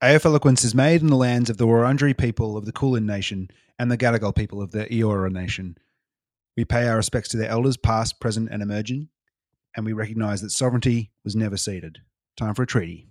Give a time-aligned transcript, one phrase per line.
[0.00, 3.50] AF Eloquence is made in the lands of the Wurundjeri people of the Kulin Nation
[3.80, 5.76] and the Gadigal people of the Eora Nation.
[6.56, 9.08] We pay our respects to their elders, past, present, and emerging,
[9.76, 11.98] and we recognise that sovereignty was never ceded.
[12.36, 13.07] Time for a treaty.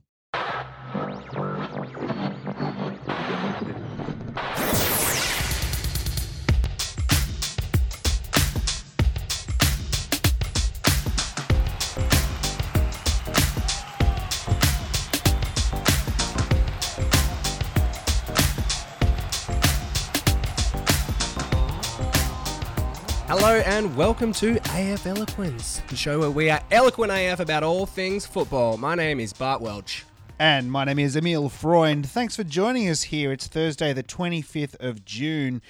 [23.78, 28.26] And welcome to AF Eloquence, the show where we are eloquent AF about all things
[28.26, 28.76] football.
[28.76, 30.04] My name is Bart Welch.
[30.40, 32.10] And my name is Emil Freund.
[32.10, 33.32] Thanks for joining us here.
[33.32, 35.62] It's Thursday, the 25th of June.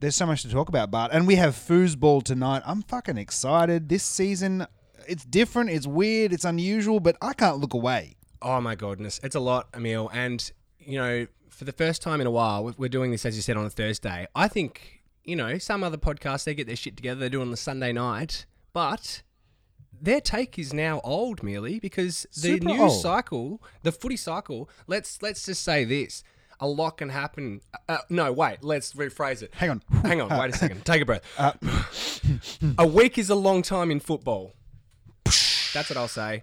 [0.00, 1.10] There's so much to talk about, Bart.
[1.12, 2.62] And we have foosball tonight.
[2.64, 3.90] I'm fucking excited.
[3.90, 4.66] This season,
[5.06, 8.16] it's different, it's weird, it's unusual, but I can't look away.
[8.40, 10.10] Oh my goodness, it's a lot, Emil.
[10.14, 13.36] And, you know, for the first time in a while, we- we're doing this, as
[13.36, 14.26] you said, on a Thursday.
[14.34, 17.42] I think, you know, some other podcasts, they get their shit together, they do it
[17.42, 19.22] on the Sunday night, but
[20.00, 23.02] their take is now old merely because the Super news old.
[23.02, 26.22] cycle, the footy cycle, let's let's just say this.
[26.62, 27.62] A lot can happen.
[27.88, 28.62] Uh, no, wait.
[28.62, 29.54] Let's rephrase it.
[29.54, 29.82] Hang on.
[30.02, 30.38] Hang on.
[30.38, 30.84] Wait a second.
[30.84, 31.22] Take a breath.
[32.76, 34.52] a week is a long time in football.
[35.24, 36.42] That's what I'll say.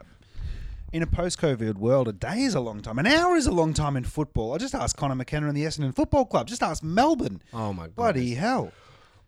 [0.93, 2.97] In a post COVID world, a day is a long time.
[2.97, 4.53] An hour is a long time in football.
[4.53, 6.47] I just asked Conor McKenna and the Essendon Football Club.
[6.47, 7.41] Just ask Melbourne.
[7.53, 7.95] Oh my god.
[7.95, 8.71] Bloody hell.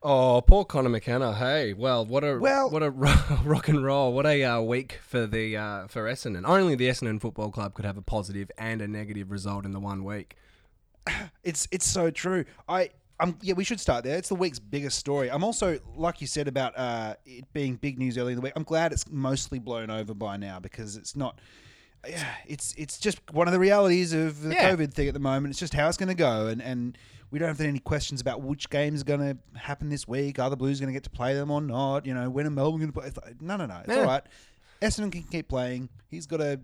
[0.01, 1.35] Oh, poor Conor McKenna.
[1.35, 4.13] Hey, well, what a Well- what a ro- rock and roll.
[4.13, 6.43] What a uh, week for the uh, for Essendon.
[6.47, 9.79] Only the Essendon Football Club could have a positive and a negative result in the
[9.81, 10.35] one week.
[11.44, 12.45] It's it's so true.
[12.69, 14.17] I um yeah, we should start there.
[14.17, 15.30] It's the week's biggest story.
[15.30, 18.53] I'm also like you said about uh, it being big news early in the week.
[18.56, 21.40] I'm glad it's mostly blown over by now because it's not.
[22.08, 24.72] Yeah, it's it's just one of the realities of the Yeah.
[24.73, 25.52] COVID thing at the moment.
[25.52, 26.97] It's just how it's going to go, and and
[27.30, 30.40] we don't have any questions about which games are going to happen this week.
[30.40, 32.06] Are the Blues going to get to play them or not?
[32.06, 33.12] You know, when are Melbourne going to play?
[33.25, 33.81] Like, No, no, no.
[33.85, 34.24] It's all right.
[34.81, 35.90] Essendon can keep playing.
[36.08, 36.59] He's got to,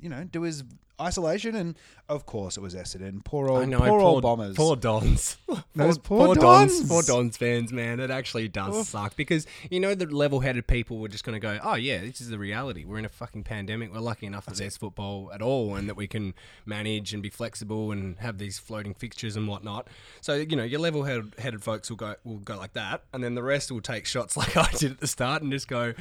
[0.00, 0.64] you know, do his
[1.00, 1.76] isolation, and
[2.08, 3.24] of course it was Essendon.
[3.24, 4.56] Poor old, know, poor, old bombers.
[4.56, 5.36] Poor Dons.
[5.74, 6.78] Those poor Dons.
[6.80, 6.88] Dons.
[6.88, 8.00] Poor Dons fans, man.
[8.00, 11.58] It actually does suck because you know the level-headed people were just going to go,
[11.62, 12.84] "Oh yeah, this is the reality.
[12.84, 13.92] We're in a fucking pandemic.
[13.92, 16.34] We're lucky enough that there's football at all, and that we can
[16.66, 19.88] manage and be flexible and have these floating fixtures and whatnot."
[20.20, 23.34] So you know your level-headed headed folks will go will go like that, and then
[23.34, 25.94] the rest will take shots like I did at the start and just go,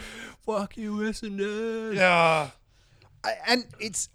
[0.46, 2.50] "Fuck you, Essendon." Yeah.
[3.24, 4.08] I- and it's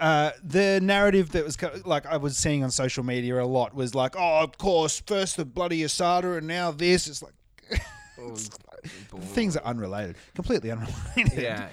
[0.00, 3.74] uh, the narrative that was co- like I was seeing on social media a lot
[3.74, 7.06] was like, oh, of course, first the bloody ASADA and now this.
[7.08, 7.34] It's like
[9.34, 11.32] things are unrelated, completely unrelated.
[11.40, 11.68] Yeah.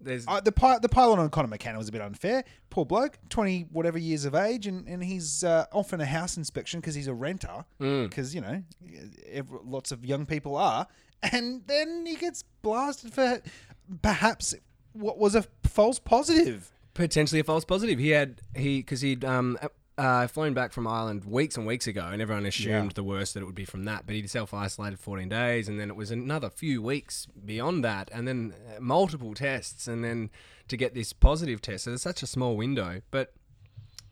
[0.00, 2.44] There's Uh, the pi- the pylon on Conor McKenna was a bit unfair.
[2.70, 6.36] Poor bloke, twenty whatever years of age, and, and he's uh, off in a house
[6.36, 7.64] inspection because he's a renter.
[7.78, 8.62] Because you know,
[9.28, 10.86] ev lots of young people are,
[11.32, 13.42] and then he gets blasted for
[14.00, 14.54] perhaps
[14.92, 16.70] what was a false positive.
[16.98, 17.98] Potentially a false positive.
[17.98, 19.56] He had he because he'd um
[19.96, 22.88] uh, flown back from Ireland weeks and weeks ago, and everyone assumed Yeah.
[22.94, 24.04] the worst that it would be from that.
[24.06, 28.08] But he self isolated 14 days, and then it was another few weeks beyond that,
[28.12, 30.30] and then uh, multiple tests, and then
[30.68, 31.84] to get this positive test.
[31.84, 33.32] So there's such a small window, but.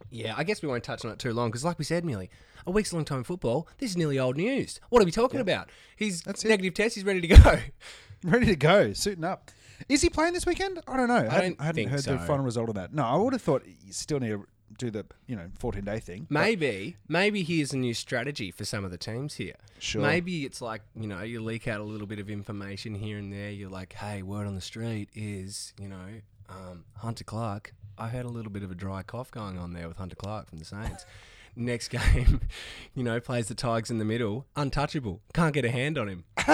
[0.08, 2.30] Yeah, I guess we won't touch on it too long because, like we said, Millie,
[2.64, 3.66] a week's a long time in football.
[3.78, 4.78] This is nearly old news.
[4.88, 5.68] What are we talking about?
[5.96, 6.48] He's That's it.
[6.48, 6.94] negative test.
[6.94, 7.58] He's ready to go.
[8.24, 9.50] Ready to go, suiting up.
[9.88, 10.80] Is he playing this weekend?
[10.86, 11.14] I don't know.
[11.14, 12.92] I, hadn't, don't I hadn't heard the final result of that.
[12.92, 14.46] No, I would have thought you still need to
[14.78, 16.26] do the you know fourteen day thing.
[16.28, 19.54] Maybe, maybe here's a new strategy for some of the teams here.
[19.78, 20.02] Sure.
[20.02, 23.32] Maybe it's like you know you leak out a little bit of information here and
[23.32, 23.50] there.
[23.50, 27.74] You're like, hey, word on the street is you know um, Hunter Clark.
[27.98, 30.48] I heard a little bit of a dry cough going on there with Hunter Clark
[30.48, 31.06] from the Saints.
[31.58, 32.42] Next game,
[32.94, 35.22] you know, plays the Tigers in the middle, untouchable.
[35.32, 36.24] Can't get a hand on him.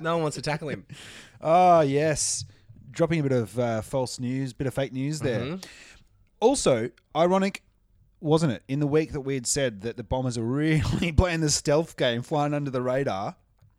[0.00, 0.86] no one wants to tackle him.
[1.40, 2.44] Oh yes,
[2.90, 5.40] dropping a bit of uh, false news, bit of fake news there.
[5.40, 5.56] Mm-hmm.
[6.40, 7.62] Also, ironic,
[8.20, 8.62] wasn't it?
[8.68, 11.96] In the week that we had said that the Bombers are really playing the stealth
[11.96, 13.36] game, flying under the radar,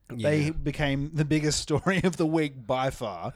[0.10, 3.34] they became the biggest story of the week by far.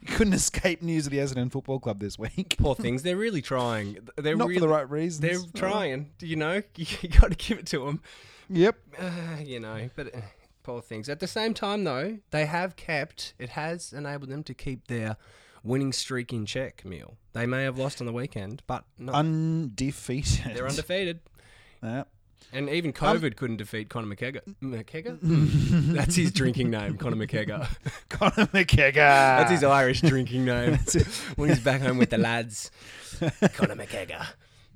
[0.00, 2.56] you couldn't escape news of the Essendon Football Club this week.
[2.58, 3.02] Poor things.
[3.02, 3.98] They're really trying.
[4.16, 5.20] They're Not really, for the right reasons.
[5.20, 6.12] They're trying.
[6.18, 8.00] Do you know, you got to give it to them.
[8.48, 8.76] Yep.
[8.98, 9.10] Uh,
[9.42, 10.20] you know, but uh,
[10.62, 11.08] poor things.
[11.08, 13.34] At the same time, though, they have kept.
[13.38, 15.16] It has enabled them to keep their
[15.62, 16.84] winning streak in check.
[16.84, 17.16] Meal.
[17.32, 20.54] They may have lost on the weekend, but not, Undefeated.
[20.56, 21.20] they're undefeated.
[21.82, 22.04] Yeah.
[22.52, 24.40] And even COVID couldn't defeat Conor McKegger.
[24.62, 25.18] McKegger?
[25.94, 27.66] That's his drinking name, Conor McKegger.
[28.10, 28.94] Conor McKegger.
[28.94, 30.78] That's his Irish drinking name.
[31.36, 32.70] when he's back home with the lads.
[33.20, 34.26] Conor McKegger.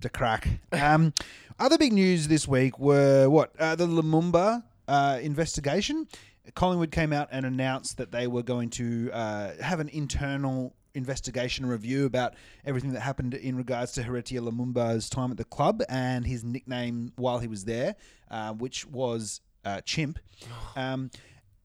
[0.00, 0.48] to crack.
[0.72, 1.12] Um,
[1.58, 6.06] other big news this week were what uh, the Lumumba uh, investigation.
[6.54, 11.66] Collingwood came out and announced that they were going to uh, have an internal investigation
[11.66, 12.34] review about
[12.64, 17.12] everything that happened in regards to Héritier Lumumba's time at the club and his nickname
[17.16, 17.96] while he was there,
[18.30, 20.18] uh, which was uh, Chimp.
[20.76, 21.10] Um,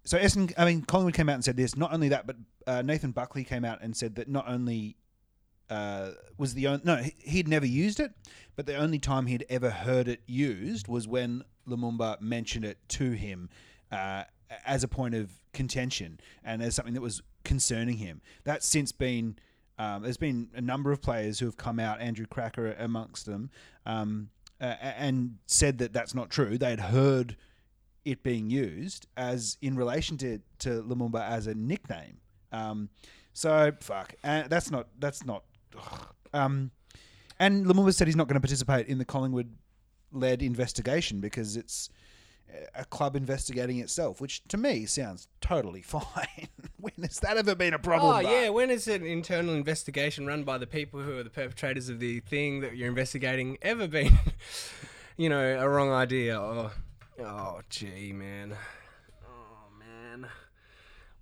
[0.03, 1.75] so Essendon, I mean, Collingwood came out and said this.
[1.75, 4.95] Not only that, but uh, Nathan Buckley came out and said that not only
[5.71, 8.11] uh, was the only no he- he'd never used it,
[8.55, 13.11] but the only time he'd ever heard it used was when Lumumba mentioned it to
[13.11, 13.49] him
[13.91, 14.25] uh,
[14.65, 18.21] as a point of contention and as something that was concerning him.
[18.43, 19.37] That's since been
[19.79, 23.49] um, there's been a number of players who have come out, Andrew Krakouer amongst them,
[23.85, 24.29] um,
[24.59, 26.57] uh, and said that that's not true.
[26.57, 27.35] They had heard
[28.05, 32.17] it being used as in relation to to Lumumba as a nickname.
[32.51, 32.89] Um,
[33.33, 35.43] so fuck, uh, that's not that's not.
[36.33, 36.71] Um,
[37.39, 39.51] and Lumumba said he's not going to participate in the Collingwood
[40.11, 41.89] led investigation because it's
[42.75, 46.47] a club investigating itself, which to me sounds totally fine.
[46.77, 48.09] when has that ever been a problem?
[48.09, 48.25] Oh Mark?
[48.25, 51.99] yeah, when is an internal investigation run by the people who are the perpetrators of
[51.99, 54.17] the thing that you're investigating ever been,
[55.17, 56.39] you know, a wrong idea?
[56.39, 56.71] Oh,
[57.19, 58.55] oh, gee, man.
[59.25, 60.27] Oh man,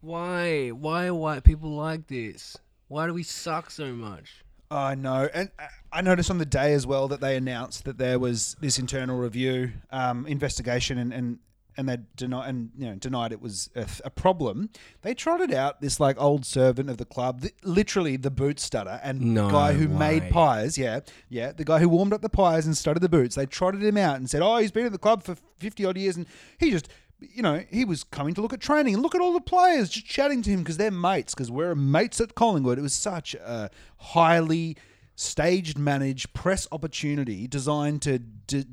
[0.01, 2.57] why, why are white people like this?
[2.89, 4.43] Why do we suck so much?
[4.71, 5.49] I know, and
[5.91, 9.17] I noticed on the day as well that they announced that there was this internal
[9.17, 11.39] review um, investigation, and and
[11.77, 14.69] and they denied and you know denied it was a, a problem.
[15.01, 18.99] They trotted out this like old servant of the club, th- literally the boot stutter
[19.01, 20.19] and No guy who way.
[20.19, 20.77] made pies.
[20.77, 20.99] Yeah,
[21.29, 23.35] yeah, the guy who warmed up the pies and studded the boots.
[23.35, 25.97] They trotted him out and said, "Oh, he's been at the club for fifty odd
[25.97, 26.27] years, and
[26.59, 26.89] he just."
[27.21, 29.89] You know, he was coming to look at training and look at all the players
[29.89, 32.77] just chatting to him because they're mates, because we're mates at Collingwood.
[32.79, 34.77] It was such a highly
[35.15, 38.65] staged managed press opportunity designed to de-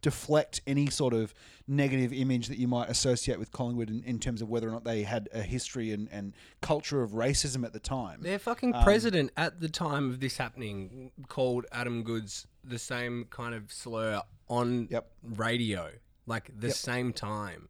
[0.00, 1.32] deflect any sort of
[1.68, 4.82] negative image that you might associate with Collingwood in, in terms of whether or not
[4.82, 8.20] they had a history and, and culture of racism at the time.
[8.20, 13.26] Their fucking um, president at the time of this happening called Adam Goodes the same
[13.30, 15.08] kind of slur on Yep.
[15.36, 15.90] radio,
[16.26, 17.68] like the same time.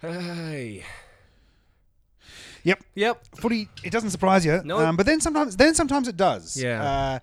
[0.00, 0.84] Hey.
[2.64, 2.82] Yep.
[2.94, 3.24] Yep.
[3.36, 4.60] Footy, it doesn't surprise you.
[4.64, 4.78] No.
[4.78, 6.60] Um, but then sometimes then sometimes it does.
[6.60, 6.82] Yeah.
[6.82, 7.18] Uh,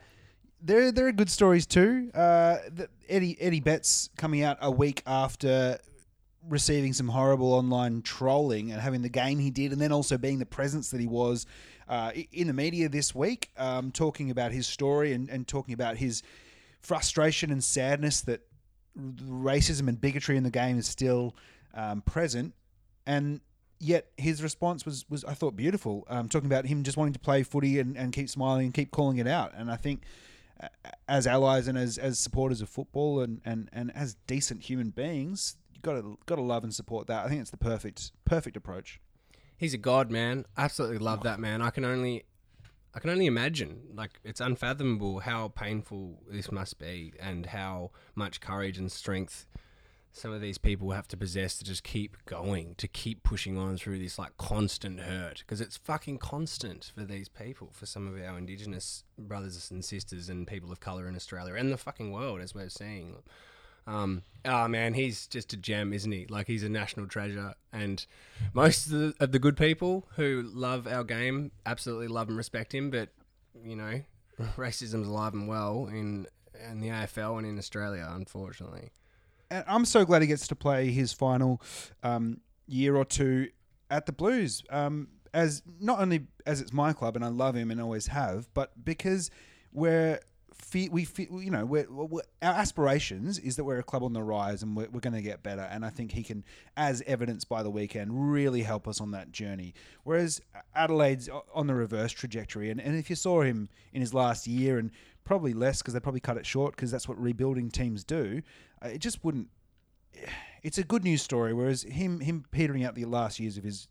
[0.61, 2.09] there, there are good stories too.
[2.13, 5.79] Uh, the, Eddie Eddie Betts coming out a week after
[6.49, 10.39] receiving some horrible online trolling and having the game he did, and then also being
[10.39, 11.45] the presence that he was
[11.89, 15.97] uh, in the media this week, um, talking about his story and, and talking about
[15.97, 16.23] his
[16.79, 18.41] frustration and sadness that
[18.97, 21.35] racism and bigotry in the game is still
[21.73, 22.53] um, present,
[23.07, 23.41] and
[23.79, 27.19] yet his response was was I thought beautiful, um, talking about him just wanting to
[27.19, 30.03] play footy and, and keep smiling and keep calling it out, and I think.
[31.07, 35.55] As allies and as, as supporters of football and, and, and as decent human beings,
[35.71, 37.23] you got to got to love and support that.
[37.23, 38.99] I think it's the perfect perfect approach.
[39.55, 40.45] He's a god, man.
[40.57, 41.61] Absolutely love that man.
[41.61, 42.25] I can only
[42.93, 43.81] I can only imagine.
[43.93, 49.45] Like it's unfathomable how painful this must be and how much courage and strength
[50.11, 53.77] some of these people have to possess to just keep going, to keep pushing on
[53.77, 58.15] through this like constant hurt because it's fucking constant for these people, for some of
[58.21, 62.41] our indigenous brothers and sisters and people of color in Australia and the fucking world
[62.41, 63.17] as we're seeing.
[63.85, 66.25] Um, oh man, he's just a gem, isn't he?
[66.29, 68.05] Like he's a national treasure, and
[68.53, 72.75] most of the, of the good people who love our game absolutely love and respect
[72.75, 72.89] him.
[72.89, 73.09] But
[73.63, 74.01] you know,
[74.57, 76.27] racism's alive and well in
[76.69, 78.91] in the AFL and in Australia, unfortunately.
[79.49, 81.61] I'm so glad he gets to play his final
[82.03, 83.49] um, year or two
[83.89, 84.63] at the Blues.
[84.69, 88.51] Um, as not only as it's my club and I love him and always have,
[88.53, 89.29] but because
[89.71, 90.19] we're
[90.53, 94.13] fe- we fe- you know we're, we're, our aspirations is that we're a club on
[94.13, 95.61] the rise and we're, we're going to get better.
[95.61, 96.43] And I think he can,
[96.75, 99.73] as evidenced by the weekend, really help us on that journey.
[100.03, 100.41] Whereas
[100.75, 104.77] Adelaide's on the reverse trajectory, and, and if you saw him in his last year
[104.77, 104.91] and
[105.23, 108.41] probably less because they probably cut it short because that's what rebuilding teams do.
[108.83, 109.49] Uh, it just wouldn't.
[110.63, 111.53] It's a good news story.
[111.53, 113.87] Whereas him him petering out the last years of his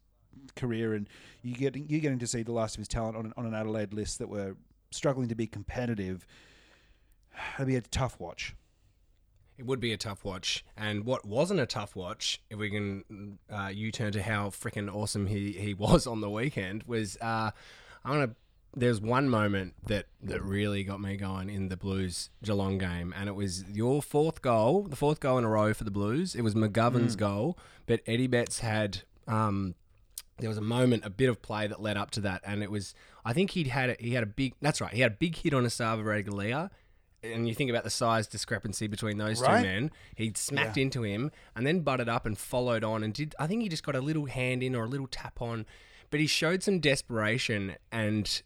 [0.56, 1.08] career, and
[1.40, 3.54] you getting you getting to see the last of his talent on an, on an
[3.54, 4.56] Adelaide list that were
[4.90, 6.26] struggling to be competitive.
[7.54, 8.54] It'd be a tough watch.
[9.56, 13.38] It would be a tough watch, and what wasn't a tough watch, if we can
[13.48, 17.52] uh, U-turn to how freaking awesome he, he was on the weekend, was uh,
[18.04, 18.34] I'm gonna
[18.78, 23.28] there's one moment that that really got me going in the Blues Geelong game, and
[23.28, 26.34] it was your fourth goal, the fourth goal in a row for the Blues.
[26.34, 29.02] It was McGovern's goal, but Eddie Betts had.
[29.26, 29.74] Um,
[30.38, 32.70] there was a moment, a bit of play that led up to that, and it
[32.70, 32.94] was.
[33.24, 34.52] I think he'd had a, he had a big.
[34.60, 34.92] That's right.
[34.92, 36.68] He had a big hit on Esava Ratugolea,
[37.22, 39.62] and you think about the size discrepancy between those Right.
[39.62, 39.90] two men.
[40.14, 43.34] He smacked into him and then butted up and followed on and did.
[43.38, 45.64] I think he just got a little hand in or a little tap on,
[46.10, 48.42] but he showed some desperation and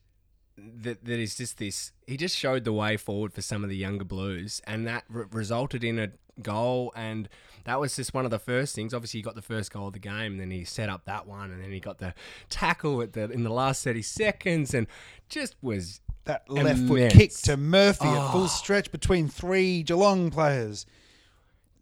[0.56, 1.92] that that is just this.
[2.06, 5.24] He just showed the way forward for some of the younger Blues, and that re-
[5.30, 6.10] resulted in a
[6.42, 6.92] goal.
[6.96, 7.28] And
[7.64, 8.92] that was just one of the first things.
[8.94, 11.26] Obviously, he got the first goal of the game, and then he set up that
[11.26, 12.14] one, and then he got the
[12.48, 14.86] tackle at the in the last thirty seconds, and
[15.28, 18.32] just was That left foot kick to Murphy at Oh.
[18.32, 18.46] full ah.
[18.46, 20.84] stretch between three Geelong players.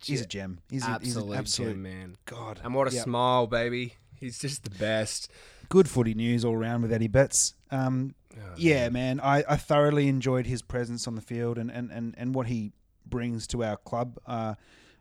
[0.00, 0.60] He's a gem.
[0.70, 2.16] He's, a, he's an absolute gem, man.
[2.25, 2.60] God.
[2.62, 3.02] And what a Yep.
[3.02, 3.94] smile, baby.
[4.14, 5.28] He's just the best.
[5.68, 7.54] Good footy news all around with Eddie Betts.
[7.70, 8.14] Um,
[8.56, 12.34] yeah, man, I, I thoroughly enjoyed his presence on the field and, and, and, and
[12.34, 12.72] what he
[13.06, 14.18] brings to our club.
[14.26, 14.54] Uh,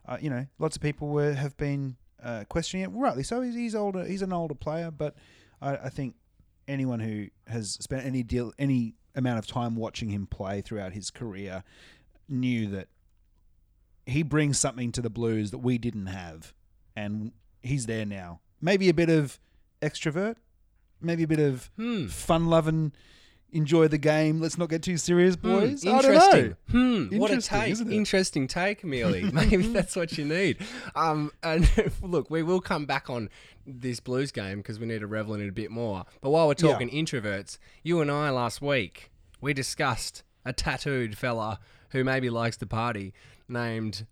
[0.06, 3.42] uh, you know, lots of people were, have been uh, questioning it, rightly so.
[3.42, 4.06] He's, he's older.
[4.06, 5.16] He's an older player, but
[5.62, 6.16] I, I think
[6.68, 11.10] anyone who has spent any deal any amount of time watching him play throughout his
[11.10, 11.64] career
[12.30, 12.88] knew that
[14.06, 16.54] he brings something to the Blues that we didn't have,
[16.96, 17.32] and
[17.62, 18.40] he's there now.
[18.62, 19.40] Maybe a bit of
[19.82, 20.36] extrovert,
[21.02, 22.08] maybe a bit of Hmm.
[22.08, 22.92] fun-loving,
[23.52, 24.40] enjoy the game.
[24.42, 25.84] Let's not get too serious, boys.
[25.84, 26.56] Hmm, I don't interesting.
[26.72, 27.80] Hmm, what a take.
[27.80, 29.24] Interesting take, Amelie.
[29.34, 30.58] Maybe that's what you need.
[30.96, 31.70] Um, and
[32.02, 33.30] look, we will come back on
[33.66, 36.04] this Blues game because we need to revel in it a bit more.
[36.22, 36.72] But while we're Yeah.
[36.74, 39.12] talking introverts, you and I last week
[39.42, 41.60] we discussed a tattooed fella
[41.92, 43.14] who maybe likes to party
[43.48, 44.06] named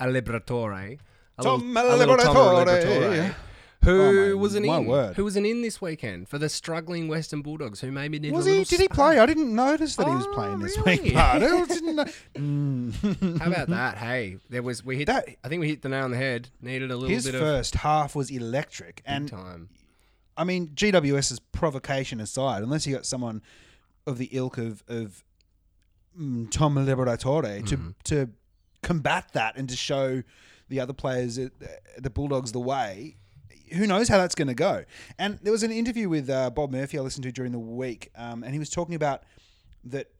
[0.00, 0.98] a Liberatore.
[1.38, 3.34] A Tom little- a little Tom Liberatore.
[3.84, 4.86] Who Oh, was an my in?
[4.86, 5.16] word.
[5.16, 8.46] Who was an in this weekend for the struggling Western Bulldogs who maybe need Was
[8.46, 8.58] a he?
[8.58, 9.18] little Did he play?
[9.18, 11.00] I didn't notice that he was Oh, playing this really?
[11.00, 11.14] week.
[11.14, 12.04] But I didn't know.
[12.34, 13.38] Mm.
[13.38, 13.98] How about that?
[13.98, 15.06] Hey, there was we hit.
[15.06, 16.50] That- I think we hit the nail on the head.
[16.60, 19.68] Needed a little His bit first half was electric, and time.
[20.36, 23.42] I mean, GWS's provocation aside, unless you got someone
[24.06, 25.24] of the ilk of of
[26.18, 27.90] mm, Tom Liberatore to Mm-hmm.
[28.04, 28.30] to
[28.82, 30.22] combat that and to show
[30.68, 31.48] the other players, uh,
[31.96, 33.16] the Bulldogs, the way.
[33.74, 34.84] Who knows how that's going to go?
[35.18, 38.10] And there was an interview with uh, Bob Murphy I listened to during the week,
[38.16, 39.22] um, and he was talking about
[39.84, 40.10] that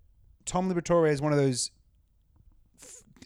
[0.44, 1.70] Tom Liberatore is one of those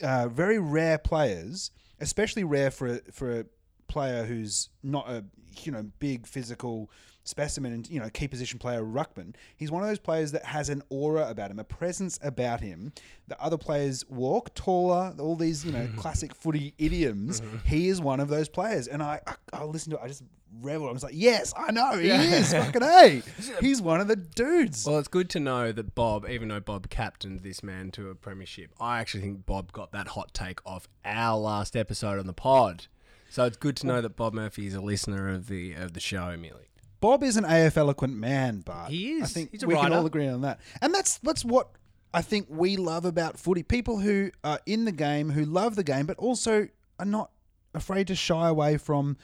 [0.01, 3.45] uh, very rare players, especially rare for a, for a
[3.87, 5.23] player who's not a
[5.61, 6.89] you know big physical
[7.23, 9.35] specimen and you know key position player ruckman.
[9.55, 12.93] He's one of those players that has an aura about him, a presence about him
[13.27, 15.13] The other players walk taller.
[15.19, 17.41] All these you know classic footy idioms.
[17.41, 17.67] Mm-hmm.
[17.67, 20.03] He is one of those players, and I I, I listened to it.
[20.03, 20.23] I just
[20.61, 20.87] revel.
[20.87, 23.21] I was like, yes, I know he is fucking a.
[23.59, 24.85] He's one of the dudes.
[24.85, 28.15] Well, it's good to know that Bob, even though Bob captained this man to a
[28.15, 32.33] premiership, I actually think Bob got that hot take off our last episode on the
[32.33, 32.87] pod.
[33.29, 35.99] So it's good to know that Bob Murphy is a listener of the of the
[35.99, 36.69] show, Amelie.
[37.03, 38.89] Bob is an AF eloquent man, Bart.
[38.89, 39.23] He is.
[39.23, 40.61] I think He's a we can all agree on that.
[40.81, 41.67] And that's that's what
[42.13, 43.61] I think we love about footy.
[43.61, 46.69] People who are in the game, who love the game, but also
[46.99, 47.29] are not
[47.73, 49.17] afraid to shy away from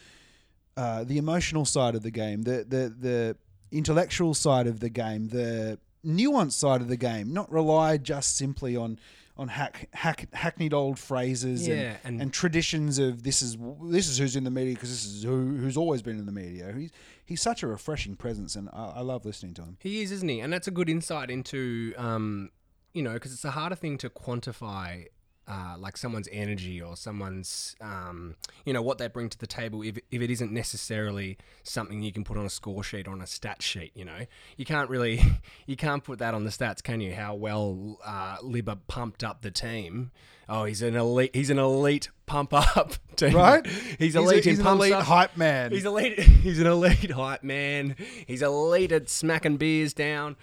[0.75, 3.37] uh, the emotional side of the game, the the the
[3.71, 7.31] intellectual side of the game, the nuanced side of the game.
[7.33, 8.99] Not rely just simply on
[9.37, 14.09] on hack, hack hackneyed old phrases Yeah, and, and- and traditions of this is this
[14.09, 16.73] is who's in the media because this is who who's always been in the media.
[16.77, 16.91] He's
[17.29, 19.77] he's such a refreshing presence, and I, I love listening to him.
[19.79, 20.39] He is, isn't he?
[20.39, 22.49] And that's a good insight into, um,
[22.91, 25.05] you know, because it's a harder thing to quantify,
[25.47, 29.83] uh, like someone's energy or someone's, um, you know, what they bring to the table
[29.83, 33.21] if, if it isn't necessarily something you can put on a score sheet or on
[33.21, 33.91] a stat sheet.
[33.93, 34.25] You know,
[34.57, 35.21] you can't really,
[35.67, 37.13] you can't put that on the stats, can you?
[37.13, 40.09] How well uh, Libba pumped up the team.
[40.51, 41.35] Oh, he's an elite.
[41.35, 42.93] He's an elite pump up.
[43.15, 43.35] team.
[43.35, 43.65] Right?
[43.97, 44.47] He's He's a- elite.
[44.47, 45.03] in he's an elite up.
[45.05, 45.71] hype man.
[45.71, 46.19] He's elite.
[46.19, 47.95] He's an elite hype man.
[48.27, 50.37] He's elite at smacking beers down.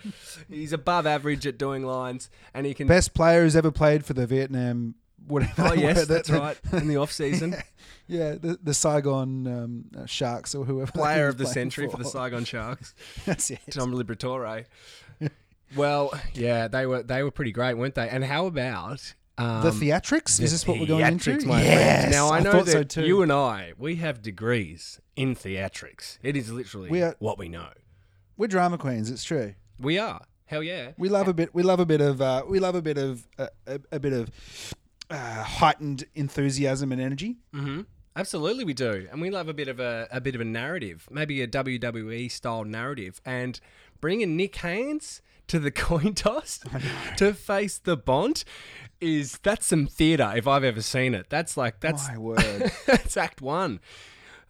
[0.49, 2.87] He's above average at doing lines, and he can.
[2.87, 4.95] Best player who's ever played for the Vietnam.
[5.27, 6.57] Whatever oh yes, were, that's the- right.
[6.73, 7.57] In the off season,
[8.07, 10.93] Yeah, the, the Saigon um, uh, Sharks or whoever.
[10.93, 12.95] player of the century for the Saigon Sharks,
[13.25, 13.59] That's it.
[13.71, 14.67] Tom Liberatore.
[15.75, 18.09] Well, yeah, they were they were pretty great, weren't they?
[18.09, 20.41] And how about um, the theatrics?
[20.41, 21.31] Is this what we're going into?
[21.37, 22.15] theatrics, my yes, friends.
[22.15, 23.05] Now I know thought that so too.
[23.07, 26.19] you and I we have degrees in theatrics.
[26.23, 27.69] It is literally We are- what we know.
[28.37, 29.11] We're drama queens.
[29.11, 29.55] It's true.
[29.79, 30.21] We are.
[30.47, 30.93] Hell yeah.
[30.99, 31.55] We love a bit.
[31.55, 32.21] We love a bit of.
[32.23, 34.31] Uh, we love a bit of uh, a, a bit of
[35.11, 37.37] uh, heightened enthusiasm and energy.
[37.53, 37.83] hmm
[38.15, 41.07] Absolutely, we do, and we love a bit of a, a bit of a narrative,
[41.11, 43.61] maybe a WWE style narrative, and
[44.01, 46.61] bringing Nick Haynes to the coin toss
[47.19, 48.43] to face the Bont
[49.01, 51.27] is that's some theatre if I've ever seen it.
[51.29, 52.73] That's like that's My word.
[52.87, 53.81] that's Act One.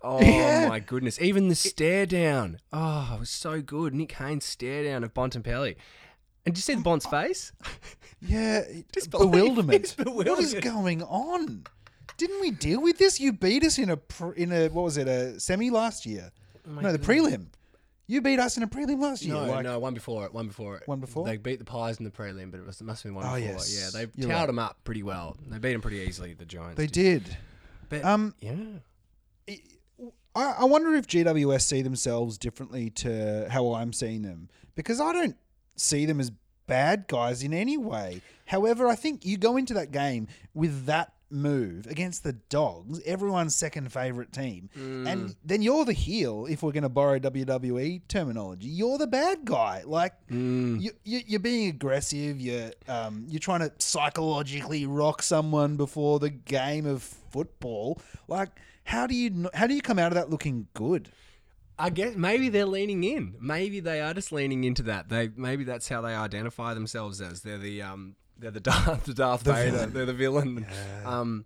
[0.02, 0.68] Oh Yeah.
[0.68, 1.20] my goodness!
[1.20, 2.58] Even the stare down.
[2.72, 3.94] Oh, it was so good.
[3.94, 5.76] Nick Haynes stare down of Bontempelli.
[6.44, 7.52] And did you see the Bont's face?
[8.20, 9.32] Yeah, it- Disbelief.
[9.32, 9.96] bewilderment.
[10.04, 11.64] What is going on?
[12.18, 13.18] Didn't we deal with this?
[13.20, 16.30] You beat us in a pr- in a what was it a semi last year?
[16.68, 17.46] Oh no, the prelim.
[18.08, 19.34] You beat us in a prelim last year.
[19.34, 20.32] No, like, no, one before it.
[20.32, 20.86] One before it.
[20.86, 21.26] One before?
[21.26, 23.24] They beat the Pies in the prelim, but it, was, it must have been one
[23.26, 23.52] Oh, before.
[23.54, 23.92] yes.
[23.94, 24.46] Yeah, they You're towed right.
[24.46, 25.36] them up pretty well.
[25.48, 26.34] They beat them pretty easily.
[26.34, 26.76] The Giants.
[26.76, 27.24] they did.
[27.24, 27.36] did.
[27.88, 28.54] But, Um, yeah.
[30.34, 35.12] I, I wonder if GWS see themselves differently to how I'm seeing them because I
[35.12, 35.36] don't
[35.76, 36.30] see them as
[36.66, 38.20] bad guys in any way.
[38.44, 43.54] However, I think you go into that game with that move against the Dogs, everyone's
[43.54, 46.46] second favorite team, and then you're the heel.
[46.48, 49.82] If we're going to borrow WWE terminology, you're the bad guy.
[49.84, 50.12] Like
[50.80, 52.40] you, you, you're being aggressive.
[52.40, 58.00] You're um, you're trying to psychologically rock someone before the game of football.
[58.28, 58.50] Like
[58.84, 61.10] how do you how do you come out of that looking good?
[61.78, 63.34] I guess maybe they're leaning in.
[63.40, 65.08] Maybe they are just leaning into that.
[65.08, 67.42] They maybe that's how they identify themselves as.
[67.42, 69.70] They're the um they're the Darth the Darth Vader.
[69.70, 69.92] villain.
[69.92, 70.66] They're the villain.
[71.04, 71.44] Um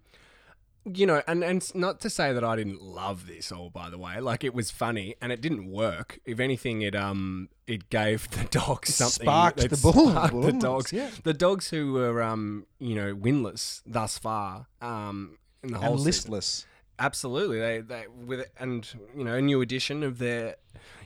[0.87, 3.99] you know, and and not to say that I didn't love this all by the
[3.99, 4.19] way.
[4.21, 6.19] Like it was funny and it didn't work.
[6.25, 10.53] If anything it um it gave the dogs something sparked it the bull- sparked the
[10.53, 10.93] dogs.
[10.93, 11.11] yeah.
[11.23, 15.99] The dogs who were um you know winless thus far um in the whole And
[16.01, 16.09] season.
[16.33, 16.67] listless.
[16.99, 20.57] Absolutely, they they with and you know a new addition of their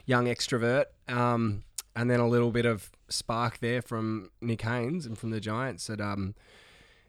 [0.05, 1.63] young extrovert, um,
[1.95, 5.87] and then a little bit of spark there from Nick Haynes and from the Giants.
[5.87, 6.35] That um,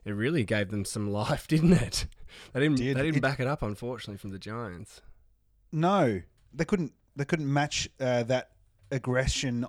[0.05, 2.07] it really gave them some life, didn't it?
[2.52, 2.97] They didn't Did.
[2.97, 5.00] they didn't It- back it up, unfortunately, from the Giants.
[5.73, 6.23] No,
[6.55, 6.93] they couldn't.
[7.16, 8.50] They couldn't match uh, that
[8.90, 9.66] aggression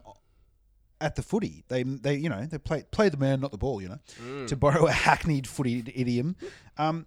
[1.00, 1.64] at the footy.
[1.68, 3.82] They they you know they play play the man, not the ball.
[3.82, 6.36] You know, to borrow a hackneyed footy idiom.
[6.78, 7.06] Um,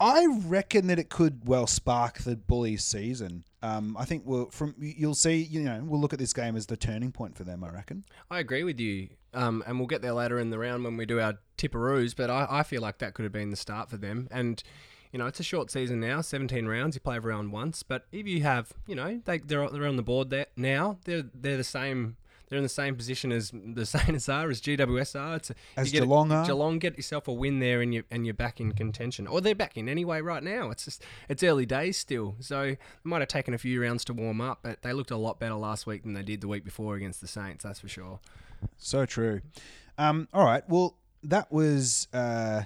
[0.00, 3.44] I reckon that it could well spark the bullies' season.
[3.62, 5.36] Um, I think we'll from you'll see.
[5.36, 7.62] You know, we'll look at this game as the turning point for them.
[7.62, 8.04] I reckon.
[8.30, 11.04] I agree with you, um, and we'll get there later in the round when we
[11.04, 12.14] do our tipperoos.
[12.16, 14.26] But I, I feel like that could have been the start for them.
[14.30, 14.62] And
[15.12, 16.96] you know, it's a short season now, seventeen rounds.
[16.96, 19.96] You play every round once, but if you have, you know, they they're they're on
[19.96, 20.98] the board there now.
[21.04, 22.16] They're they're the same.
[22.50, 25.36] They're in the same position as the Saints are, as GWS are.
[25.36, 26.44] It's a, As you get Geelong are.
[26.44, 29.54] Geelong get yourself a win there, and you and you're back in contention, or they're
[29.54, 30.70] back in anyway right now.
[30.70, 34.12] It's just it's early days still, so it might have taken a few rounds to
[34.12, 36.64] warm up, but they looked a lot better last week than they did the week
[36.64, 37.64] before against the Saints.
[37.64, 38.18] That's for sure.
[38.76, 39.40] So true.
[39.96, 40.62] Um, all right.
[40.68, 42.62] Well, that was uh,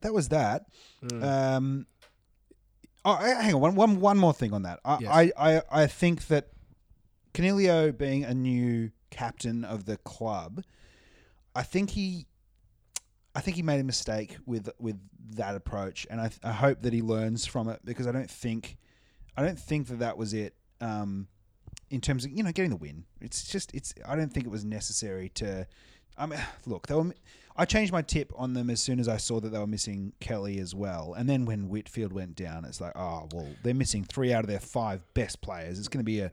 [0.00, 0.66] that was that.
[1.22, 1.86] Um,
[3.04, 3.60] oh, hang on.
[3.60, 4.80] One, one, one more thing on that.
[4.84, 5.10] I, Yes.
[5.12, 6.48] I, I, I think that
[7.34, 10.62] Coniglio being a new captain of the club,
[11.54, 12.26] I think he,
[13.34, 14.98] I think he made a mistake with with
[15.36, 18.76] that approach, and I, I hope that he learns from it because I don't think,
[19.36, 20.54] I don't think that that was it.
[20.80, 21.28] Um,
[21.90, 23.94] in terms of you know getting the win, it's just it's.
[24.06, 25.66] I don't think it was necessary to.
[26.16, 27.14] I mean, look, they were.
[27.60, 30.12] I changed my tip on them as soon as I saw that they were missing
[30.20, 34.04] Kelly as well, and then when Whitfield went down, it's like, oh well, they're missing
[34.04, 35.80] three out of their five best players.
[35.80, 36.30] It's going to be a,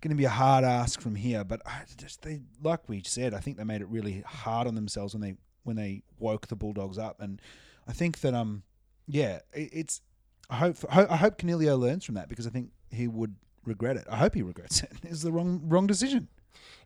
[0.00, 1.44] going to be a hard ask from here.
[1.44, 4.74] But I just they, like we said, I think they made it really hard on
[4.74, 7.40] themselves when they when they woke the Bulldogs up, and
[7.86, 8.64] I think that um,
[9.06, 10.00] yeah, it, it's.
[10.50, 14.04] I hope I hope Coniglio learns from that because I think he would regret it.
[14.10, 14.90] I hope he regrets it.
[15.04, 16.28] It's the wrong wrong decision.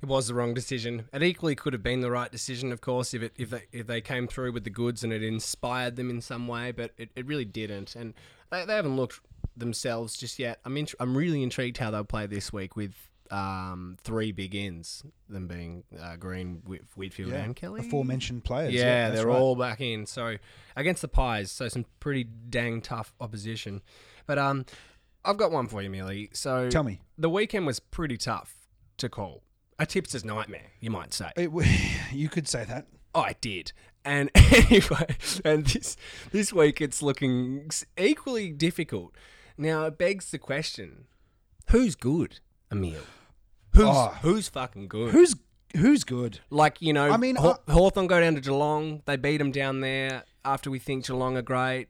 [0.03, 1.09] It was the wrong decision.
[1.13, 3.87] It equally could have been the right decision, of course, if it if they if
[3.87, 7.11] they came through with the goods and it inspired them in some way, but it,
[7.17, 7.95] it really didn't.
[7.97, 8.15] And
[8.51, 9.21] they, they haven't looked
[9.57, 10.59] themselves just yet.
[10.65, 12.95] I'm int- I'm really intrigued how they'll play this week with
[13.31, 17.81] um, three big ends, them being uh, Green, Whit- Whitfield, and Kelly.
[17.81, 18.73] aforementioned players.
[18.73, 19.39] Yeah, that's they're right.
[19.39, 20.07] all back in.
[20.07, 20.37] So
[20.77, 23.83] against the Pies, so some pretty dang tough opposition.
[24.27, 24.65] But um,
[25.25, 26.31] I've got one for you, Millie.
[26.33, 27.01] So Tell me.
[27.19, 28.55] the weekend was pretty tough
[28.97, 29.43] to call.
[29.81, 31.31] A tipster's nightmare, you might say.
[31.37, 31.51] It,
[32.13, 32.87] you could say that.
[33.15, 33.73] I did.
[34.05, 35.97] And anyway, and this
[36.33, 39.15] this week it's looking equally difficult.
[39.59, 41.07] Now it begs the question:
[41.71, 42.41] Who's good,
[42.71, 43.01] Emil?
[43.75, 44.19] Who's Oh.
[44.23, 45.13] who's fucking good?
[45.13, 45.35] Who's
[45.77, 46.41] who's good?
[46.51, 47.11] like you know?
[47.11, 49.03] I mean, Haw- Hawthorn go down to Geelong.
[49.07, 50.25] They beat them down there.
[50.45, 51.89] After we think Geelong are great,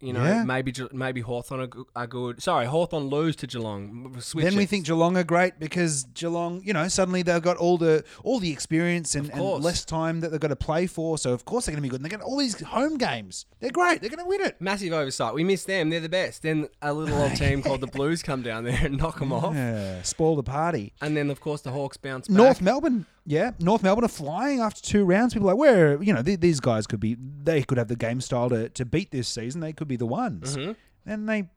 [0.00, 0.44] you know, Yeah.
[0.44, 2.42] maybe maybe Hawthorn are, are good.
[2.42, 4.16] Sorry, Hawthorn lose to Geelong.
[4.20, 4.68] Switch then we it.
[4.68, 8.50] think Geelong are great because Geelong, you know, suddenly they've got all the all the
[8.50, 11.18] experience and, and less time that they've got to play for.
[11.18, 12.00] So of course they're going to be good.
[12.00, 13.46] And they got all these home games.
[13.60, 14.00] They're great.
[14.00, 14.60] They're going to win it.
[14.60, 15.34] massive oversight.
[15.34, 15.90] We miss them.
[15.90, 16.42] They're the best.
[16.42, 19.54] Then a little old team called the Blues come down there and knock them off.
[19.54, 20.92] Yeah, spoil the party.
[21.02, 22.36] And then, of course, the Hawks bounce back.
[22.36, 25.34] North Melbourne Yeah, North Melbourne are flying after two rounds.
[25.34, 27.96] People are like, where you know th- these guys could be, they could have the
[27.96, 29.60] game style to, to beat this season.
[29.60, 30.74] They could be the ones, Mhm.
[31.06, 31.48] and they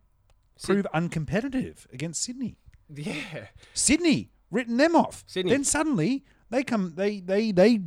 [0.62, 2.58] prove uncompetitive against Sydney.
[2.94, 3.48] Yeah.
[3.74, 5.24] Sydney written them off.
[5.26, 5.52] Sydney.
[5.52, 7.80] Then suddenly they come, they they they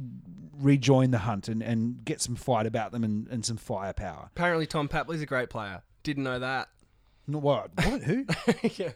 [0.59, 4.31] rejoin the hunt and, and get some fight about them and, and some firepower.
[4.35, 5.83] Apparently, Tom Papley's a great player.
[6.03, 6.69] Didn't know that.
[7.29, 7.71] No, What?
[7.77, 8.03] What?
[8.05, 8.25] Who?
[8.77, 8.93] yeah.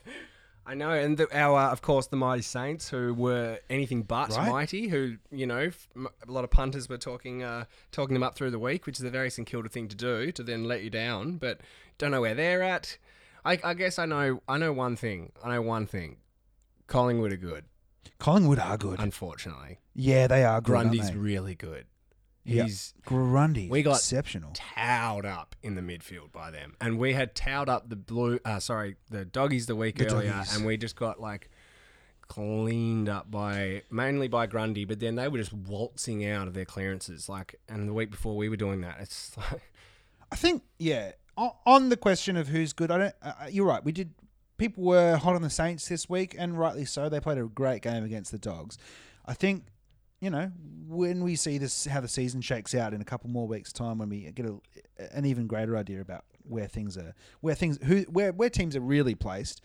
[0.70, 4.30] I know, and the, our, uh, of course, the Mighty Saints, who were anything but
[4.30, 4.48] Right.
[4.48, 8.22] mighty, who you know, f- m- a lot of punters were talking, uh, talking them
[8.22, 10.62] up through the week, which is a very St Kilda thing to do, to then
[10.64, 11.38] let you down.
[11.38, 11.60] But
[11.98, 12.98] don't know where they're at.
[13.44, 15.32] I, I guess I know, I know one thing.
[15.42, 16.18] I know one thing.
[16.86, 17.64] Collingwood are good,
[18.18, 19.00] Collingwood are good.
[19.00, 19.78] unfortunately.
[19.94, 20.66] yeah, they are good.
[20.72, 21.86] Grundy's really good.
[22.44, 23.68] He's Grundy.
[23.68, 24.52] We got- exceptional.
[24.54, 28.38] towed up in the midfield by them, and we had towed up the blue.
[28.44, 30.56] Uh, sorry, the doggies the week The earlier, doggies.
[30.56, 31.50] and we just got like
[32.28, 36.64] cleaned up by mainly by Grundy, but then they were just waltzing out of their
[36.64, 37.28] clearances.
[37.28, 38.98] Like, and the week before we were doing that.
[39.00, 39.72] It's like,
[40.30, 41.12] I think, yeah.
[41.36, 43.14] o- On the question of who's good, I don't.
[43.22, 43.84] Uh, you're right.
[43.84, 44.12] We did.
[44.58, 47.08] People were hot on the Saints this week, and rightly so.
[47.08, 48.76] They played a great game against the Dogs.
[49.26, 49.64] I think,
[50.20, 50.50] you know,
[50.86, 53.98] when we see this, how the season shakes out in a couple more weeks' time,
[53.98, 54.60] when we get a,
[55.16, 58.80] an even greater idea about where things are, where things, who, where, where teams are
[58.80, 59.62] really placed,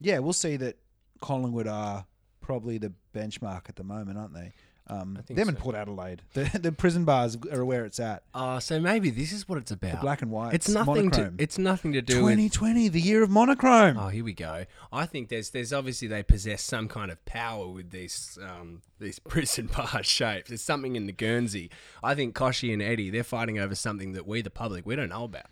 [0.00, 0.76] yeah, we'll see that
[1.20, 2.06] Collingwood are
[2.40, 4.52] probably the benchmark at the moment, aren't they?
[4.86, 5.54] Um, them so.
[5.54, 8.22] Port Adelaide, the, the prison bars are where it's at.
[8.34, 9.92] uh, so maybe this is what it's about.
[9.92, 10.52] The black and white.
[10.52, 11.38] it's nothing monochrome.
[11.38, 11.42] to.
[11.42, 13.96] It's nothing to do with 2020, the year of monochrome.
[13.98, 14.66] Oh, here we go.
[14.92, 19.18] I think there's there's obviously they possess some kind of power with these um, these
[19.28, 20.48] prison bar shapes.
[20.48, 21.70] There's something in the Guernsey.
[22.02, 25.08] I think Kochie and Eddie they're fighting over something that we the public we don't
[25.08, 25.46] know about.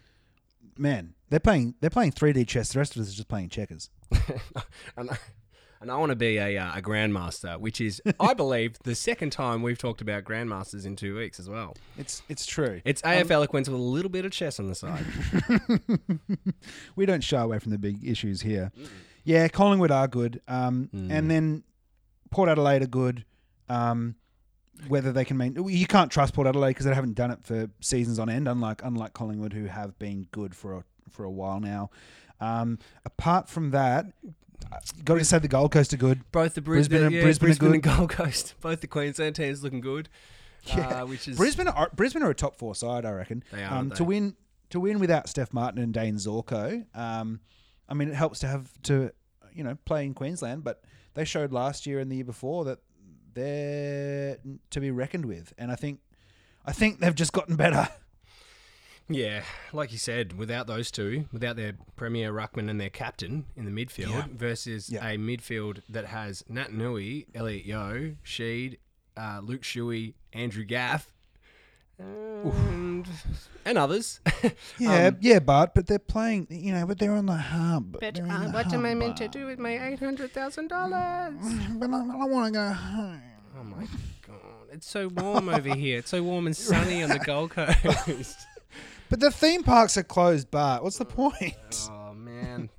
[0.76, 1.74] Man, they're playing.
[1.80, 2.72] They're playing 3D chess.
[2.72, 3.88] The rest of us are just playing checkers.
[5.82, 9.30] and, I want to be a uh, a grandmaster, which is I believe the second
[9.30, 11.74] time we've talked about grandmasters in two weeks as well.
[11.98, 12.80] It's it's true.
[12.84, 15.04] It's AF eloquence with a little bit of chess on the side.
[16.96, 18.72] we don't shy away from the big issues here.
[19.24, 21.10] Yeah, Collingwood are good, um, Mm.
[21.10, 21.62] and then
[22.30, 23.24] Port Adelaide are good.
[23.68, 24.16] Um,
[24.88, 27.68] whether they can mean you can't trust Port Adelaide because they haven't done it for
[27.80, 31.60] seasons on end, unlike unlike Collingwood who have been good for a, for a while
[31.60, 31.90] now.
[32.40, 34.06] Um, apart from that,
[35.04, 36.20] got to say the Gold Coast are good.
[36.32, 39.62] Both the Brisbane and- yeah, Brisbane Brisbane, are and Gold Coast, both the Queensland teams
[39.62, 40.08] looking good.
[40.64, 41.02] Yeah.
[41.02, 43.42] uh, which is Brisbane are Brisbane are a top four side, I reckon.
[43.52, 44.36] They are, um, aren't to win
[44.70, 46.84] to win without Stef Martin and Dayne Zorko.
[46.96, 47.40] Um,
[47.88, 49.10] I mean, it helps to have to
[49.52, 50.82] you know play in Queensland, but
[51.14, 52.78] they showed last year and the year before that
[53.34, 54.38] they're
[54.70, 56.00] to be reckoned with, and I think
[56.64, 57.88] I think they've just gotten better.
[59.14, 63.64] Yeah, like you said, without those two, without their premier ruckman and their captain in
[63.64, 64.24] the midfield, Yeah.
[64.32, 65.06] versus Yeah.
[65.06, 68.78] a midfield that has Naitanui, Elliot Yeo, Sheed,
[69.16, 71.12] uh, Luke Shuey, Andrew Gaff,
[71.98, 73.06] and,
[73.64, 74.20] and others.
[74.78, 77.92] Yeah, Um, yeah, but but they're playing, you know, but they're on the hub.
[78.00, 80.68] but uh, the what am I hub meant to do with my eight hundred thousand
[80.68, 81.34] dollars?
[81.74, 83.22] But I, I want to go home.
[83.58, 83.84] Oh my
[84.26, 85.98] god, it's so warm over here.
[85.98, 87.76] It's so warm and sunny on the Gold Coast.
[89.12, 90.82] But the theme parks are closed, Bart.
[90.82, 91.54] What's the point?
[91.90, 92.70] Oh man,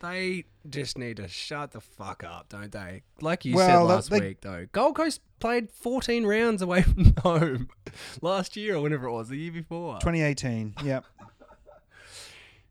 [0.00, 3.02] they just need to shut the fuck up, don't they?
[3.22, 7.14] Like you Well, said last they- week, though, Gold Coast played 14 rounds away from
[7.22, 7.68] home
[8.22, 9.94] last year or whenever it was, the year before.
[10.00, 10.74] 2018.
[10.84, 11.04] Yep.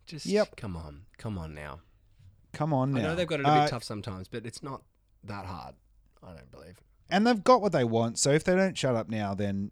[0.06, 0.56] Just Yep.
[0.58, 1.80] come on, come on now.
[2.54, 3.00] Come on now.
[3.00, 4.82] I know they've got it a Uh, bit tough sometimes, but it's not
[5.24, 5.76] that hard.
[6.24, 6.78] I don't believe.
[7.10, 8.20] and they've got what they want.
[8.20, 9.72] So if they don't shut up now, then,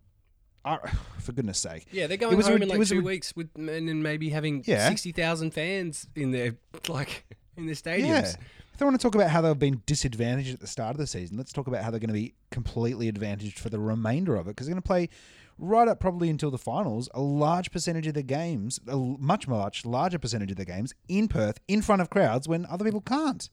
[1.20, 3.00] for goodness sake, Yeah, they're going was home rid- in it like was a two
[3.00, 4.88] rid- weeks with and then maybe having Yeah.
[4.90, 6.56] 60,000 fans in their
[6.90, 7.26] like
[7.58, 8.08] in their stadiums.
[8.08, 8.34] yeah.
[8.74, 11.08] If they want to talk about how they've been disadvantaged at the start of the
[11.08, 14.48] season, let's talk about how they're going to be completely advantaged for the remainder of
[14.48, 15.08] it because they're going to play
[15.58, 17.08] right up probably until the finals.
[17.14, 21.30] A large percentage of the games, a much much larger percentage of the games in
[21.30, 23.50] Perth in front of crowds when other people can't.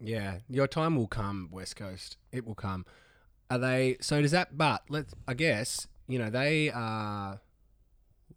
[0.00, 2.16] Yeah, your time will come, West Coast.
[2.32, 2.86] It will come.
[3.50, 3.98] Are they?
[4.00, 4.56] So does that?
[4.56, 5.12] But let's.
[5.28, 7.40] I guess you know they are.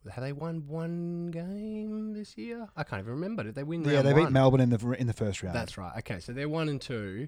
[0.09, 2.67] Have they won one game this year?
[2.75, 3.43] I can't even remember.
[3.43, 3.83] Did they win?
[3.83, 4.33] Yeah, round they beat one?
[4.33, 5.55] Melbourne in the in the first round.
[5.55, 5.97] That's right.
[5.99, 7.27] Okay, so they're one and two.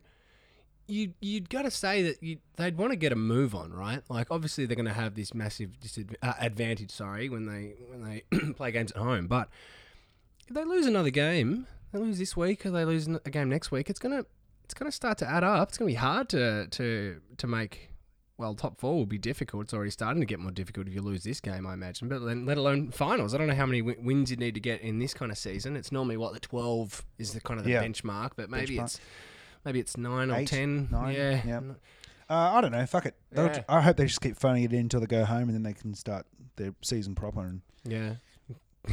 [0.88, 4.02] You you'd got to say that you, they'd want to get a move on, right?
[4.10, 6.92] Like obviously they're going to have this massive disadv- uh, advantage.
[6.92, 9.50] Sorry, when they when they play games at home, but
[10.48, 13.72] if they lose another game, they lose this week, or they lose a game next
[13.72, 14.26] week, it's gonna
[14.64, 15.70] it's gonna start to add up.
[15.70, 17.91] It's gonna be hard to to to make.
[18.42, 19.64] Well, top four will be difficult.
[19.66, 22.10] It's already starting to get more difficult if you lose this game, I imagine.
[22.10, 23.36] But then, let alone finals.
[23.36, 25.38] I don't know how many wi- wins you need to get in this kind of
[25.38, 25.76] season.
[25.76, 27.84] It's normally what the twelve is the kind of the Yeah.
[27.84, 28.84] benchmark, but maybe Benchmark.
[28.86, 29.00] it's
[29.64, 30.88] maybe it's nine or ten.
[30.92, 31.60] nine, yeah, yeah.
[32.30, 32.86] Uh, I don't know.
[32.86, 33.16] Fuck it.
[33.36, 33.62] Yeah.
[33.70, 35.74] I hope they just keep phoning it in until they go home, and then they
[35.74, 36.26] can start
[36.56, 37.42] their season proper.
[37.42, 38.16] And Yeah.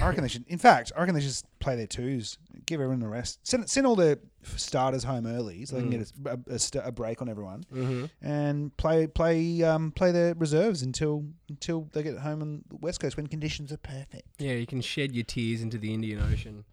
[0.01, 0.45] I reckon they should.
[0.49, 2.37] In fact, I reckon they should just play their twos.
[2.67, 3.41] Give everyone the rest.
[3.47, 4.19] Send send all the
[4.57, 7.65] starters home early, so they can get a, a, a st- a break on everyone,
[7.75, 8.05] Mm-hmm.
[8.27, 13.01] and play play um, play their reserves until until they get home on the west
[13.01, 14.25] coast when conditions are perfect.
[14.39, 16.65] Yeah, you can shed your tears into the Indian Ocean.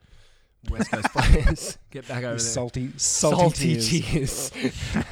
[0.69, 2.39] West Coast players get back over there.
[2.39, 4.49] Salty, salty, tears.
[4.49, 4.51] tears.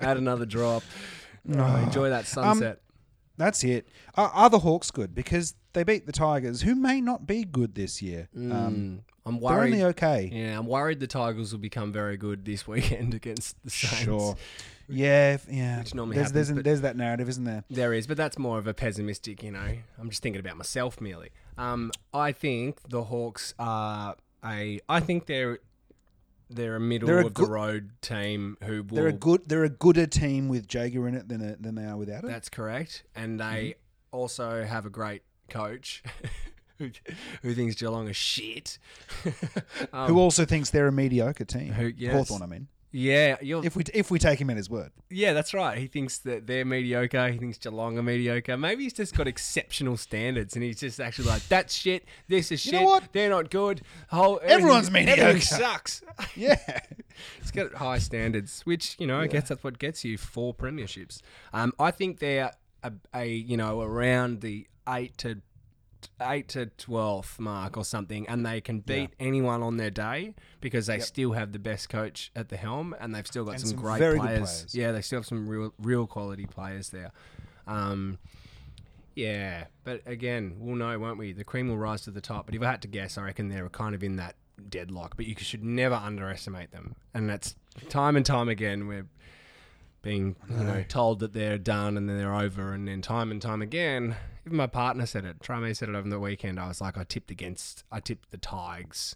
[0.00, 0.82] Add another drop.
[1.44, 1.64] No.
[1.64, 2.80] Oh, enjoy that sunset.
[3.36, 3.88] That's it.
[4.16, 5.14] Are, are the Hawks good?
[5.14, 8.28] Because they beat the Tigers, who may not be good this year.
[8.36, 9.54] Um, Mm, I'm worried.
[9.56, 10.30] they're only okay.
[10.32, 14.02] Yeah, I'm worried the Tigers will become very good this weekend against the Saints.
[14.04, 14.36] Sure.
[14.88, 15.78] Yeah, yeah.
[15.78, 17.64] Which normally there's, there's, happens, but- there's that narrative, isn't there?
[17.70, 19.76] There is, but that's more of a pessimistic, you know.
[19.98, 21.30] I'm just thinking about myself merely.
[21.56, 24.80] Um, I think the Hawks are a.
[24.88, 25.58] I think they're
[26.50, 28.96] they're a middle They're a of good- the road team who will.
[28.96, 29.42] They're a good.
[29.46, 32.26] They're a gooder team with Jaeger in it than a, than they are without it.
[32.28, 34.16] That's correct, and they Mm-hmm.
[34.16, 36.02] also have a great coach.
[36.78, 36.90] Who,
[37.42, 38.78] who thinks Geelong is shit?
[39.92, 41.72] um, who also thinks they're a mediocre team?
[41.74, 42.12] Who- yes.
[42.12, 42.66] Hawthorn, I mean.
[42.90, 45.78] yeah, If we if we take him at his word, yeah, that's right.
[45.78, 47.28] He thinks that they're mediocre.
[47.30, 48.56] He thinks Geelong are mediocre.
[48.56, 52.04] Maybe he's just got exceptional standards, and he's just actually like, "That's shit.
[52.26, 53.12] This is You shit.
[53.12, 53.82] They're not good.
[54.08, 56.02] Whole Everyone's mediocre." Everything sucks."
[56.34, 56.80] yeah,
[57.40, 61.20] He's got high standards, which you know, I guess that's what gets you four premierships.
[61.52, 62.50] Um, I think they're
[62.82, 65.40] a, a you know around the eight to
[66.20, 70.86] eight to twelfth mark or something, and they can beat anyone on their day because
[70.86, 73.78] they still have the best coach at the helm, and they've still got some, some
[73.78, 74.18] great players.
[74.18, 74.74] players.
[74.74, 77.12] Yeah, they still have some real real quality players there.
[77.66, 78.18] Um,
[79.14, 81.32] yeah, but again, we'll know, won't we?
[81.32, 82.46] The cream will rise to the top.
[82.46, 84.36] But if I had to guess, I reckon they're kind of in that
[84.68, 85.16] deadlock.
[85.16, 87.54] But you should never underestimate them, and that's
[87.88, 89.06] time and time again we're
[90.02, 93.40] being you know told that they're done and then they're over, and then time and
[93.40, 94.16] time again.
[94.44, 95.40] Even my partner said it.
[95.40, 96.58] Trame said it over the weekend.
[96.58, 99.14] I was like, I tipped against, I tipped the Tigers.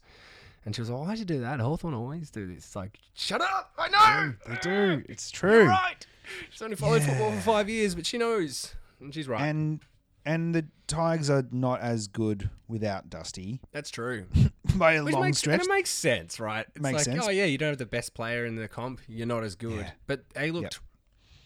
[0.64, 1.58] And she was like, why'd you do that?
[1.60, 2.58] Hawthorn always do this.
[2.58, 3.72] It's like, shut up!
[3.78, 4.34] I know!
[4.46, 5.04] they do.
[5.08, 5.66] It's You're true.
[5.68, 6.06] right!
[6.50, 7.08] She's only followed Yeah.
[7.08, 8.74] football for five years, but she knows.
[9.00, 9.42] And she's right.
[9.42, 9.80] And
[10.26, 14.26] and the Tigers are not as good without Dusty That's true.
[14.76, 15.60] by a Which long makes, stretch.
[15.60, 16.66] And it makes sense, right?
[16.74, 17.24] It's Makes like, sense.
[17.26, 19.00] oh yeah, you don't have the best player in the comp.
[19.08, 19.78] You're not as good.
[19.78, 19.90] Yeah.
[20.06, 20.80] But they looked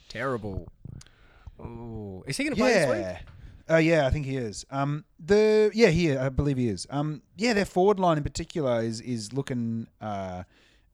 [0.09, 0.69] terrible.
[1.59, 2.99] Oh, is he going to play this week?
[2.99, 3.19] Yeah.
[3.75, 4.66] Uh, yeah, I think he is.
[4.71, 6.87] Um, the yeah, he I believe he is.
[6.90, 10.43] Um, yeah, their forward line in particular is is looking uh,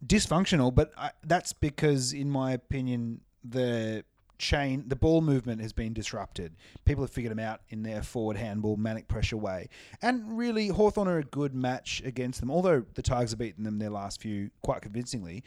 [0.05, 4.05] dysfunctional, but I, that's because, in my opinion, the
[4.38, 6.57] chain, the ball movement has been disrupted.
[6.85, 9.68] People have figured them out in their forward handball, manic pressure way,
[10.03, 12.51] and really, Hawthorn are a good match against them.
[12.51, 15.44] Although the Tigers have beaten them their last few quite convincingly,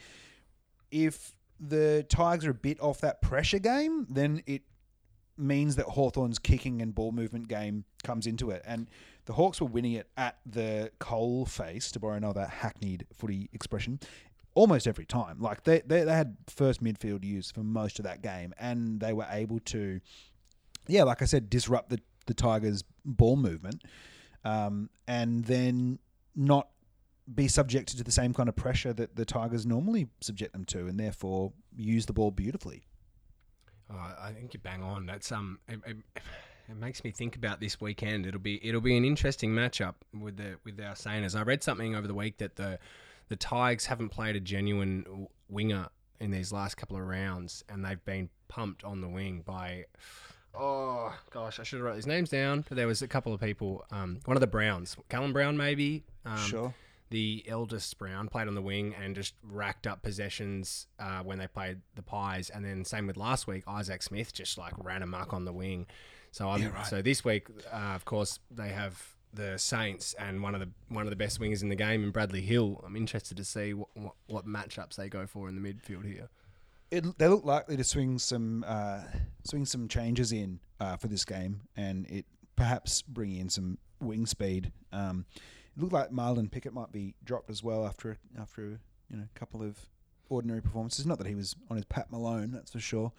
[0.90, 4.62] if the Tigers are a bit off that pressure game, then it
[5.36, 8.62] means that Hawthorn's kicking and ball movement game comes into it.
[8.66, 8.88] And
[9.24, 14.00] the Hawks were winning it at the coal face, to borrow another hackneyed footy expression,
[14.60, 15.40] almost every time.
[15.40, 19.12] Like they, they, they had first midfield use for most of that game, and they
[19.12, 20.00] were able to,
[20.86, 23.82] yeah, like I said, disrupt the, the Tigers' ball movement
[24.44, 25.98] um, and then
[26.36, 26.68] not
[27.32, 30.86] be subjected to the same kind of pressure that the Tigers normally subject them to,
[30.86, 32.82] and therefore use the ball beautifully.
[33.90, 35.06] Oh, I think you bang on.
[35.06, 35.96] That's um, it, it,
[36.68, 38.26] it makes me think about this weekend.
[38.26, 41.34] It'll be it'll be an interesting matchup with the with our Sainers.
[41.34, 42.78] I read something over the week that the
[43.30, 45.88] the Tigers haven't played a genuine winger
[46.20, 49.86] in these last couple of rounds, and they've been pumped on the wing by.
[50.54, 52.64] Oh gosh, I should have wrote these names down.
[52.68, 53.84] But there was a couple of people.
[53.90, 56.02] Um, one of the Browns, Callum Brown, maybe.
[56.26, 56.74] Um, sure.
[57.10, 61.46] the eldest Brown played on the wing and just racked up possessions uh, when they
[61.46, 65.32] played the Pies, and then same with last week, Isaac Smith just like ran amok
[65.32, 65.86] on the wing.
[66.32, 66.86] So I'm, Yeah, right.
[66.86, 69.00] so this week, uh, of course, they have
[69.32, 72.10] the Saints and one of the one of the best wingers in the game, in
[72.10, 72.82] Bradley Hill.
[72.84, 76.28] I'm interested to see what, what, what matchups they go for in the midfield here.
[76.90, 79.02] it, they look likely to swing some uh,
[79.44, 84.26] swing some changes in uh, for this game, and it perhaps bring in some wing
[84.26, 84.72] speed.
[84.92, 85.26] Um,
[85.76, 89.38] it looked like Marlon Pickett might be dropped as well after after you know a
[89.38, 89.78] couple of
[90.28, 91.06] ordinary performances.
[91.06, 93.12] Not that he was on his Pat Malone, that's for sure.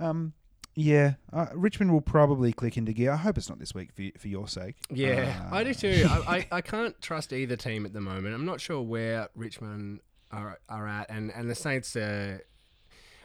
[0.00, 0.34] Um,
[0.80, 3.10] yeah, uh, Richmond will probably click into gear.
[3.12, 4.76] I hope it's not this week for y- for your sake.
[4.90, 6.06] Yeah, Uh, I do too.
[6.08, 8.34] I, I, I can't trust either team at the moment.
[8.34, 11.96] I'm not sure where Richmond are, are at, and, and the Saints.
[11.96, 12.38] Uh,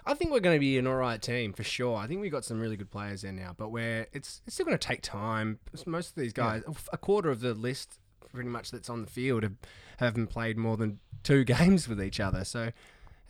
[0.05, 1.95] I think we're going to be an all right team for sure.
[1.95, 4.65] I think we've got some really good players there now, but we're it's it's still
[4.65, 5.59] going to take time.
[5.85, 7.99] Most of these guys, a quarter of the list,
[8.33, 9.53] pretty much that's on the field, have
[9.97, 12.43] haven't played more than two games with each other.
[12.43, 12.71] So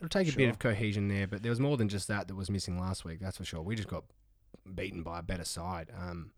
[0.04, 2.36] It'll take a bit of cohesion there, but there was more than just that that
[2.36, 3.20] was missing last week.
[3.22, 3.62] That's for sure.
[3.62, 4.04] We just got
[4.76, 5.92] beaten by a better side.
[5.98, 6.32] Um,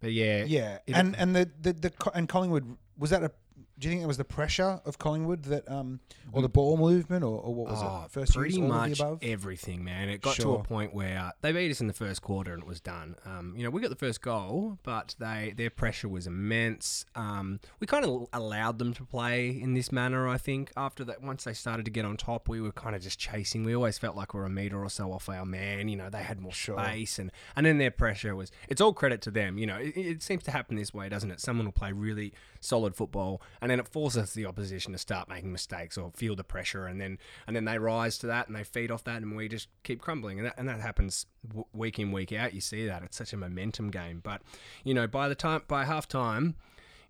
[0.00, 0.44] but yeah,
[0.86, 3.30] Yeah, and and the, the the and Collingwood was that a.
[3.78, 6.00] Do you think it was the pressure of Collingwood that um
[6.32, 8.10] or the ball movement or, or what was Oh, it?
[8.10, 9.18] First pretty use, much above.
[9.22, 10.08] everything, man.
[10.08, 12.68] It got to a point where they beat us in the first quarter and it
[12.68, 13.16] was done.
[13.26, 17.04] Um, you know, we got the first goal, but they their pressure was immense.
[17.14, 20.26] Um, we kind of allowed them to play in this manner.
[20.28, 23.02] I think after that, once they started to get on top, we were kind of
[23.02, 23.62] just chasing.
[23.64, 25.88] We always felt like we were a meter or so off our man.
[25.88, 26.78] You know, they had more Sure.
[26.82, 28.50] space, and and then their pressure was.
[28.68, 29.58] It's all credit to them.
[29.58, 31.40] You know, it, it seems to happen this way, doesn't it?
[31.40, 35.52] Someone will play really solid football, and then it forces the opposition to start making
[35.52, 38.64] mistakes or feel the pressure, and then and then they rise to that and they
[38.64, 41.98] feed off that, and we just keep crumbling, and that, and that happens w- week
[41.98, 42.54] in week out.
[42.54, 44.42] You see that it's such a momentum game, but
[44.84, 46.54] you know by the time by half time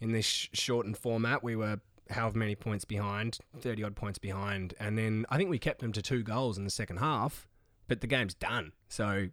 [0.00, 4.74] in this sh- shortened format, we were however many points behind, thirty odd points behind,
[4.78, 7.48] and then I think we kept them to two goals in the second half.
[7.88, 9.28] But the game's done, so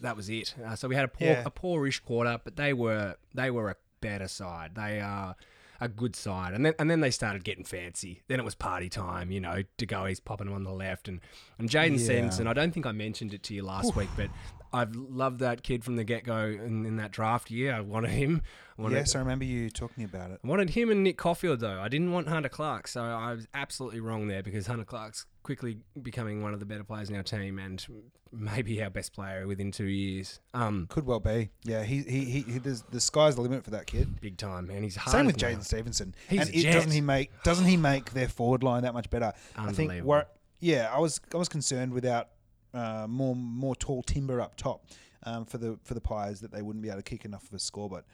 [0.00, 0.54] that was it.
[0.62, 1.42] Uh, so we had a poor, Yeah.
[1.46, 4.74] a poorish quarter, but they were they were a better side.
[4.74, 5.34] They are
[5.80, 8.22] a good side, and then and then they started getting fancy.
[8.28, 9.62] Then it was party time, you know.
[9.76, 11.20] De Goey's popping on the left, and
[11.58, 12.04] and Jaidyn Yeah.
[12.04, 12.46] Stephenson.
[12.46, 14.28] I don't think I mentioned it to you last week, but
[14.72, 17.74] I've loved that kid from the get go in, in that draft year.
[17.74, 18.42] I wanted him.
[18.78, 20.40] I wanted, Yes, I remember you talking about it.
[20.44, 21.80] I wanted him and Nick Coffield though.
[21.80, 25.78] I didn't want Hunter Clark, so I was absolutely wrong there because Hunter Clark's quickly
[26.02, 27.84] becoming one of the better players in our team and
[28.30, 30.40] maybe our best player within two years.
[30.54, 31.50] Um, Could well be.
[31.64, 32.40] Yeah, he he he.
[32.42, 34.20] he the sky's the limit for that kid.
[34.20, 34.82] big time, man.
[34.82, 35.12] he's hard.
[35.12, 35.38] Same with.
[35.38, 36.14] Jaidyn Stephenson.
[36.28, 36.72] He's and a it, jet.
[36.74, 39.32] doesn't he make doesn't he make their forward line that much better?
[39.56, 39.90] I think.
[39.90, 40.24] Unbelievable.
[40.60, 42.28] Yeah, I was I was concerned without
[42.74, 44.84] uh, more more tall timber up top
[45.24, 47.54] um, for the for the Pies that they wouldn't be able to kick enough of
[47.54, 48.04] a score, but.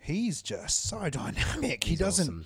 [0.00, 1.82] He's just so dynamic.
[1.82, 2.28] he He's doesn't.
[2.28, 2.44] awesome.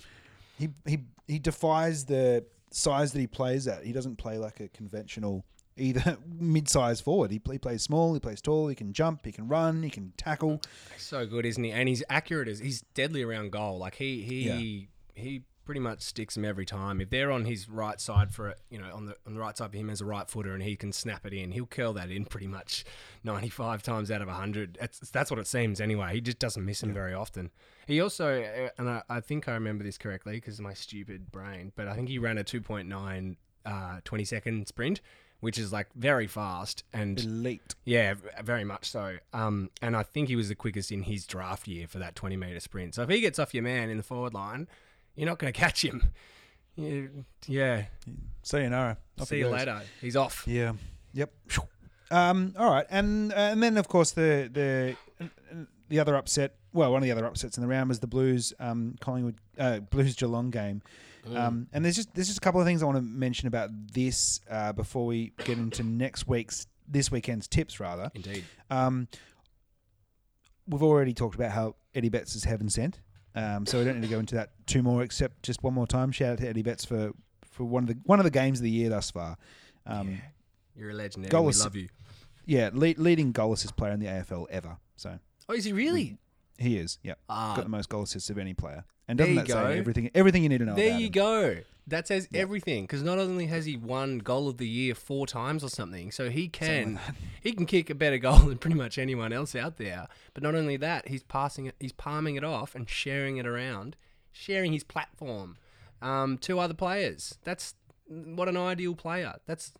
[0.57, 3.83] He he he defies the size that he plays at.
[3.83, 5.43] He doesn't play like a conventional
[5.75, 7.31] either mid-sized forward.
[7.31, 8.13] He, he plays small.
[8.13, 8.69] He plays tall.
[8.69, 9.25] He can jump.
[9.25, 9.83] He can run.
[9.83, 10.61] He can tackle.
[10.97, 11.71] So good, isn't he?
[11.71, 13.77] And he's accurate as he's deadly around goal.
[13.77, 16.99] Like he he he pretty much sticks him every time.
[16.99, 19.55] If they're on his right side for it, you know, on the on the right
[19.55, 21.93] side for him as a right footer, and he can snap it in, he'll curl
[21.93, 22.83] that in pretty much
[23.23, 24.79] ninety five times out of hundred.
[24.81, 26.15] That's that's what it seems anyway.
[26.15, 27.51] He just doesn't miss them very often.
[27.85, 31.31] He also, uh, and I, I think I remember this correctly because of my stupid
[31.31, 35.01] brain, but I think he ran a two point nine uh, 20 second sprint.
[35.41, 37.73] Which is like very fast and Elite.
[37.85, 39.19] yeah, very much so.
[39.31, 42.35] Um, and I think he was the quickest in his draft year for that 20
[42.35, 42.95] meter sprint.
[42.95, 44.67] So if he gets off your man in the forward line,
[45.19, 46.01] you're not going to catch him.
[46.75, 47.85] You- yeah.
[48.43, 48.97] Sayonara.
[49.19, 49.53] Off See he you goes.
[49.59, 49.81] later.
[49.99, 50.45] He's off.
[50.47, 50.73] Yeah.
[51.13, 51.33] Yep.
[52.11, 54.95] Um, all right, and uh, and then of course the the
[55.89, 56.55] the other upset.
[56.71, 59.79] Well, one of the other upsets in the round was the Blues um, Collingwood uh,
[59.79, 60.81] Blues Geelong game.
[61.35, 63.69] Um, and there's just there's just a couple of things I want to mention about
[63.93, 68.09] this uh, before we get into next week's this weekend's tips rather.
[68.15, 68.45] Indeed.
[68.71, 69.07] Um,
[70.67, 72.99] we've already talked about how Eddie Betts is heaven sent,
[73.39, 75.03] um, so we don't need to go into that two more.
[75.03, 77.11] Except just one more time, shout out to Eddie Betts for,
[77.43, 79.37] for one of the one of the games of the year thus far.
[79.85, 80.21] Um,
[80.75, 81.25] You're a legend.
[81.25, 81.31] Eddie.
[81.31, 81.89] Goal We love you.
[82.45, 84.77] yeah, lead, leading goal assist player in the AFL ever.
[84.95, 86.17] So Oh, is he really?
[86.59, 86.99] He is.
[87.03, 88.85] Yeah, Ah, got the most goal assists of any player.
[89.07, 90.11] And doesn't that say everything?
[90.13, 90.75] Everything you need to know.
[90.75, 91.11] there you him?
[91.11, 91.57] go.
[91.87, 95.63] That says everything because not only has he won goal of the year four times
[95.63, 96.99] or something, so he can
[97.41, 100.07] he can kick a better goal than pretty much anyone else out there.
[100.35, 103.95] But not only that, he's passing it, he's palming it off and sharing it around,
[104.31, 105.57] sharing his platform
[105.99, 107.39] um, to other players.
[107.43, 107.73] That's
[108.07, 109.37] what an ideal player.
[109.47, 109.73] That's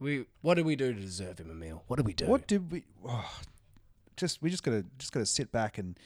[0.00, 0.24] we.
[0.40, 1.84] What do we do to deserve him, Emil?
[1.86, 2.26] What do we do?
[2.26, 2.82] What did we?
[3.08, 3.30] Oh,
[4.16, 5.98] just we just gotta just gotta sit back and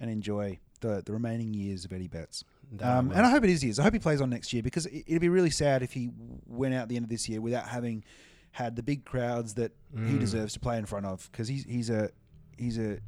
[0.00, 2.44] and enjoy the the remaining years of Eddie Betts.
[2.80, 3.78] Um, and I hope it is years.
[3.78, 6.10] I hope he plays on next year because it, it'd be really sad if he
[6.46, 8.04] went out the end of this year without having
[8.52, 10.20] had the big crowds that he Mm.
[10.20, 11.28] deserves to play in front of.
[11.32, 12.10] Because he's he's a
[12.58, 12.98] he's a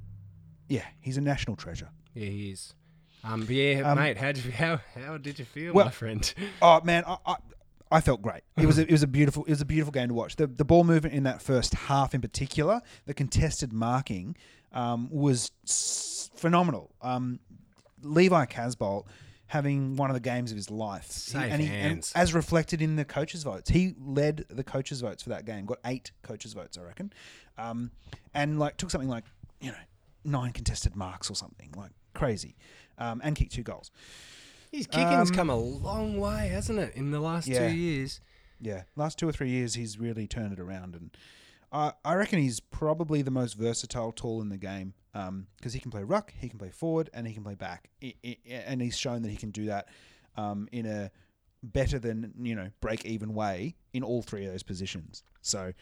[0.68, 1.90] yeah he's a national treasure.
[2.14, 2.74] Yeah, he is.
[3.22, 6.32] Um, but yeah, Um, mate, how did how how did you feel, Well- my friend?
[6.62, 7.34] Oh man, I, I,
[7.90, 8.42] I felt great.
[8.56, 10.36] It was a, it was a beautiful it was a beautiful game to watch.
[10.36, 14.36] The the ball movement in that first half in particular, the contested marking
[14.72, 16.94] um, was s- phenomenal.
[17.02, 17.40] Um,
[18.02, 19.06] Levi Casboult
[19.48, 22.12] having one of the games of his life, Safe and, he, hands.
[22.14, 25.66] and as reflected in the coaches' votes, he led the coaches' votes for that game.
[25.66, 27.12] Got eight coaches' votes, I reckon,
[27.58, 27.90] um,
[28.32, 29.24] and like took something like
[29.60, 29.76] you know
[30.24, 32.56] nine contested marks or something like crazy,
[32.98, 33.90] um, and kicked two goals.
[34.70, 37.68] His kicking's Um, come a long way, hasn't it, in the last Yeah.
[37.68, 38.20] two years?
[38.60, 41.16] Yeah, last two or three years, he's really turned it around, and
[41.72, 45.90] I I reckon he's probably the most versatile tool in the game because he can
[45.90, 48.96] play ruck, he can play forward, and he can play back, I- I- and he's
[48.96, 49.88] shown that he can do that
[50.36, 51.10] um, in a
[51.62, 55.22] better than you know break even way in all three of those positions.
[55.42, 55.72] So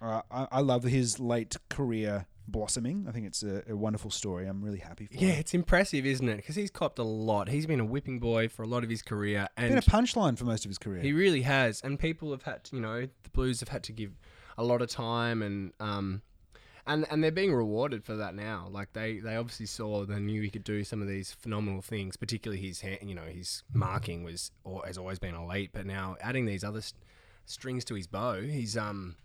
[0.00, 3.06] uh, I, I love his late career blossoming.
[3.08, 4.46] I think it's a, a wonderful story.
[4.46, 5.14] I'm really happy for.
[5.14, 5.40] Yeah, him.
[5.40, 6.36] it's impressive, isn't it?
[6.36, 7.48] Because he's copped a lot.
[7.48, 10.38] He's been a whipping boy for a lot of his career, and been a punchline
[10.38, 11.02] for most of his career.
[11.02, 13.92] He really has, and people have had, to, you know, the Blues have had to
[13.92, 14.12] give
[14.58, 16.22] a lot of time, and um,
[16.86, 18.68] and and they're being rewarded for that now.
[18.70, 22.16] Like they they obviously saw, they knew he could do some of these phenomenal things.
[22.16, 26.16] Particularly his, hand, you know, his marking was or has always been elite, but now
[26.20, 27.02] adding these other st-
[27.44, 29.16] strings to his bow, he's um.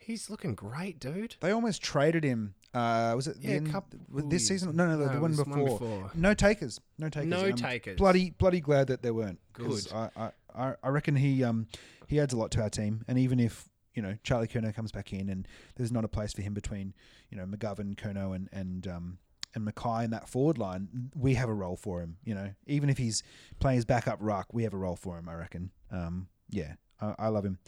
[0.00, 1.36] He's looking great, dude.
[1.40, 2.54] They almost traded him.
[2.72, 3.98] Uh, was it the Yeah, couple
[4.28, 4.74] this season?
[4.74, 5.46] No, no, the, No, the one, before.
[5.54, 6.10] one before.
[6.14, 6.80] No takers.
[6.98, 7.28] No takers.
[7.28, 7.96] No I'm takers.
[7.98, 9.38] Bloody, bloody glad that there weren't.
[9.52, 9.86] Good.
[9.92, 11.66] I, I, I, I reckon he, um,
[12.06, 14.90] he adds a lot to our team, and even if you know Charlie Curnow comes
[14.92, 15.46] back in, and
[15.76, 16.94] there's not a place for him between
[17.28, 19.18] you know McGovern, Curnow, and and um,
[19.54, 22.16] and McKay in that forward line, we have a role for him.
[22.24, 23.22] You know, even if he's
[23.58, 25.28] playing his backup ruck, we have a role for him.
[25.28, 25.70] I reckon.
[25.90, 27.58] Um, yeah, I, I love him.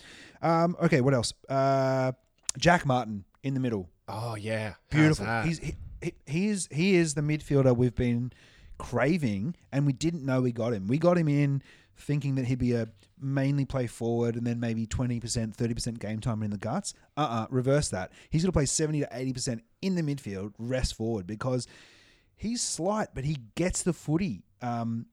[0.41, 1.33] Um, okay, what else?
[1.49, 2.13] Uh,
[2.59, 3.89] Jack Martin in the middle.
[4.09, 5.27] Oh yeah, Beautiful.
[5.43, 8.33] He's he, he, he is he is the midfielder we've been
[8.79, 10.87] craving, and we didn't know we got him.
[10.89, 11.63] We got him in
[11.97, 12.89] thinking that he'd be a
[13.21, 16.95] mainly play forward and then maybe twenty percent, thirty percent game time in the guts.
[17.17, 18.13] Uh uh reverse that.
[18.31, 21.67] He's going to play seventy to eighty percent in the midfield, rest forward because
[22.35, 24.43] he's slight, but he gets the footy.
[24.61, 25.07] Um,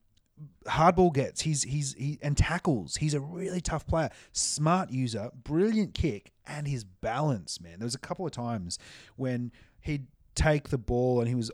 [0.65, 1.41] hardball gets.
[1.41, 2.97] He's he's he and tackles.
[2.97, 7.61] He's a really tough player, smart user, brilliant kick, and his balance.
[7.61, 8.77] Man, there was a couple of times
[9.15, 11.51] when he'd take the ball and he was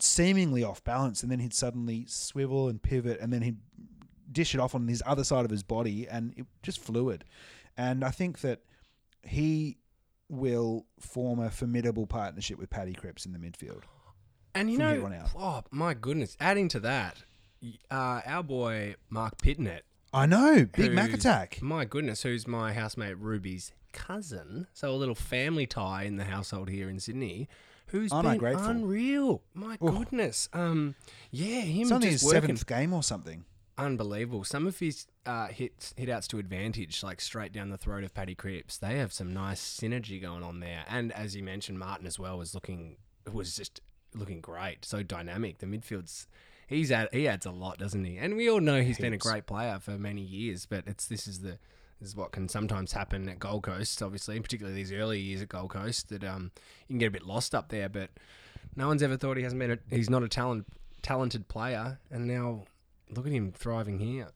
[0.00, 3.58] seemingly off balance, and then he'd suddenly swivel and pivot, and then he'd
[4.30, 7.24] dish it off on his other side of his body, and it just fluid.
[7.76, 8.60] And I think that
[9.22, 9.78] he
[10.28, 13.82] will form a formidable partnership with Paddy Cripps in the midfield.
[14.54, 16.36] And you know, oh my goodness!
[16.38, 17.24] Adding to that,
[17.90, 19.80] uh, our boy Mark Pitnet,
[20.12, 21.60] I know, big Mac attack.
[21.62, 24.66] My goodness, who's my housemate Ruby's cousin?
[24.72, 27.48] So a little family tie in the household here in Sydney.
[27.88, 28.66] Who's Aren't been grateful?
[28.66, 29.42] unreal?
[29.52, 30.48] My goodness.
[30.52, 30.94] Um,
[31.30, 33.44] yeah, him It's only his working seventh game or something.
[33.78, 34.42] unbelievable.
[34.44, 38.14] Some of his uh, hits hit outs to advantage, like straight down the throat of
[38.14, 38.78] Paddy Cripps.
[38.78, 40.84] They have some nice synergy going on there.
[40.88, 42.96] And as you mentioned, Martin as well was looking
[43.32, 43.80] was just
[44.14, 44.84] looking great.
[44.84, 45.58] So dynamic.
[45.58, 46.26] The midfield's
[46.74, 48.16] he's add, he adds a lot, doesn't he?
[48.16, 50.66] And we all know he's been a great player for many years.
[50.66, 51.58] But it's this is the
[52.00, 55.48] this is what can sometimes happen at Gold Coast, obviously, particularly these early years at
[55.48, 56.50] Gold Coast, that um
[56.88, 57.88] you can get a bit lost up there.
[57.88, 58.10] But
[58.76, 60.66] no one's ever thought he hasn't been a, he's not a talent
[61.02, 62.64] talented player, and now
[63.10, 64.28] look at him thriving here.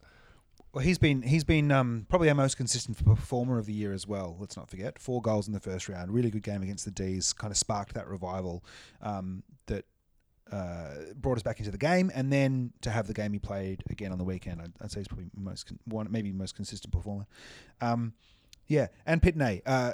[0.72, 4.07] Well, he's been he's been um, probably our most consistent performer of the year as
[4.07, 4.36] well.
[4.39, 6.12] Let's not forget four goals in the first round.
[6.12, 7.32] Really good game against the D's.
[7.32, 8.64] Kind of sparked that revival
[9.01, 9.86] um, that
[10.53, 13.83] uh, brought us back into the game, and then to have the game he played
[13.91, 16.93] again on the weekend, I'd, I'd say he's probably most con- one, maybe most consistent
[16.93, 17.27] performer.
[17.81, 18.15] Um,
[18.67, 19.93] yeah, and Pitney, uh,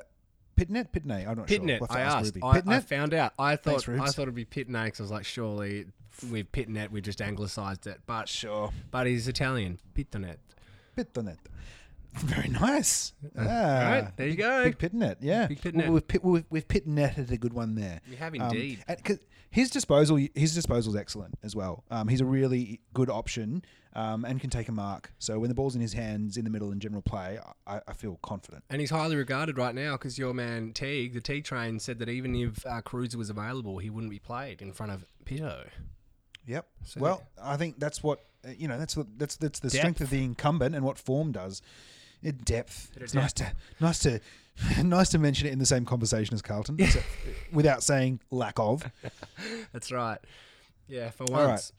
[0.57, 1.27] Pitnet, Pitney.
[1.27, 1.59] I'm not sure.
[1.59, 2.37] Pitnet, We'll I asked.
[2.43, 2.85] I, I Pitnet?
[2.85, 3.33] found out.
[3.39, 5.87] I thought Thanks, I thought it'd be Pitney because I was like, surely
[6.31, 8.71] with Pitnet we just anglicised it, but sure.
[8.91, 9.79] but he's Italian.
[9.95, 10.37] Pitnet.
[10.97, 11.39] Pitnet.
[12.19, 13.13] Very nice.
[13.39, 14.65] All Ah, right, there you go.
[14.65, 15.47] Big Pitnet, yeah.
[15.47, 15.89] Big Pitnet.
[15.89, 18.01] We've, pit, we've, we've Pitnetted a good one there.
[18.09, 18.85] You have Um, indeed.
[18.87, 19.19] and 'cause
[19.51, 21.85] his disposal, his disposal's excellent as well.
[21.91, 25.13] Um, he's a really good option um, and can take a mark.
[25.19, 27.93] So when the ball's in his hands in the middle in general play, I, I
[27.93, 28.65] feel confident.
[28.71, 32.09] And he's highly regarded right now because your man Teague, the Teague train, said that
[32.09, 35.69] even if uh, Kreuzer was available, he wouldn't be played in front of Pitto.
[36.47, 36.67] Yep.
[36.85, 38.79] So- well, I think that's what uh, you know.
[38.79, 39.79] That's what that's that's the Depth.
[39.79, 41.63] strength of the incumbent and what form does.
[42.27, 42.91] Uh, depth.
[42.97, 44.21] It's nice to nice to
[44.83, 47.01] nice to mention it in the same conversation as Carlton, so-
[47.53, 48.85] without saying lack of.
[49.73, 50.19] That's right.
[50.87, 51.49] Yeah, for All right.
[51.49, 51.73] once.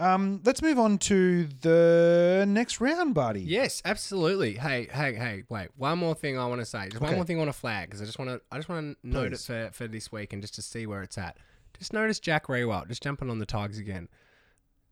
[0.00, 3.42] Um, let's move on to the next round, buddy.
[3.42, 4.54] Yes, absolutely.
[4.54, 5.44] Hey, hey, hey!
[5.48, 6.88] Wait, one more thing I want to say.
[6.88, 8.68] Just one more thing I want to flag because I just want to, I just
[8.68, 11.36] want to note it for for this week and just to see where it's at.
[11.78, 14.08] Just notice Jack Riewoldt just jumping on the Tigers again.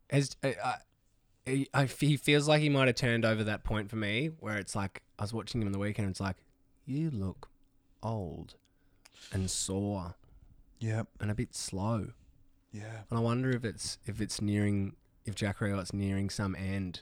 [0.09, 0.75] As uh, uh,
[1.45, 4.57] he, I, he feels like he might have turned over that point for me where
[4.57, 6.05] it's like I was watching him on the weekend.
[6.05, 6.37] and It's like
[6.85, 7.49] you look
[8.01, 8.55] old
[9.31, 10.15] and sore
[10.79, 12.09] yeah, and a bit slow.
[12.73, 13.03] Yeah.
[13.09, 17.01] And I wonder if it's if it's nearing if Jack Riewoldt's nearing some end.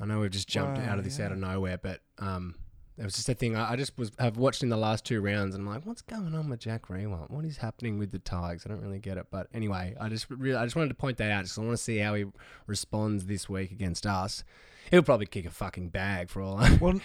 [0.00, 2.54] I know we've just jumped Wow, out of this out of nowhere, but um,
[2.98, 3.56] it was just a thing.
[3.56, 6.02] I, I just was have watched in the last two rounds, and I'm like, what's
[6.02, 7.30] going on with Jack Riewoldt?
[7.30, 8.62] What is happening with the Tigers?
[8.64, 9.26] I don't really get it.
[9.30, 11.44] But anyway, I just really I just wanted to point that out.
[11.44, 12.24] Just I want to see how he
[12.66, 14.44] responds this week against us.
[14.90, 16.56] He'll probably kick a fucking bag for all.
[16.58, 17.00] I Well,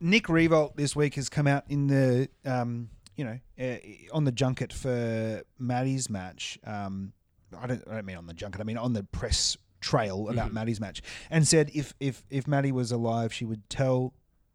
[0.00, 3.76] Nick Riewoldt this week has come out in the um, you know uh,
[4.12, 6.58] on the junket for Maddie's match.
[6.64, 7.12] Um,
[7.58, 8.60] I don't I don't mean on the junket.
[8.60, 10.32] I mean on the press trail Mm-hmm.
[10.32, 14.12] about Maddie's match, and said if if if Maddie was alive, she would tell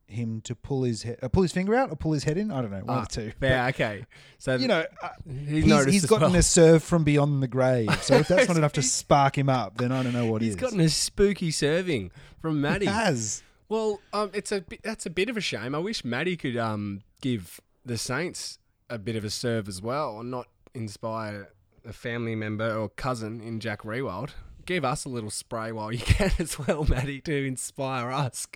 [0.07, 2.51] him to pull his he- uh, pull his finger out or pull his head in.
[2.51, 3.31] I don't know, one of the two.
[3.41, 4.05] Ah, Yeah, okay.
[4.37, 6.39] So you know, uh, he's, he's, he's gotten well.
[6.39, 7.89] a serve from beyond the grave.
[8.03, 10.51] So if that's not enough to spark him up, then I don't know what He's
[10.51, 10.55] is.
[10.61, 12.85] gotten a spooky serving from Maddie.
[12.85, 13.41] has.
[13.67, 15.73] Well, um, it's a bit, that's a bit of a shame.
[15.73, 18.59] I wish Maddie could um, give the Saints
[18.91, 21.49] a bit of a serve as well, and not inspire
[21.83, 24.29] a family member or cousin in Jack Riewoldt.
[24.67, 28.47] Give us a little spray while you can as well, Maddie, to inspire us.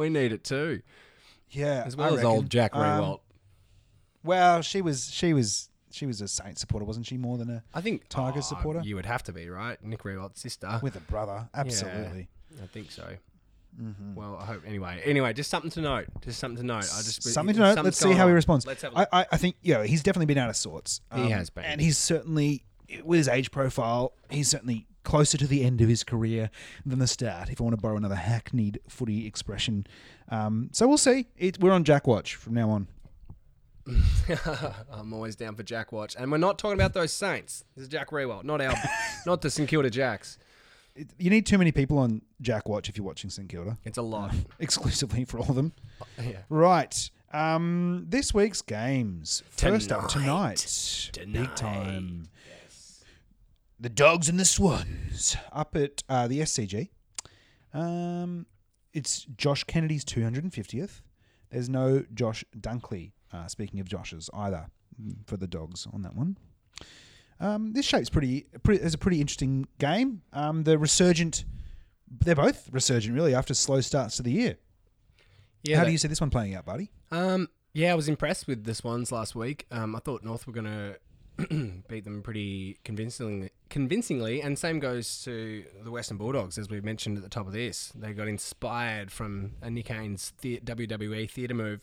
[0.00, 0.80] We need it too,
[1.50, 2.26] Yeah, as I well as reckon.
[2.30, 3.18] old Jack Um,
[4.24, 7.16] Well, she was she was she was a Saints supporter, wasn't she?
[7.16, 8.80] More than a I think Tigers oh, supporter?
[8.82, 10.80] You would have to be right, Nick Riewoldt's sister.
[10.82, 11.48] with a brother.
[11.54, 12.28] Absolutely.
[12.62, 13.16] I think so.
[13.80, 14.14] Mm-hmm.
[14.14, 15.00] Well, I hope anyway.
[15.04, 16.06] Anyway, just something to note.
[16.22, 16.84] Just something to note.
[16.92, 17.84] I just Something to note.
[17.84, 18.66] Let's see how he responds.
[18.66, 21.00] Let's have a I, I, I think yeah, he's definitely been out of sorts.
[21.10, 21.64] Um, He has been.
[21.64, 22.64] and he's certainly
[23.04, 24.12] with his age profile.
[24.30, 26.50] He's certainly closer to the end of his career
[26.84, 27.48] than the start.
[27.50, 29.86] If I want to borrow another hackneyed footy expression,
[30.28, 31.26] um, so we'll see.
[31.36, 32.88] It, we're on Jack Watch from now on.
[34.92, 37.64] I'm always down for Jack Watch, and we're not talking about those Saints.
[37.74, 38.74] This is Jack Riewoldt, not our,
[39.26, 40.38] not the St Kilda Jacks.
[40.94, 43.98] It, you need too many people on Jack Watch if you're watching St Kilda It's
[43.98, 44.34] a lot.
[44.58, 45.72] exclusively for all of them.
[46.22, 46.38] yeah.
[46.48, 47.10] Right.
[47.32, 49.42] Um, this week's games.
[49.50, 50.56] First up Tonight.
[50.58, 51.56] tonight, big Tonight.
[51.56, 52.28] time.
[53.80, 56.90] The Dogs and the Swans up at uh, the SCG.
[57.72, 58.44] Um,
[58.92, 61.00] it's Josh Kennedy's 250th.
[61.50, 63.12] There's no Josh Dunkley.
[63.32, 64.66] Uh, speaking of Josh's, either
[65.00, 66.36] mm, for the Dogs on that one.
[67.40, 68.82] Um, this shape's pretty, pretty.
[68.84, 70.20] It's a pretty interesting game.
[70.34, 71.44] Um, the resurgent.
[72.10, 74.56] They're both resurgent, really, after slow starts to the year.
[75.62, 75.78] Yeah.
[75.78, 76.90] How do you see this one playing out, buddy?
[77.10, 77.48] Um.
[77.72, 79.66] Yeah, I was impressed with the Swans last week.
[79.70, 80.96] Um, I thought North were gonna
[81.88, 83.50] beat them pretty convincingly.
[83.68, 87.52] Convincingly, and same goes to the Western Bulldogs, as we mentioned at the top of
[87.52, 87.92] this.
[87.94, 91.82] They got inspired from a Nick Haynes the- WWE theatre move,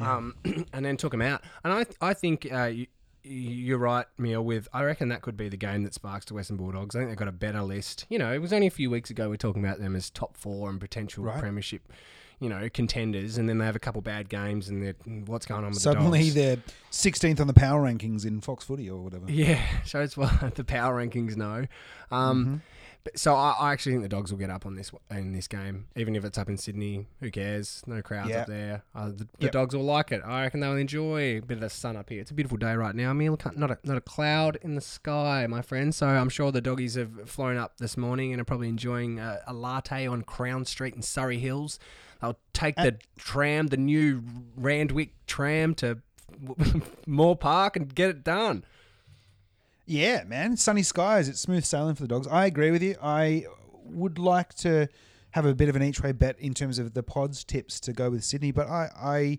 [0.00, 0.34] um,
[0.72, 1.42] and then took them out.
[1.64, 2.86] And I, I think uh, you,
[3.22, 4.42] you're right, Mia.
[4.42, 6.94] With I reckon that could be the game that sparks the Western Bulldogs.
[6.94, 8.04] I think they've got a better list.
[8.08, 10.10] You know, it was only a few weeks ago we were talking about them as
[10.10, 11.40] top four and potential Right.
[11.40, 11.90] premiership.
[12.42, 15.70] You know, contenders, and then they have a couple bad games, and what's going on
[15.70, 16.62] with Suddenly the dogs?
[16.90, 19.26] they're 16th on the power rankings in Fox Footy or whatever.
[19.30, 21.66] Yeah, shows what the power rankings know.
[22.10, 22.56] Um, Mm-hmm.
[23.04, 25.46] but, so I, I actually think the dogs will get up on this in this
[25.46, 27.06] game, even if it's up in Sydney.
[27.20, 27.82] Who cares?
[27.86, 28.40] No crowds Yeah.
[28.40, 28.82] up there.
[28.94, 29.52] Uh, the the Yep.
[29.52, 30.20] dogs will like it.
[30.24, 32.20] I reckon they'll enjoy a bit of the sun up here.
[32.20, 33.10] It's a beautiful day right now.
[33.10, 35.94] I mean, look, not a, not a cloud in the sky, my friend.
[35.94, 39.40] So I'm sure the doggies have flown up this morning and are probably enjoying a,
[39.46, 41.78] a latte on Crown Street in Surry Hills.
[42.22, 44.22] They'll take uh, the tram, the new
[44.56, 45.98] Randwick tram, to
[47.06, 48.64] Moore Park and get it done.
[49.84, 50.56] Yeah, man.
[50.56, 51.28] Sunny skies.
[51.28, 52.28] It's smooth sailing for the dogs.
[52.28, 52.94] I agree with you.
[53.02, 53.46] I
[53.84, 54.88] would like to
[55.32, 57.92] have a bit of an each way bet in terms of the pods tips to
[57.92, 59.38] go with Sydney, but I, I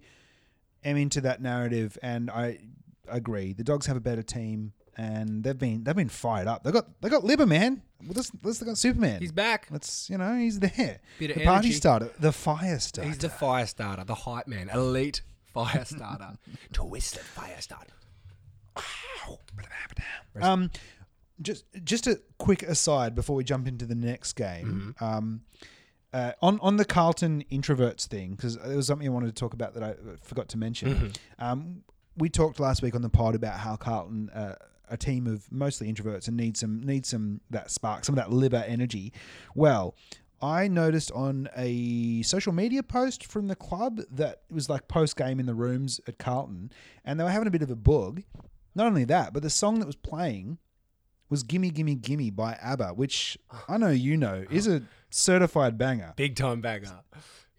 [0.84, 2.60] am into that narrative and I
[3.08, 3.54] agree.
[3.54, 6.64] The dogs have a better team and they've been they've been fired up.
[6.64, 7.82] They got they got Libba, man.
[8.02, 9.22] Well, Let's, let's they got Superman.
[9.22, 9.68] He's back.
[9.72, 11.00] Let's you know, he's there.
[11.20, 11.72] Bit of the party energy.
[11.72, 12.12] starter.
[12.20, 13.10] The fire starter.
[13.10, 15.22] He's the fire starter, the hype man, elite
[15.54, 16.34] fire starter,
[16.74, 17.94] twisted fire starter.
[20.42, 20.72] Um,
[21.42, 24.96] just just a quick aside before we jump into the next game.
[25.00, 25.42] Um,
[26.12, 29.54] uh, on on the Carlton introverts thing, because there was something I wanted to talk
[29.54, 31.14] about that I forgot to mention.
[31.40, 31.84] Um,
[32.18, 34.30] we talked last week on the pod about how Carlton.
[34.30, 34.56] Uh,
[34.90, 38.32] a team of mostly introverts and need some need some that spark, some of that
[38.32, 39.14] liver energy.
[39.56, 39.96] Well,
[40.42, 45.16] I noticed on a social media post from the club that it was like post
[45.16, 46.72] game in the rooms at Carlton,
[47.06, 48.24] and they were having a bit of a bug.
[48.76, 50.58] Not only that, but the song that was playing
[51.30, 53.38] was "Gimme Gimme Gimme" by ABBA, which
[53.70, 56.92] I know you know is a certified banger, Big time bagger.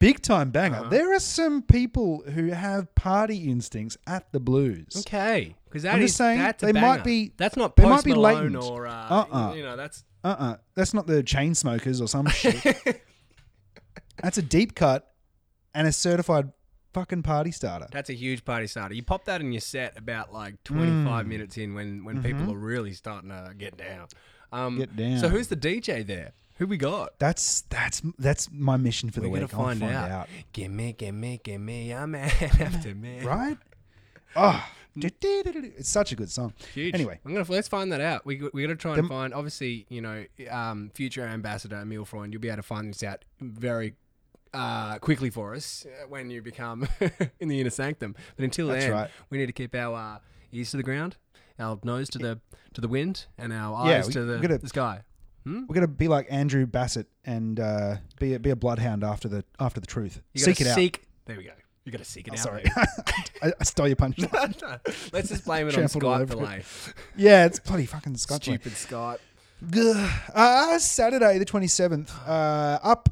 [0.05, 0.77] Big time banger.
[0.81, 0.89] Uh-huh.
[0.91, 4.95] There are some people who have party instincts at the Blues.
[4.99, 7.95] Okay, because that I'm is just saying, that's they might be- That's not they Post
[7.95, 8.57] might be latent.
[8.57, 9.55] or uh, Uh-uh.
[9.55, 13.03] you know that's Uh uh that's not the Chainsmokers or some shit.
[14.23, 15.11] That's a deep cut
[15.75, 16.53] and a certified
[16.95, 17.89] fucking party starter.
[17.91, 18.95] that's a huge party starter.
[18.95, 22.57] You pop that in your set about like 25 minutes in when when people are
[22.57, 24.07] really starting to get down.
[24.53, 25.19] Um, Get down.
[25.19, 26.33] So who's the DJ there?
[26.59, 27.19] Who we got?
[27.19, 29.51] That's that's that's my mission for the We're week.
[29.51, 30.11] gonna I'll find, find out.
[30.11, 30.29] out.
[30.53, 33.25] Gimme, gimme, gimme a man after man.
[33.27, 33.59] Right?
[34.37, 34.65] Oh,
[34.97, 36.53] it's such a good song.
[36.73, 36.95] Huge.
[36.95, 38.25] Anyway, I'm gonna let's find that out.
[38.25, 39.35] We we got to try and Them- find.
[39.35, 43.25] Obviously, you know, um, future ambassador Emil Freund, you'll be able to find this out
[43.41, 43.95] very
[44.53, 46.87] uh, quickly for us uh, when you become
[47.41, 48.15] in the inner sanctum.
[48.37, 49.11] But until That's then, right.
[49.31, 50.19] we need to keep our uh,
[50.53, 51.17] ears to the ground,
[51.59, 52.41] our nose to the
[52.75, 55.03] to the wind, and our Yeah, eyes we- to the, gotta- the sky.
[55.45, 55.64] Hmm?
[55.68, 59.45] We're gonna be like Andrew Bassett and uh, be a, be a bloodhound after the
[59.61, 60.22] after the truth.
[60.32, 61.05] You seek it seek.
[61.26, 61.51] There we go.
[61.84, 62.38] You got to seek it out.
[62.38, 62.42] out.
[62.42, 62.64] Sorry.
[63.42, 64.18] I, I stole your punch.
[65.12, 66.28] Let's just blame it on Skype it.
[66.30, 66.62] delay.
[67.14, 68.49] yeah, it's bloody fucking Scotch.
[68.49, 68.62] mate.
[68.62, 69.18] Stupid Skype.
[69.70, 70.11] Gah.
[70.34, 72.11] Uh, Saturday the twenty seventh.
[72.26, 73.11] Uh, up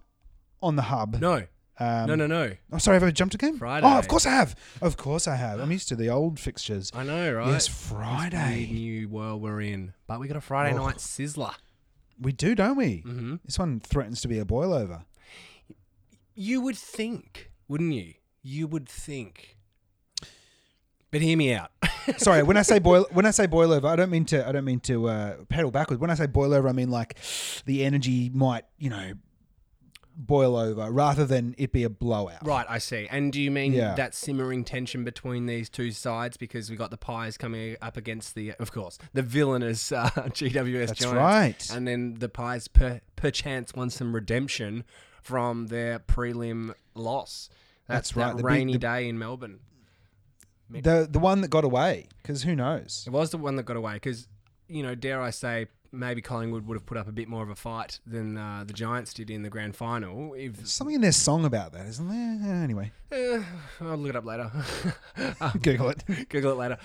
[0.62, 1.20] on the hub.
[1.20, 1.44] No,
[1.78, 2.44] Um, no, no, no.
[2.44, 3.58] I'm oh, sorry, have I jumped again?
[3.58, 3.86] Friday.
[3.86, 4.54] Oh, of course I have.
[4.80, 5.60] Of course I have.
[5.60, 6.90] I'm used to the old fixtures.
[6.94, 7.48] I know, right?
[7.48, 8.70] Yes, Friday.
[8.72, 9.92] new world we're in.
[10.06, 10.86] But we got a Friday Oh.
[10.86, 11.54] night sizzler.
[12.20, 12.98] We do, don't we?
[12.98, 15.04] hmm This one threatens to be a boil over.
[16.34, 18.14] You would think, wouldn't you?
[18.42, 19.56] You would think.
[21.10, 21.70] But hear me out.
[22.16, 24.46] Sorry, when I say boil, when I say boil over, I don't mean to.
[24.48, 26.00] I don't mean to uh, pedal backwards.
[26.00, 27.18] When I say boil over, I mean like
[27.66, 29.12] the energy might, you know,
[30.16, 32.46] boil over rather than it be a blowout.
[32.46, 33.08] Right, I see.
[33.10, 33.94] And do you mean Yeah.
[33.94, 38.34] that simmering tension between these two sides because we got the Pies coming up against
[38.34, 41.76] the, of course, the villainous uh, GWS That's Giants, right.
[41.76, 44.84] and then the Pies per, perchance want some redemption
[45.22, 47.48] from their prelim loss.
[47.88, 49.60] That's, That's right, That the big- rainy the- day in Melbourne.
[50.70, 53.04] The the one that got away, because who knows?
[53.06, 54.26] It was the one that got away because,
[54.68, 57.50] you know, dare I say, maybe Collingwood would have put up a bit more of
[57.50, 60.32] a fight than uh, the Giants did in the grand final.
[60.34, 62.50] If There's something in their song about that, isn't there?
[62.50, 63.42] Uh, Anyway, eh,
[63.80, 64.50] I'll look it up later.
[65.40, 66.04] Um, Google it.
[66.28, 66.78] Google it later.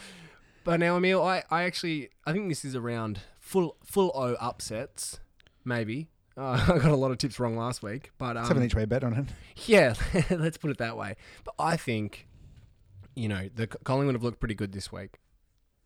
[0.64, 5.20] But now, Emil, I, I actually I think this is around full full O upsets,
[5.64, 6.10] maybe.
[6.36, 8.84] Uh, I got a lot of tips wrong last week, but um, Seven each way
[8.86, 9.26] bet on it.
[9.68, 9.94] yeah,
[10.30, 11.16] let's put it that way.
[11.46, 12.28] But I think,
[13.16, 15.20] you know, the Collingwood have looked pretty good this week.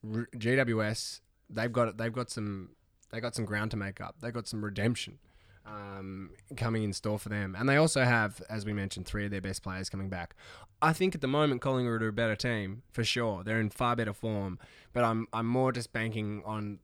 [0.04, 2.70] R- GWS, they've got they've got some
[3.12, 4.16] they got some ground to make up.
[4.22, 5.20] They've got some redemption
[5.66, 9.32] um, coming in store for them, and they also have, as we mentioned, three of
[9.32, 10.36] their best players coming back.
[10.82, 13.44] I think at the moment Collingwood are a better team for sure.
[13.44, 14.60] They're in far better form,
[14.94, 16.80] but I'm I'm more just banking on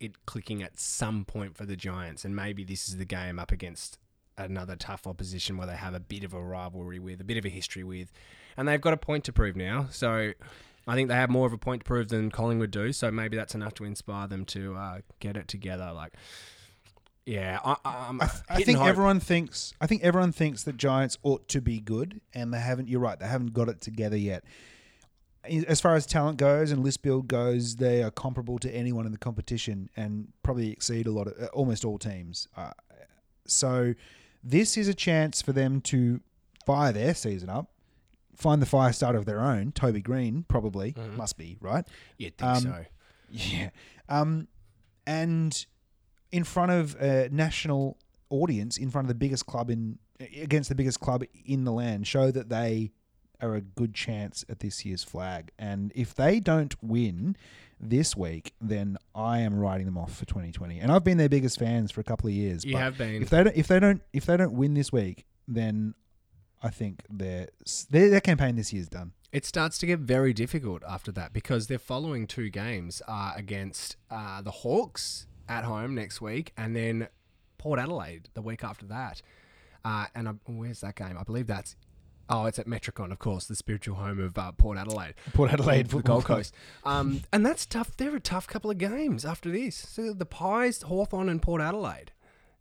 [0.00, 3.52] it clicking at some point for the Giants, and maybe this is the game up
[3.52, 3.98] against
[4.38, 7.44] another tough opposition where they have a bit of a rivalry with, a bit of
[7.44, 8.10] a history with,
[8.56, 9.86] and they've got a point to prove now.
[9.90, 10.32] So
[10.86, 12.92] I think they have more of a point to prove than Collingwood do.
[12.92, 15.92] So maybe that's enough to inspire them to uh, get it together.
[15.92, 16.12] Like,
[17.24, 18.88] yeah, I, I'm I, I think hope.
[18.88, 19.74] everyone thinks.
[19.80, 22.88] I think everyone thinks that Giants ought to be good, and they haven't.
[22.88, 23.18] You're right.
[23.18, 24.44] They haven't got it together yet.
[25.66, 29.12] As far as talent goes and list build goes, they are comparable to anyone in
[29.12, 32.46] the competition, and probably exceed a lot of uh, almost all teams.
[32.56, 32.70] Uh,
[33.46, 33.94] so,
[34.42, 36.20] this is a chance for them to
[36.64, 37.71] fire their season up,
[38.42, 39.72] find the fire starter of their own.
[39.72, 41.16] Toby Greene probably Mhm.
[41.16, 41.86] must be right.
[42.18, 42.84] You'd think um, so.
[43.30, 43.70] Yeah.
[44.10, 44.48] Um,
[45.06, 45.64] and
[46.30, 47.96] in front of a national
[48.30, 49.98] audience, in front of the biggest club in
[50.40, 52.92] against the biggest club in the land, show that they
[53.40, 55.50] are a good chance at this year's flag.
[55.58, 57.36] And if they don't win
[57.80, 60.78] this week, then I am writing them off for 2020.
[60.78, 62.64] And I've been their biggest fans for a couple of years.
[62.64, 63.20] You but have been.
[63.22, 65.94] if they don't, if they don't, if they don't win this week, then
[66.62, 67.48] I think their
[67.90, 69.12] their, their campaign this year's done.
[69.32, 73.96] It starts to get very difficult after that because their following two games are against
[74.10, 77.08] uh, the Hawks at home next week and then
[77.58, 79.22] Port Adelaide the week after that.
[79.84, 81.16] Uh, and I, where's that game?
[81.18, 81.76] I believe that's.
[82.28, 85.14] Oh, it's at Metricon, of course, the spiritual home of uh, Port Adelaide.
[85.34, 86.54] Port Adelaide, the Gold Coast.
[86.84, 87.96] Um, and that's tough.
[87.96, 89.76] They're a tough couple of games after this.
[89.76, 92.12] So the Pies, Hawthorn, and Port Adelaide.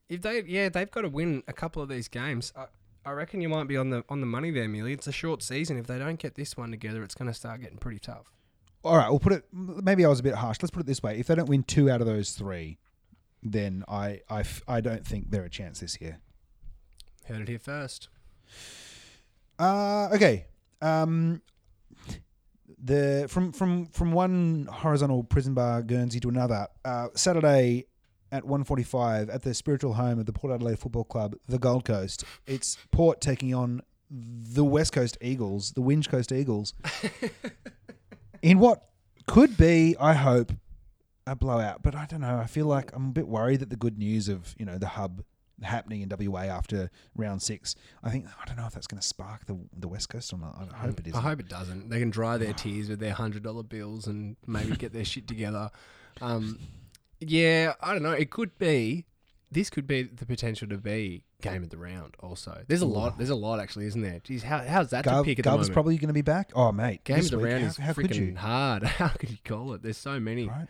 [0.10, 2.52] If they, yeah, they've got to win a couple of these games.
[2.56, 2.66] I,
[3.06, 4.94] I reckon you might be on the on the money there, Millie.
[4.94, 5.78] It's a short season.
[5.78, 8.32] If they don't get this one together, it's going to start getting pretty tough.
[8.84, 9.46] All right, we'll put it.
[9.52, 10.58] Maybe I was a bit harsh.
[10.62, 12.78] Let's put it this way: if they don't win two out of those three,
[13.44, 16.20] then I, I, f- I don't think they're a chance this year.
[17.26, 18.10] Heard it here first.
[19.58, 20.46] Uh, okay.
[20.82, 21.42] Um,
[22.84, 26.68] the from from from one horizontal prison bar Guernsey to another.
[26.84, 27.86] Uh, Saturday
[28.32, 32.24] at 1.45 at the spiritual home of the Port Adelaide Football Club, the Gold Coast.
[32.48, 36.74] It's Port taking on the West Coast Eagles, the Winch Coast Eagles,
[38.42, 38.90] in what
[39.28, 40.52] could be, I hope,
[41.28, 41.84] a blowout.
[41.84, 42.38] But I don't know.
[42.38, 44.88] I feel like I'm a bit worried that the good news of you know the
[44.88, 45.24] hub
[45.62, 47.76] happening in WA after round six.
[48.04, 50.40] I think I don't know if that's going to spark the the West Coast or
[50.40, 50.70] not.
[50.74, 51.14] I hope it is.
[51.14, 51.90] I hope it doesn't.
[51.90, 55.28] They can dry their tears with their hundred dollar bills and maybe get their shit
[55.28, 55.70] together.
[56.22, 56.60] Um,
[57.22, 58.12] yeah, I don't know.
[58.12, 59.06] It could be.
[59.54, 62.16] This could be the potential to be game of the round.
[62.22, 63.18] Also, there's a lot.
[63.18, 64.20] There's a lot actually, isn't there?
[64.22, 65.74] Jeez, how, how's that Gov, to pick at the Gov's moment?
[65.74, 66.52] probably going to be back.
[66.56, 68.36] Oh mate, game of the week, round how, is how could freaking you?
[68.38, 68.84] hard.
[69.02, 69.84] How could you call it?
[69.84, 70.48] There's so many.
[70.48, 70.68] Right.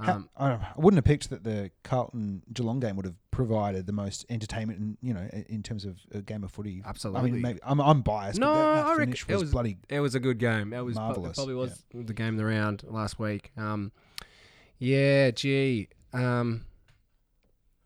[0.00, 3.04] How- Um, I, don't know, I wouldn't have picked that the Carlton Geelong game would
[3.04, 6.82] have provided the most entertainment, in, you know, in terms of a game of footy.
[6.84, 7.20] Absolutely.
[7.20, 8.40] I mean, maybe I'm, I'm biased.
[8.40, 9.78] No, but that, that I reckon finish it was, was- bloody.
[9.90, 10.72] It was a good game.
[10.72, 13.52] It was Marvellous, It probably was the game of the round last week.
[13.56, 13.92] Um,
[14.78, 15.88] yeah, gee.
[16.12, 16.64] Um,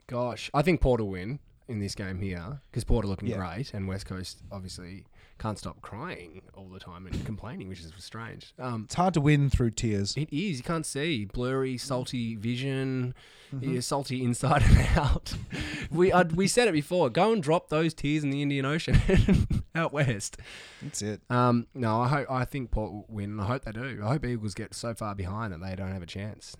[0.06, 3.36] Gosh, I think Port will win in this game here because Port are looking Yeah.
[3.36, 5.04] great, and West Coast obviously
[5.38, 8.54] can't stop crying all the time and complaining, which is strange.
[8.58, 10.16] Um, It's hard to win through tears.
[10.16, 10.56] it is.
[10.58, 13.14] You can't see blurry, salty vision.
[13.54, 13.70] Mm-hmm.
[13.74, 15.34] You're salty inside and out.
[15.90, 17.10] we uh, we said it before.
[17.10, 18.98] Go and drop those tears in the Indian Ocean
[19.74, 20.38] out west.
[20.82, 21.20] That's it.
[21.28, 23.32] Um, no, I hope I think Port will win.
[23.32, 24.00] and I hope they do.
[24.02, 26.56] I hope Eagles get so far behind that they don't have a chance.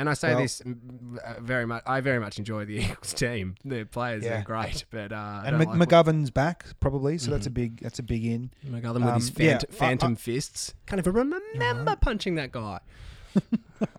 [0.00, 1.82] And I say Well- this uh, very much.
[1.86, 3.54] I very much enjoy the Eagles team.
[3.64, 4.40] The players Yeah.
[4.40, 7.32] are great, but uh, And Mc- like McGovern's back probably, so Mm-hmm.
[7.32, 8.50] that's a big that's a big in.
[8.66, 10.74] McGovern with his Um, yeah, phant- I- phantom I- fists.
[10.86, 12.80] Can't even remember punching that guy.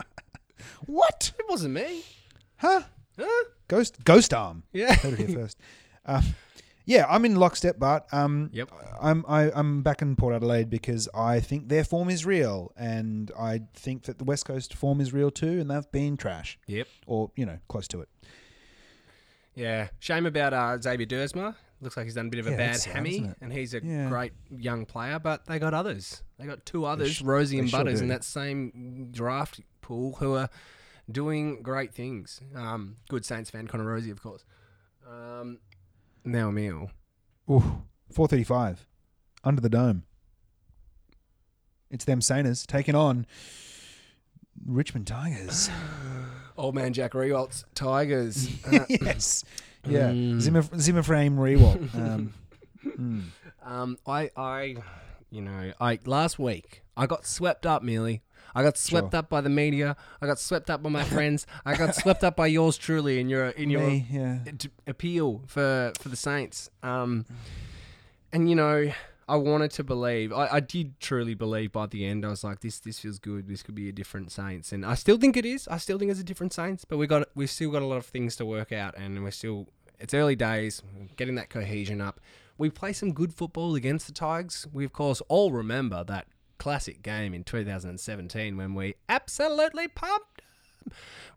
[0.85, 1.31] What?
[1.39, 2.03] It wasn't me.
[2.57, 2.81] Huh?
[3.19, 3.43] Huh?
[3.67, 4.63] Ghost Ghost Arm.
[4.73, 4.95] Yeah.
[4.95, 5.57] Heard it here first.
[6.05, 6.23] Um,
[6.91, 8.69] yeah, I'm in lockstep, but um, Yep.
[9.01, 13.31] I'm I, I'm back in Port Adelaide because I think their form is real, and
[13.39, 16.87] I think that the West Coast form is real too, and they've been trash Yep.
[17.07, 18.09] or you know close to it.
[19.55, 19.89] Yeah.
[19.99, 21.55] Shame about uh, Xavier Duursma.
[21.81, 23.83] Looks like he's done a bit of a Yeah, bad sad, hammy, and he's a
[23.83, 24.07] Yeah.
[24.07, 25.17] great young player.
[25.19, 26.23] But they got others.
[26.37, 30.35] They got two others, sh- Rozee and sure Butters, in that same draft pool, who
[30.35, 30.49] are
[31.11, 32.39] doing great things.
[32.55, 34.45] Um, good Saints fan, Connor Rozee, of course.
[35.09, 35.57] Um,
[36.24, 36.91] now Emil.
[37.49, 38.88] Ooh, 435
[39.43, 40.03] under the dome.
[41.89, 43.26] It's them Sainers taking on
[44.65, 45.69] Richmond Tigers.
[46.57, 48.49] Old man Jack Riewoldt's Tigers.
[48.72, 49.43] Uh, yes.
[49.88, 50.11] Yeah.
[50.11, 50.39] Mm.
[50.39, 51.95] Zimmer, Zimmer frame Riewoldt.
[51.95, 52.34] Um,
[52.86, 53.24] mm.
[53.63, 54.76] Um, I, I,
[55.32, 58.21] you know, I last week I got swept up, merely.
[58.53, 59.19] I got swept Sure.
[59.19, 59.95] up by the media.
[60.21, 61.47] I got swept up by my friends.
[61.65, 64.39] I got swept up by yours truly in your in your Me, yeah.
[64.86, 66.69] appeal for for the Saints.
[66.84, 67.25] Um,
[68.34, 68.91] and you know,
[69.29, 70.34] I wanted to believe.
[70.34, 72.25] I, I did truly believe by the end.
[72.25, 73.47] I was like, this this feels good.
[73.47, 75.67] This could be a different Saints, and I still think it is.
[75.69, 76.84] I still think it's a different Saints.
[76.84, 79.32] But we got we've still got a lot of things to work out, and we're
[79.32, 79.67] still.
[79.99, 80.82] It's early days,
[81.15, 82.19] getting that cohesion up.
[82.62, 84.68] We play some good football against the Tigers.
[84.72, 86.28] We of course all remember that
[86.59, 90.43] classic game in 2017 when we absolutely pumped.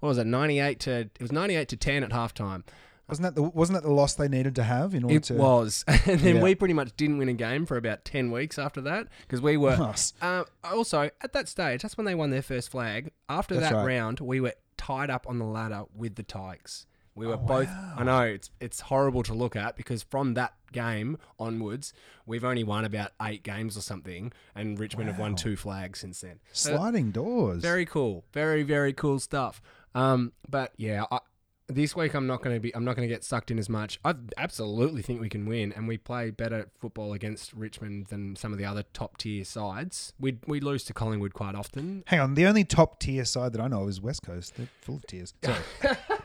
[0.00, 0.26] What was it?
[0.26, 2.62] 98 to it was 98 to 10 at halftime.
[3.08, 5.34] Wasn't that the wasn't that the loss they needed to have in order It to
[5.34, 6.42] It was, and then Yeah.
[6.42, 9.56] we pretty much didn't win a game for about ten weeks after that because we
[9.56, 9.70] were.
[9.72, 10.12] Us.
[10.20, 13.12] Uh, also, at that stage, that's when they won their first flag.
[13.30, 13.86] After That's that right.
[13.86, 16.86] round, we were tied up on the ladder with the Tigers.
[17.16, 17.68] We were Oh, both.
[17.68, 17.94] wow.
[17.98, 21.92] I know it's it's horrible to look at because from that game onwards,
[22.26, 26.20] we've only won about eight games or something, and Richmond have won two flags since
[26.20, 26.40] then.
[26.52, 27.62] Sliding doors.
[27.62, 29.62] very cool, very very cool stuff.
[29.94, 31.20] Um, but yeah, I,
[31.68, 32.74] this week I'm not going to be.
[32.74, 34.00] I'm not going to get sucked in as much.
[34.04, 38.52] I absolutely think we can win, and we play better football against Richmond than some
[38.52, 40.12] of the other top tier sides.
[40.18, 42.02] We we lose to Collingwood quite often.
[42.08, 44.56] Hang on, the only top tier side that I know of is West Coast.
[44.56, 45.32] They're full of tears.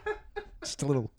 [0.62, 1.12] Just a little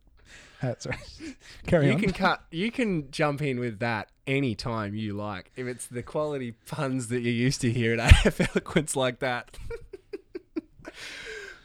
[0.61, 0.97] hat, sorry.
[1.67, 2.01] Carry You on.
[2.01, 2.43] can cut.
[2.51, 5.51] You can jump in with that any time you like.
[5.57, 9.57] If it's the quality puns that you're used to hear at AF Eloquence like that.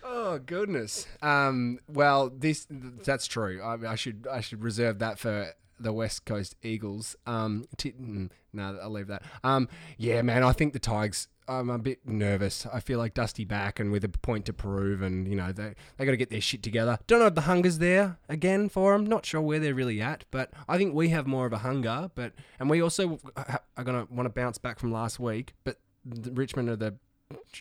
[0.04, 1.08] oh goodness.
[1.22, 1.80] Um.
[1.88, 3.62] Well, this that's true.
[3.62, 7.16] I, I should I should reserve that for the West Coast Eagles.
[7.26, 7.66] Um.
[7.78, 9.24] T- mm, no, I'll leave that.
[9.44, 9.68] Um.
[9.98, 10.44] Yeah, man.
[10.44, 11.28] I think the Tigers.
[11.48, 12.66] I'm a bit nervous.
[12.72, 15.76] I feel like Dusty back and with a point to prove, and you know they
[15.98, 16.98] they got to get their shit together.
[17.08, 19.06] Don't know if the hunger's there again for them.
[19.06, 22.10] Not sure where they're really at, but I think we have more of a hunger.
[22.16, 23.20] But and we also
[23.78, 25.54] are gonna want to bounce back from last week.
[25.64, 26.96] But Richmond are the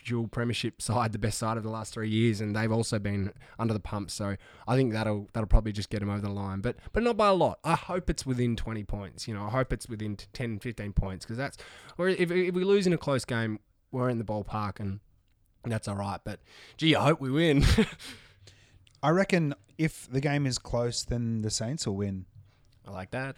[0.05, 3.33] dual premiership side, the best side of the last three years, and they've also been
[3.57, 4.11] under the pump.
[4.11, 4.35] So
[4.67, 7.27] I think that'll that'll probably just get them over the line, but but not by
[7.27, 7.59] a lot.
[7.63, 9.27] I hope it's within 20 points.
[9.27, 11.57] You know, I hope it's within 10, 15 points because that's
[11.97, 13.59] or if, if we lose in a close game,
[13.95, 14.99] we're in the ballpark and
[15.63, 16.19] that's all right.
[16.23, 16.39] But
[16.77, 17.65] gee, I hope we win.
[19.03, 22.25] I reckon if the game is close, then the Saints will win.
[22.87, 23.35] I like that.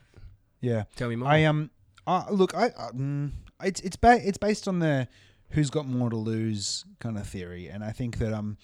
[0.59, 0.83] Yeah.
[0.95, 1.29] Tell me more.
[1.29, 1.69] I um.
[2.05, 3.31] Uh, look, I uh, mm,
[3.61, 5.07] it's it's ba- it's based on the
[5.51, 8.57] who's got more to lose kind of theory, and I think that um,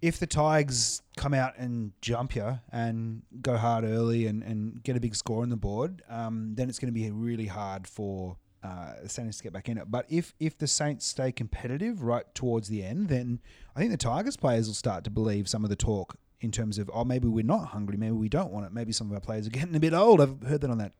[0.00, 4.96] if the Tigers come out and jump you and go hard early and, and get
[4.96, 8.36] a big score on the board, um, then it's going to be really hard for
[8.62, 9.90] uh, the Saints to get back in it.
[9.90, 13.40] But if if the Saints stay competitive right towards the end, then
[13.74, 16.78] I think the Tigers players will start to believe some of the talk in terms
[16.78, 19.20] of oh maybe we're not hungry, maybe we don't want it, maybe some of our
[19.20, 20.20] players are getting a bit old.
[20.20, 20.92] I've heard that on that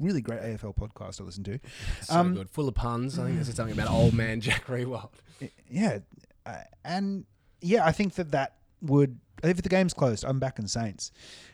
[0.00, 1.58] really great AFL podcast I listened to.
[2.02, 3.18] so um, good, full of puns.
[3.18, 5.10] I think this is something about old man Jack Riewoldt.
[5.70, 5.98] Yeah,
[6.44, 7.24] uh, and
[7.60, 11.12] yeah, I think that that would if the game's closed, I'm back in Saints,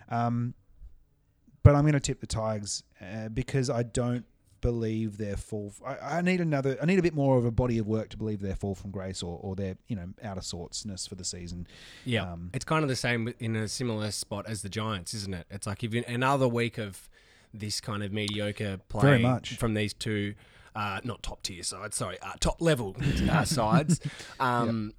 [0.08, 0.54] um,
[1.62, 4.24] but I'm going to tip the Tigers uh, because I don't
[4.62, 5.74] believe their fall.
[5.86, 6.78] I, I need another.
[6.80, 8.90] I need a bit more of a body of work to believe their fall from
[8.90, 11.66] grace or, or their you know out of sortsness for the season.
[12.06, 15.34] Yeah, Um, it's kind of the same in a similar spot as the Giants, isn't
[15.34, 15.46] it?
[15.50, 17.10] It's like if you, another week of
[17.52, 19.56] this kind of mediocre play Very much.
[19.58, 20.34] from these two,
[20.74, 22.96] uh, not top tier sides, sorry, uh, top level
[23.30, 24.00] uh, sides.
[24.40, 24.94] Um,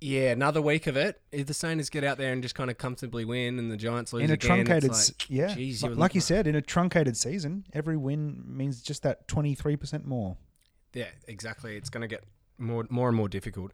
[0.00, 1.20] Yeah, another week of it.
[1.32, 4.12] If the Saints get out there and just kind of comfortably win, and the Giants
[4.12, 6.60] lose in a again, truncated, like, yeah, geez, li- you're like you said, in a
[6.60, 10.36] truncated season, every win means just that twenty three percent more.
[10.92, 11.76] Yeah, exactly.
[11.76, 12.24] It's going to get
[12.58, 13.72] more, more and more difficult.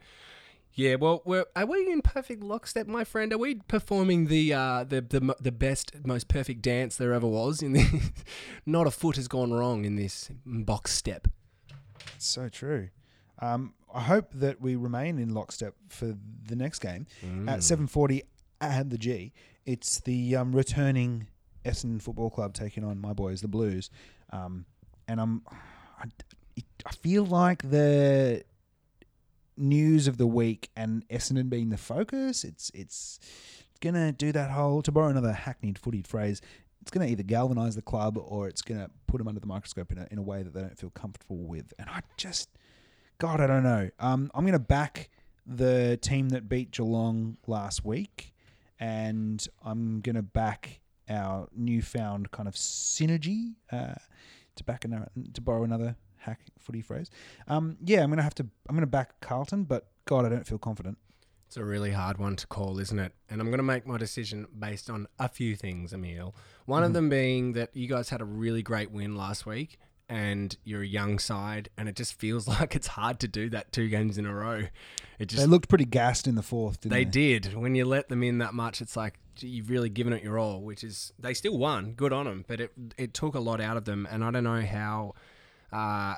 [0.75, 3.33] Yeah, well, we're, are we in perfect lockstep, my friend?
[3.33, 7.63] Are we performing the uh, the, the the best, most perfect dance there ever was?
[7.63, 8.13] In the,
[8.67, 11.29] not a foot has gone wrong in this box step.
[12.17, 12.89] It's so true.
[13.43, 16.15] Um, I hope that we remain in lockstep for
[16.47, 17.51] the next game Mm.
[17.51, 18.23] at seven forty
[18.61, 19.33] at the G.
[19.67, 21.27] It's the um, returning
[21.65, 23.91] Essendon Football Club taking on my boys, the Blues,
[24.33, 24.65] um,
[25.09, 25.43] and I'm.
[26.01, 26.07] I,
[26.87, 28.43] I feel like the
[29.57, 32.45] news of the week and Essendon being the focus.
[32.45, 33.19] It's it's
[33.81, 36.41] gonna do that whole to borrow another hackneyed footy phrase.
[36.81, 39.99] It's gonna either galvanise the club or it's gonna put them under the microscope in
[39.99, 41.73] a, in a way that they don't feel comfortable with.
[41.79, 42.49] And I just,
[43.23, 43.89] God, I don't know.
[44.01, 45.09] Um, I'm gonna back
[45.47, 48.35] the team that beat Geelong last week,
[48.81, 53.55] and I'm gonna back our newfound kind of synergy.
[53.71, 53.95] Uh,
[54.57, 57.11] to back another, to borrow another hack footy phrase.
[57.47, 58.47] Um, yeah, I'm gonna have to.
[58.69, 60.99] I'm gonna back Carlton, but God, I don't feel confident.
[61.47, 63.13] It's a really hard one to call, isn't it?
[63.31, 66.35] And I'm going to make my decision based on a few things, Emil.
[66.65, 70.57] One of them being that you guys had a really great win last week and
[70.65, 73.89] you're a young side, and it just feels like it's hard to do that two
[73.89, 74.65] games in a row.
[75.19, 77.11] It just They looked pretty gassed in the fourth, didn't They they?
[77.11, 77.55] did.
[77.55, 80.39] When you let them in that much, it's like gee, you've really given it your
[80.39, 80.61] all.
[80.63, 81.93] Which is they still won.
[81.93, 84.45] Good on them, but it it took a lot out of them, and I don't
[84.45, 85.15] know how
[85.73, 86.17] uh,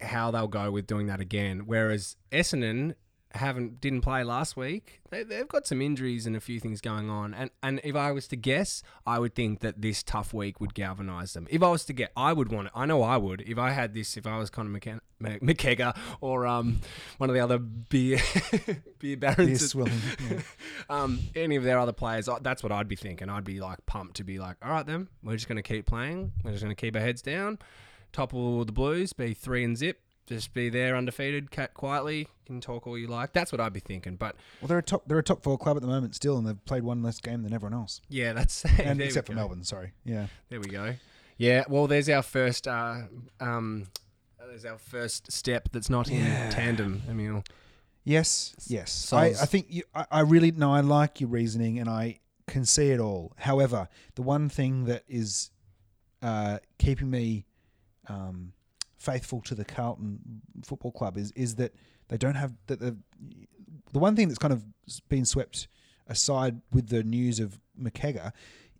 [0.00, 1.62] how they'll go with doing that again.
[1.66, 2.94] Whereas Essendon
[3.34, 5.00] haven't didn't play last week.
[5.10, 7.34] They, they've got some injuries and a few things going on.
[7.34, 10.74] And and if I was to guess, I would think that this tough week would
[10.74, 11.46] galvanise them.
[11.50, 12.72] If I was to get, I would want it.
[12.74, 13.42] I know I would.
[13.42, 16.80] If I had this, if I was Conor McKen- Mc- McKegger or um
[17.18, 18.18] one of the other beer
[18.98, 19.36] beer barons.
[19.36, 20.40] Beer swilling, yeah.
[20.88, 23.28] um, any of their other players, that's what I'd be thinking.
[23.28, 25.86] I'd be like pumped to be like, all right, then we're just going to keep
[25.86, 26.32] playing.
[26.42, 27.58] We're just going to keep our heads down,
[28.12, 32.86] topple the Blues, be three and zip, just be there undefeated, cat quietly, can talk
[32.86, 33.32] all you like.
[33.32, 34.16] That's what I'd be thinking.
[34.16, 35.04] But Well, they're a top.
[35.06, 37.42] They're a top four club at the moment still, and they've played one less game
[37.42, 39.34] than everyone else, yeah, that's and except for.
[39.34, 39.64] Melbourne.
[39.64, 40.26] Sorry, yeah.
[40.48, 40.94] There we go.
[41.36, 42.66] Yeah, well, there's our first.
[42.68, 43.02] Uh,
[43.40, 43.88] um,
[44.38, 46.50] there's our first step that's not in Yeah.
[46.50, 47.42] tandem, Emil.
[48.04, 49.12] Yes, yes.
[49.12, 50.72] I, I think you, I, I really no.
[50.72, 53.32] I like your reasoning, and I can see it all.
[53.38, 55.50] However, the one thing that is
[56.22, 57.46] uh, keeping me
[58.08, 58.52] um,
[59.04, 60.18] faithful to the Carlton
[60.64, 61.74] Football Club is is that
[62.08, 62.96] they don't have that the
[63.92, 64.64] the one thing that's kind of
[65.08, 65.68] been swept
[66.06, 68.32] aside with the news of McKegger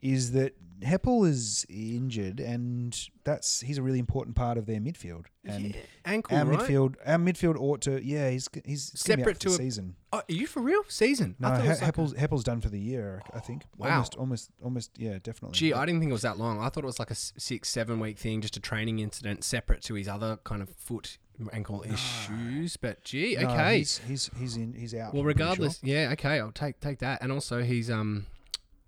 [0.05, 5.25] is that Heppell is injured, and that's he's a really important part of their midfield.
[5.45, 5.75] And
[6.05, 6.59] Ankle, our right?
[6.59, 9.97] midfield, our midfield ought to, yeah, he's he's gonna be out Separate to a- season.
[10.13, 10.83] Oh, are you for real?
[10.89, 11.37] Season?
[11.39, 13.63] No, I he- like a- Heppell's, Heppell's done for the year, I think.
[13.79, 13.91] Wow.
[13.93, 15.57] Almost, almost, almost, yeah, definitely.
[15.57, 16.61] Gee, I didn't think it was that long.
[16.61, 19.81] I thought it was like a six, seven week thing, just a training incident separate
[19.85, 21.17] to his other kind of foot
[21.53, 22.77] ankle issues.
[22.77, 23.79] But gee, No, okay.
[23.79, 25.15] he's, he's he's in he's out.
[25.15, 25.89] well, regardless, sure.
[25.89, 26.41] yeah, okay.
[26.41, 27.23] I'll take take that.
[27.23, 28.27] And also, he's um,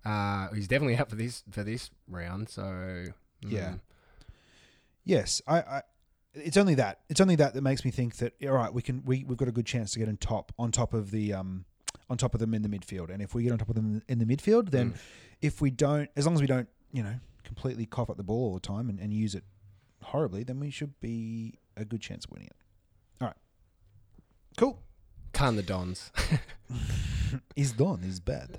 [0.05, 2.49] uh, he's definitely out for this for this round.
[2.49, 3.75] So mm, Yeah.
[5.03, 5.81] Yes, I, I.
[6.33, 6.99] It's only that.
[7.09, 9.47] It's only that that makes me think that all right, we can we we've got
[9.47, 11.65] a good chance to get on top on top of the um
[12.09, 13.09] on top of them in the midfield.
[13.09, 14.97] And if we get on top of them in the midfield, then Mm.
[15.41, 18.49] if we don't, as long as we don't, you know, completely cough up the ball
[18.49, 19.43] all the time and, and use it
[20.03, 22.55] horribly, then we should be a good chance of winning it.
[23.19, 23.35] All right,
[24.57, 24.79] cool.
[25.33, 26.11] Can the Dons.
[27.55, 27.99] He's done.
[28.03, 28.57] He's bad.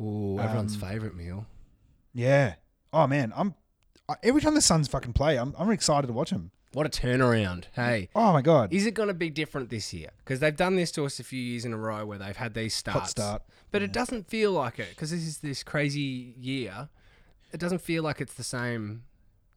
[0.00, 1.46] Ooh, everyone's Um, favorite meal.
[2.14, 2.54] Yeah.
[2.92, 3.54] Oh man, I'm
[4.08, 6.50] I, every time the Suns fucking play, I'm I'm excited to watch them.
[6.72, 7.64] What a turnaround!
[7.72, 8.08] Hey.
[8.14, 10.10] Oh my god, Is it going to be different this year?
[10.18, 12.52] Because they've done this to us a few years in a row where they've had
[12.54, 12.98] these starts.
[13.00, 13.42] hot start.
[13.70, 16.88] But it doesn't feel like it because this is this crazy year.
[17.52, 19.04] It doesn't feel like it's the same.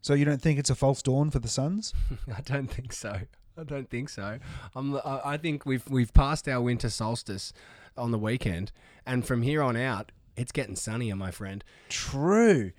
[0.00, 1.92] So you don't think it's a false dawn for the Suns?
[2.36, 3.20] I don't think so.
[3.58, 4.38] I don't think so.
[4.74, 7.52] I'm, I I think we've we've passed our winter solstice
[7.96, 8.72] on the weekend,
[9.04, 11.62] and from here on out, it's getting sunnier, my friend.
[11.88, 12.72] True.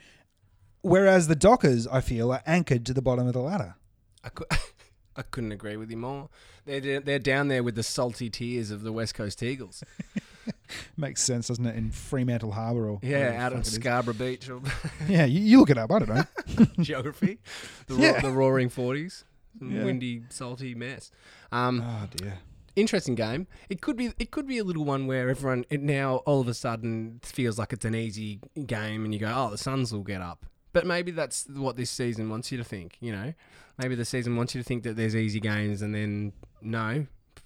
[0.81, 3.75] Whereas the Dockers, I feel, are anchored to the bottom of the ladder.
[4.23, 4.45] I, cou-
[5.15, 6.29] I couldn't agree with you more.
[6.65, 9.83] They're they're down there with the salty tears of the West Coast Eagles.
[10.97, 11.75] Makes sense, doesn't it?
[11.75, 13.73] In Fremantle Harbour or Yeah, out on fuck it is.
[13.75, 14.61] Scarborough Beach or
[15.07, 15.91] Yeah, you, you look it up.
[15.91, 16.65] I don't know.
[16.83, 17.39] geography.
[17.87, 18.11] The, Yeah.
[18.13, 19.23] ro- the roaring 40s.
[19.61, 19.83] Yeah.
[19.83, 21.11] Windy, salty mess.
[21.51, 22.39] Um, oh dear.
[22.75, 23.47] Interesting game.
[23.69, 26.47] It could be it could be a little one where everyone it now all of
[26.47, 30.03] a sudden feels like it's an easy game and you go, "Oh, the Suns will
[30.03, 33.33] get up." But maybe that's what this season wants you to think, you know?
[33.77, 37.05] Maybe the season wants you to think that there's easy games and then no,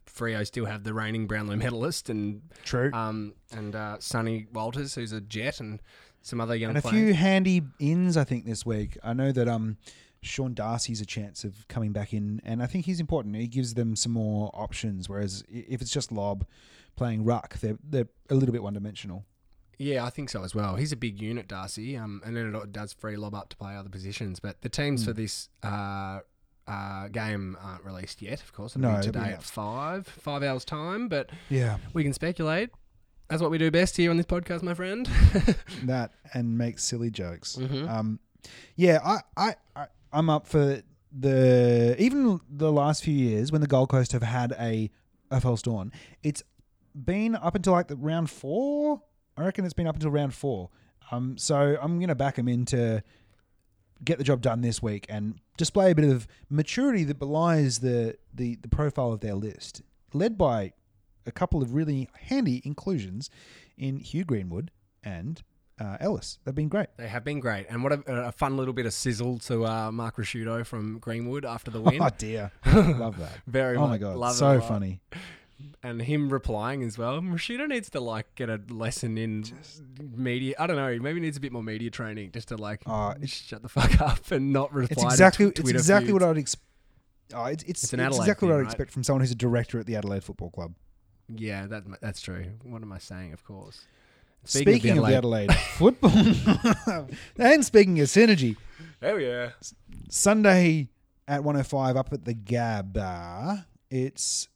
[0.09, 2.89] Freo still have the reigning Brownlow medalist and True.
[2.93, 5.82] um and uh, Sonny Walters who's a jet and
[6.21, 6.95] some other young and a players.
[6.95, 8.97] few handy ins, I think, this week.
[9.03, 9.78] I know that um,
[10.28, 13.36] Sean Darcy's a chance of coming back in, and I think he's important.
[13.36, 15.07] He gives them some more options.
[15.09, 16.45] Whereas if it's just Lobb
[16.95, 19.25] playing ruck, they're they're a little bit one dimensional.
[19.80, 20.75] Yeah, I think so as well.
[20.75, 23.75] He's a big unit, Darcy, um, and then it does free Lobb up to play
[23.75, 24.39] other positions.
[24.39, 25.07] But the teams Hmm.
[25.09, 26.19] for this uh,
[26.67, 28.75] uh, game aren't released yet, of course.
[28.75, 31.07] It'll No, be it'll be today at five, five hours time.
[31.09, 32.71] But Yeah, we can speculate.
[33.30, 35.05] That's what we do best here on this podcast, my friend.
[35.84, 37.57] that and make silly jokes.
[37.59, 37.88] Mhm.
[37.88, 38.19] Um,
[38.78, 40.82] yeah, I, I, I, I'm up for
[41.18, 44.89] the even the last few years when the Gold Coast have had a
[45.32, 45.91] a false dawn.
[46.24, 46.43] It's
[46.95, 49.01] been up until like the round four.
[49.36, 50.70] I reckon it's been up until round four.
[51.12, 53.03] Um, so I'm gonna back them in to
[54.03, 58.18] get the job done this week and display a bit of maturity that belies the
[58.34, 59.82] the, the profile of their list,
[60.14, 60.74] led by
[61.26, 63.30] a couple of really handy inclusions
[63.78, 64.72] in Hugh Greenwood
[65.03, 65.43] and
[65.80, 66.39] uh, Ellis.
[66.43, 66.88] They've been great.
[66.97, 69.91] they have been great, and what a, a fun little bit of sizzle to uh,
[69.91, 72.01] Mark Ricciuto from Greenwood after the win.
[72.01, 73.32] Oh dear, love that.
[73.47, 74.67] Very oh my god, love it a so lot.
[74.67, 75.01] funny.
[75.84, 77.19] and him replying as well.
[77.21, 79.43] Ricciuto needs to like get a lesson in
[80.15, 80.55] media.
[80.59, 80.97] I don't know.
[80.99, 84.30] Maybe needs a bit more media training just to like Uh, shut the fuck up
[84.32, 84.91] and not reply.
[84.91, 86.25] It's exactly to it's Twitter exactly what feuds.
[86.25, 86.63] I would expect.
[87.34, 88.71] Oh, it's it's, It's an it's Adelaide exactly what thing, I'd right?
[88.71, 90.73] expect from someone who's a director at the Adelaide Football Club.
[91.36, 92.45] Yeah, that that's true.
[92.63, 93.34] What am I saying?
[93.34, 93.82] Of course.
[94.44, 96.12] Speaking, of the Adelaide football,
[97.38, 98.56] and speaking of synergy,
[99.02, 99.52] oh yeah.
[100.10, 100.88] Sunday
[101.28, 102.94] at 105 up at the Gab.
[102.94, 103.66] Gabba.
[103.90, 104.48] It's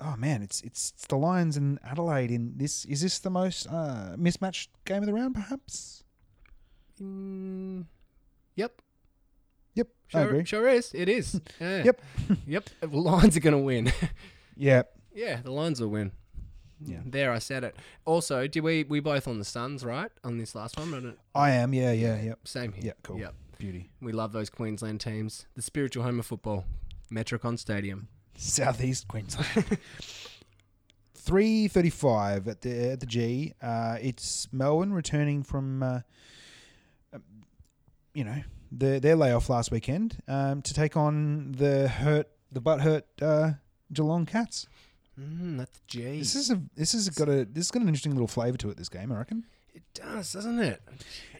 [0.00, 2.30] oh man, it's it's, it's the Lions and Adelaide.
[2.30, 5.34] In this, is this the most uh, mismatched game of the round?
[5.34, 6.04] Perhaps.
[7.00, 7.86] Mm,
[8.54, 8.80] yep.
[9.74, 10.44] Yep, I Sure, agree.
[10.44, 10.92] sure is.
[10.94, 11.40] It is.
[11.60, 11.84] Yeah.
[11.84, 12.02] Yep.
[12.46, 12.70] yep.
[12.80, 13.92] The Lions are going to win.
[14.54, 14.82] Yeah,
[15.14, 16.12] yeah, the Lions will win.
[16.84, 16.98] Yeah.
[17.04, 17.76] There, I said it.
[18.04, 20.10] Also, did we we both on the Suns, right?
[20.24, 21.18] On this last one, Wasn't it?
[21.34, 21.72] I am.
[21.74, 22.46] Yeah, yeah, yep.
[22.46, 22.84] Same here.
[22.86, 23.18] Yeah, cool.
[23.18, 23.34] Yep.
[23.58, 23.90] Beauty.
[24.00, 25.46] We love those Queensland teams.
[25.54, 26.64] The spiritual home of football,
[27.12, 28.08] Metricon Stadium.
[28.36, 29.78] Southeast Queensland.
[31.14, 33.52] Three thirty-five at the at the G.
[33.62, 36.00] Uh, it's Melbourne returning from, uh,
[37.14, 37.18] uh,
[38.14, 42.80] you know, the, their layoff last weekend um, to take on the hurt the butt
[42.80, 43.52] hurt uh,
[43.92, 44.66] Geelong Cats.
[45.20, 46.18] Mm, that's G.
[46.18, 48.70] This is a this has got a this has got an interesting little flavour to
[48.70, 48.76] it.
[48.76, 49.44] This game, I reckon.
[49.74, 50.80] it does, doesn't it?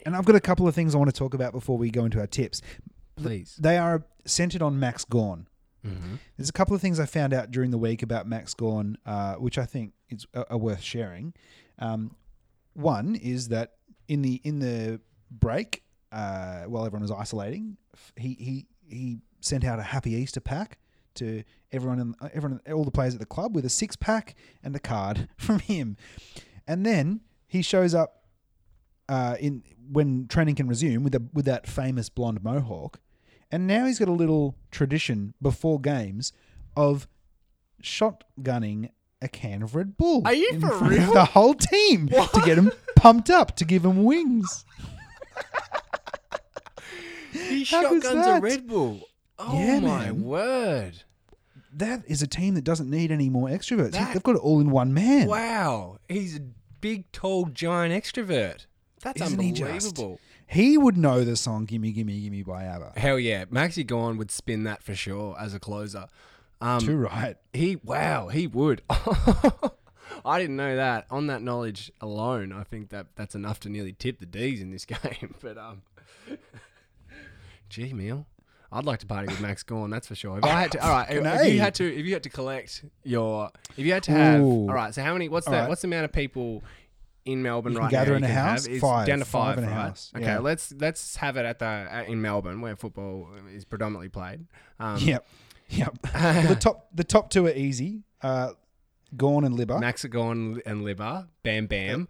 [0.05, 2.05] And I've got a couple of things I want to talk about before we go
[2.05, 2.61] into our tips.
[3.17, 3.57] Please.
[3.61, 5.47] They are centered on Max Gawn.
[5.87, 6.15] Mm-hmm.
[6.37, 9.35] There's a couple of things I found out during the week about Max Gawn, uh,
[9.35, 11.35] which I think is are, are worth sharing.
[11.79, 12.17] Um,
[12.75, 13.73] one is that
[14.09, 15.01] in the in the
[15.31, 17.77] break, uh, while everyone was isolating,
[18.17, 20.79] he he he sent out a happy Easter pack
[21.17, 24.75] to everyone and everyone all the players at the club with a six pack and
[24.75, 25.97] a card from him,
[26.67, 28.25] and then he shows up
[29.09, 33.01] uh, in when training can resume with a, with that famous blonde mohawk,
[33.51, 36.33] and now he's got a little tradition before games
[36.77, 37.07] of
[37.83, 38.91] shotgunning
[39.21, 40.23] a can of Red Bull.
[40.25, 41.13] Are you in for front of real?
[41.13, 44.65] The whole team to get them pumped up to give them wings.
[47.33, 48.41] He How shotguns a?
[48.41, 49.01] Red Bull.
[49.45, 50.23] Oh Yeah, my man.
[50.23, 51.03] word!
[51.75, 53.93] That is a team that doesn't need any more extroverts.
[53.93, 55.27] That- They've got it all in one man.
[55.27, 56.41] Wow, he's a
[56.81, 58.67] big, tall, giant extrovert.
[59.01, 59.63] That's Isn't he just?
[59.71, 60.21] unbelievable.
[60.47, 62.93] He would know the song "Gimme Gimme Gimme" by ABBA.
[62.97, 66.07] Hell yeah, Maxi Gawn would spin that for sure as a closer.
[66.61, 67.37] Um, Too right.
[67.53, 68.83] He wow, he would.
[70.25, 71.07] I didn't know that.
[71.11, 74.71] On that knowledge alone, I think that that's enough to nearly tip the D's in
[74.71, 75.35] this game.
[75.41, 75.83] But um,
[77.69, 78.27] gee, meal.
[78.73, 80.39] I'd like to party with Max Gawn, that's for sure.
[80.39, 81.11] If I had to, all right.
[81.11, 84.13] If, if you had to, if you had to collect your, if you had to
[84.13, 84.69] have, Ooh.
[84.69, 84.95] all right.
[84.95, 85.29] So how many?
[85.29, 85.69] What's All the right.
[85.69, 86.63] what's the amount of people
[87.25, 88.17] in Melbourne You can right gather now?
[88.17, 88.65] in you a can house?
[88.67, 88.73] Have?
[88.75, 89.07] It's Five.
[89.07, 89.77] down to Five five, in a right?
[89.77, 90.39] house, Okay, yeah.
[90.39, 94.47] let's let's have it at the at, in Melbourne where football is predominantly played.
[94.81, 95.27] Um, Yep.
[95.69, 95.99] Yep.
[96.15, 98.03] well, the top the top two are easy.
[98.23, 98.53] Uh,
[99.17, 99.79] Gawn and Libba.
[99.81, 102.09] Max Gawn and Libba, Bam Bam.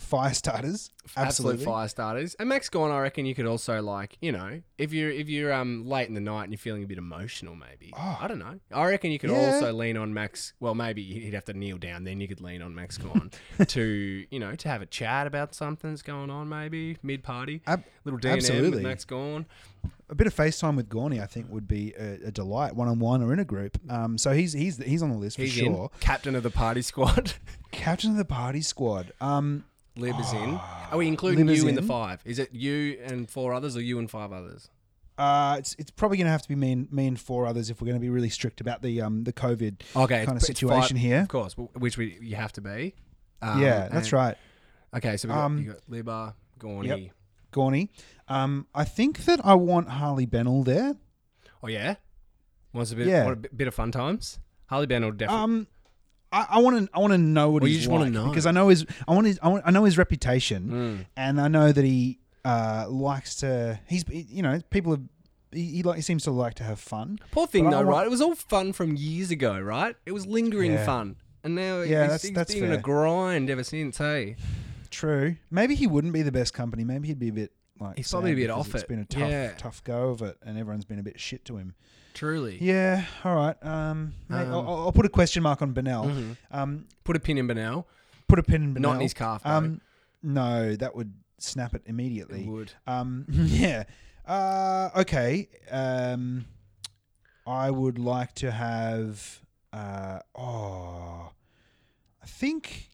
[0.00, 0.90] Fire starters.
[1.16, 2.34] absolute fire starters.
[2.38, 5.52] And Max Gawn, I reckon you could also like, you know, if you're if you're
[5.52, 7.92] um late in the night and you're feeling a bit emotional, maybe.
[7.96, 8.18] Oh.
[8.20, 8.58] I don't know.
[8.72, 9.52] I reckon you could Yeah.
[9.52, 10.54] also lean on Max.
[10.58, 12.04] Well, maybe he'd have to kneel down.
[12.04, 13.30] Then you could lean on Max Gawn
[13.66, 17.60] to you know to have a chat about something that's going on, maybe mid party,
[17.66, 18.82] Ab- little D and M with absolutely.
[18.82, 19.46] Max Gawn.
[20.08, 22.98] a bit of FaceTime with Gawny, I think, would be a, a delight, one on
[22.98, 23.78] one or in a group.
[23.90, 25.66] Um, so he's he's he's on the list for He's sure.
[25.92, 27.34] in, captain of the party squad.
[27.70, 29.12] Captain of the party squad.
[29.20, 29.64] Um,
[30.00, 30.58] Lib is in.
[30.90, 31.86] Are we including Lib is you in the in.
[31.88, 32.20] five?
[32.24, 34.68] Is it you and four others, or you and five others?
[35.18, 37.68] uh, it's it's probably going to have to be me and me and four others
[37.68, 40.36] if we're going to be really strict about the um the COVID Okay, kind of
[40.36, 41.20] it's- it's situation five- here.
[41.20, 42.94] Of course, w- which we you have to be.
[43.42, 44.36] Um, yeah, that's and- right.
[44.94, 46.88] Okay, so we got, Um, you got Libba, Gawny.
[46.88, 47.10] Yep.
[47.52, 47.90] Gawny.
[48.28, 50.94] Um, I think that I want Harley Bennell there.
[51.62, 51.96] Oh yeah,
[52.72, 53.24] wants a bit, Yeah.
[53.24, 54.38] want a bit, bit of fun times.
[54.66, 55.42] Harley Bennell definitely.
[55.44, 55.66] Um,
[56.32, 58.28] I, want to I want to know what Well, you he's just wanna like know.
[58.28, 61.06] because I know his I want his I, want, I know his reputation Mm.
[61.16, 65.02] and I know that he uh likes to he's you know people have
[65.52, 67.18] he, he like he seems to like to have fun.
[67.32, 68.06] Poor thing but though, right?
[68.06, 69.96] It was all fun from years ago, right?
[70.06, 70.84] It was lingering Yeah.
[70.86, 73.98] fun, and now Yeah, he's, that's- he's that's been in a grind ever since.
[73.98, 74.36] Hey,
[74.90, 75.36] True.
[75.50, 76.84] Maybe he wouldn't be the best company.
[76.84, 78.78] Maybe he'd be a bit like He's probably a bit off It's it.
[78.78, 79.52] Has been a tough Yeah.
[79.56, 81.74] tough go of it, and everyone's been a bit shit to him.
[82.14, 82.58] truly.
[82.60, 83.04] Yeah.
[83.24, 83.56] All right.
[83.64, 86.04] Um, Um, I'll, I'll put a question mark on Bennell.
[86.06, 86.36] Mhm.
[86.50, 87.86] Um, Put a pin in Bennell,
[88.28, 88.90] put a pin in Bennell.
[88.90, 89.42] not in his calf.
[89.44, 89.50] Though.
[89.50, 89.80] Um,
[90.22, 92.44] no, that would snap it it immediately.
[92.46, 92.72] would.
[92.86, 93.84] Um, yeah.
[94.26, 95.48] Uh, okay.
[95.70, 96.44] Um,
[97.46, 99.40] I would like to have.
[99.72, 101.30] Uh, oh,
[102.22, 102.90] I think.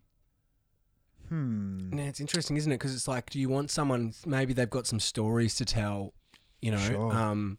[1.29, 1.97] Hmm.
[1.97, 2.77] Yeah, it's interesting, isn't it?
[2.77, 4.15] Because it's like, do you want someone?
[4.25, 6.13] Maybe they've got some stories to tell.
[6.61, 6.79] You know.
[6.79, 7.13] Sure.
[7.13, 7.59] Um.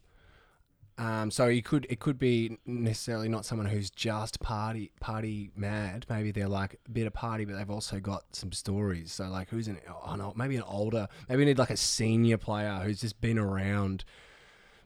[0.98, 1.30] Um.
[1.32, 1.86] So you could.
[1.90, 6.06] It could be necessarily not someone who's just party party mad.
[6.10, 9.12] Maybe they're like a bit of party, but they've also got some stories.
[9.12, 9.80] So like, who's an?
[9.90, 11.08] Oh maybe an older.
[11.30, 14.04] Maybe we need like a senior player who's just been around,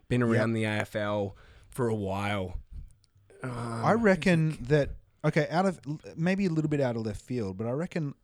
[0.09, 1.33] been around the AFL
[1.69, 2.57] for a while.
[3.43, 3.51] Um,
[3.83, 4.91] I reckon that.
[5.23, 5.79] Okay, out of
[6.17, 8.15] maybe a little bit out of left field, but I reckon.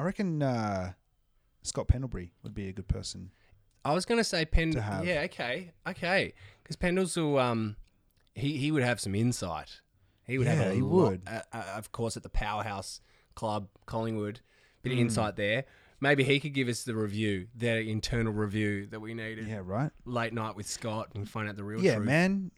[0.00, 0.92] I reckon uh,
[1.62, 3.32] Scott Pendlebury would be a good person.
[3.84, 4.70] I was gonna say Pen.
[4.72, 5.02] to.
[5.04, 6.32] Yeah, okay, okay.
[6.62, 7.76] Because Pendles will, um,
[8.34, 9.80] he he would have some insight.
[10.26, 11.22] He would have Yeah, a he lot- would.
[11.26, 13.02] uh, uh, of course, at the powerhouse
[13.34, 14.40] club, Collingwood,
[14.82, 15.02] bit of Hmm.
[15.02, 15.64] insight there.
[16.00, 19.46] Maybe he could give us the review, the internal review that we needed.
[19.48, 19.90] Yeah, right.
[20.06, 21.84] Late night with Scott and find out the real truth.
[21.86, 22.06] Yeah, truth.
[22.06, 22.50] man.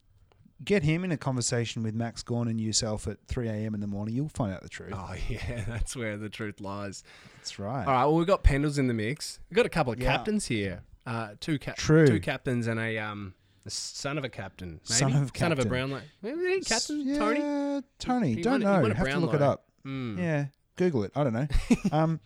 [0.64, 3.74] Get him in a conversation with Max Gawn and yourself at 3 a.m.
[3.74, 4.14] in the morning.
[4.14, 4.92] You'll find out the truth.
[4.94, 7.02] Oh yeah, that's where the truth lies.
[7.36, 7.84] That's right.
[7.86, 9.40] All right, well we've got Pendles in the mix.
[9.50, 10.12] We've got a couple of Yeah.
[10.16, 10.82] captains here.
[11.04, 12.06] Uh, two cap- True.
[12.06, 13.34] two captains and a um,
[13.66, 14.80] son of a captain.
[14.88, 14.98] Maybe?
[14.98, 15.68] Son of a son of a captain.
[15.68, 16.00] Brownlow.
[16.22, 17.82] Maybe captain yeah, Tony.
[17.98, 18.34] Tony.
[18.34, 18.94] He Don't won- know.
[18.94, 19.64] Have to look it up.
[19.84, 20.18] Mm.
[20.18, 20.46] Yeah,
[20.76, 21.12] Google it.
[21.16, 21.48] I don't know.
[21.92, 22.20] um,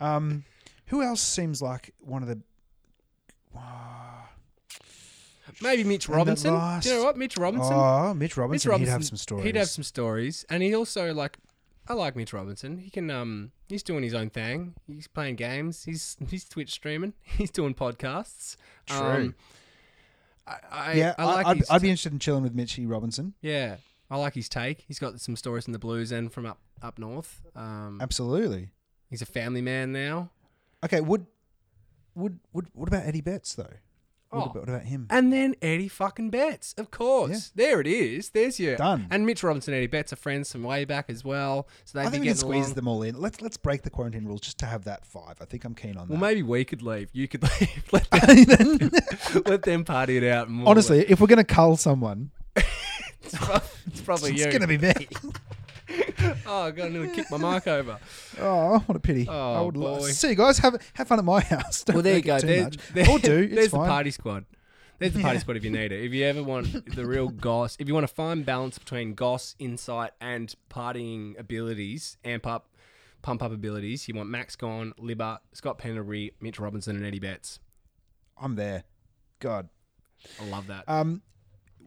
[0.00, 0.44] um,
[0.86, 2.40] who else seems like one of the?
[5.62, 6.54] Maybe Mitch Robinson.
[6.80, 7.16] Do you know what?
[7.16, 7.72] Mitch Robinson.
[7.74, 8.70] Oh, Mitch Robinson.
[8.70, 9.44] Mitch He'd have some stories.
[9.44, 11.38] He'd have some stories, and he also like.
[11.88, 12.78] I like Mitch Robinson.
[12.78, 13.10] He can.
[13.10, 14.74] Um, he's doing his own thing.
[14.88, 15.84] He's playing games.
[15.84, 17.12] He's he's Twitch streaming.
[17.22, 18.56] He's doing podcasts.
[18.86, 18.98] True.
[18.98, 19.34] Um,
[20.48, 21.46] I, I, yeah, I like.
[21.46, 23.34] I'd, I'd be interested in chilling with Mitchy Robinson.
[23.40, 23.76] Yeah,
[24.10, 24.84] I like his take.
[24.88, 27.42] He's got some stories from the Blues and from up up north.
[27.54, 28.70] Um, Absolutely.
[29.08, 30.30] he's a family man now.
[30.84, 31.00] Okay.
[31.00, 31.26] Would
[32.14, 33.74] would would what about Eddie Betts though?
[34.36, 34.50] What, Oh.
[34.50, 35.06] about, what about him?
[35.10, 37.52] And then Eddie fucking Betts, of course.
[37.54, 38.30] There it is.
[38.30, 39.06] There's your Done.
[39.10, 41.68] And Mitch Robinson and Eddie Betts are friends from way back as well.
[41.84, 42.74] So they'd I be think we can squeeze along.
[42.74, 43.20] them all in.
[43.20, 45.36] Let's let's break the quarantine rules just to have that five.
[45.40, 46.12] I think I'm keen on that.
[46.14, 47.08] Well, maybe we could leave.
[47.12, 47.84] You could leave.
[47.92, 48.90] Let them,
[49.46, 50.68] let them party it out more.
[50.68, 54.52] Honestly, if we're gonna cull someone, it's, prob- it's probably it's you.
[54.52, 54.92] gonna be me.
[56.48, 57.98] oh, I got to kick my mic over.
[58.40, 59.26] Oh, what a pity!
[59.28, 60.08] Oh, I would love boy.
[60.10, 61.84] see you guys have have fun at my house.
[61.84, 62.38] Don't Well, there you go.
[62.38, 62.76] too There's, much.
[62.94, 63.38] there- Or do.
[63.44, 63.82] It's there's fine.
[63.82, 64.44] the party squad.
[64.98, 65.40] There's the party Yeah.
[65.40, 66.04] squad if you need it.
[66.04, 69.54] If you ever want the real goss, if you want to find balance between goss,
[69.58, 72.70] insight, and partying abilities, amp up,
[73.20, 77.58] pump up abilities, you want Max Gawn, Libba, Scott Pendlebury, Mitch Robinson, and Eddie Betts.
[78.40, 78.84] I'm there.
[79.40, 79.68] God.
[80.40, 80.84] I love that.
[80.88, 81.20] Um,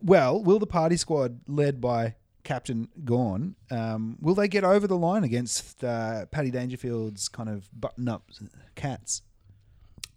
[0.03, 4.97] well, will the party squad led by Captain Gawn, um, will they get over the
[4.97, 8.29] line against uh, Paddy Dangerfield's kind of button-up
[8.75, 9.21] cats?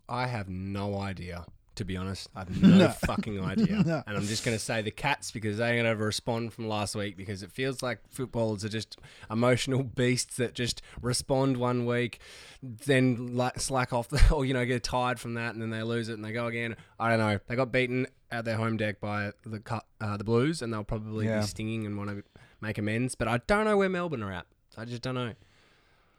[0.09, 1.45] I have no idea.
[1.77, 2.89] To be honest, I have no, No.
[2.91, 3.83] fucking idea.
[3.83, 4.03] No.
[4.07, 6.95] And I'm just going to say the Cats because they're going to respond from last
[6.95, 8.99] week because it feels like footballers are just
[9.31, 12.19] emotional beasts that just respond one week,
[12.63, 16.11] then slack off, the, or you know get tired from that, and then they lose
[16.11, 16.77] it and they go again.
[17.01, 17.39] I don't know.
[17.47, 19.63] They got beaten at their home deck by the
[20.01, 21.41] uh, the Blues, and they'll probably Yeah.
[21.41, 22.25] be stinging and want to
[22.61, 23.15] make amends.
[23.15, 24.47] But I don't know where Melbourne are at.
[24.77, 25.35] I just don't know.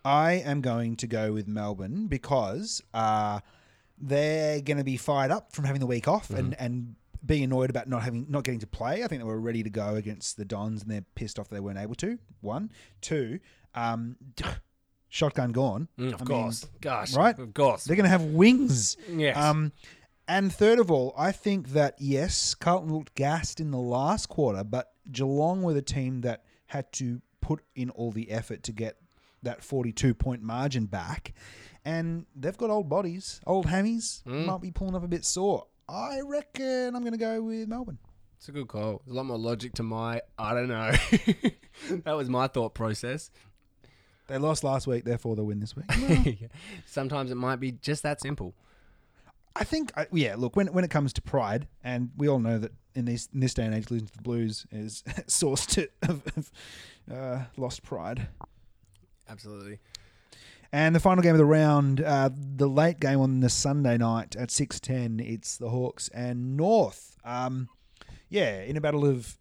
[0.06, 3.40] I am going to go with Melbourne because uh,
[3.98, 6.95] they're going to be fired up from having the week off and, and
[7.26, 9.03] being annoyed about not having not getting to play.
[9.03, 11.61] I think they were ready to go against the Dons and they're pissed off they
[11.61, 12.19] weren't able to.
[12.41, 12.69] One,
[13.02, 13.40] two,
[13.76, 14.18] um,
[15.10, 15.88] shotgun Gawn.
[15.98, 16.65] Mm, of I mean, course.
[16.81, 17.15] Gosh.
[17.15, 17.38] right?
[17.40, 17.85] Of course.
[17.85, 18.98] they're going to have wings.
[19.10, 19.38] Yes.
[19.38, 19.72] Um,
[20.27, 24.63] and third of all, I think that yes, Carlton looked gassed in the last quarter,
[24.63, 28.97] but Geelong were the team that had to put in all the effort to get
[29.43, 31.33] that 42 point margin back.
[31.85, 34.45] And they've got old bodies, old hammies, mm.
[34.45, 35.67] might be pulling up a bit sore.
[35.89, 37.99] I reckon I'm going to go with Melbourne.
[38.37, 39.01] It's a good call.
[39.05, 40.21] There's a lot more logic to my.
[40.39, 40.91] I don't know.
[42.03, 43.29] that was my thought process.
[44.27, 46.49] They lost last week, therefore they'll win this week.
[46.85, 48.55] Sometimes it might be just that simple.
[49.55, 50.35] I think, I, yeah.
[50.35, 53.39] Look, when when it comes to pride, and we all know that in this in
[53.39, 56.51] this day and age, losing to the Blues is source to of, of
[57.11, 58.27] uh, lost pride.
[59.30, 59.80] Absolutely.
[60.71, 64.35] And the final game of the round, uh, the late game on the Sunday night
[64.35, 65.19] at six ten.
[65.19, 67.15] It's the Hawks and North.
[67.23, 67.69] Um,
[68.30, 69.38] yeah, in a battle of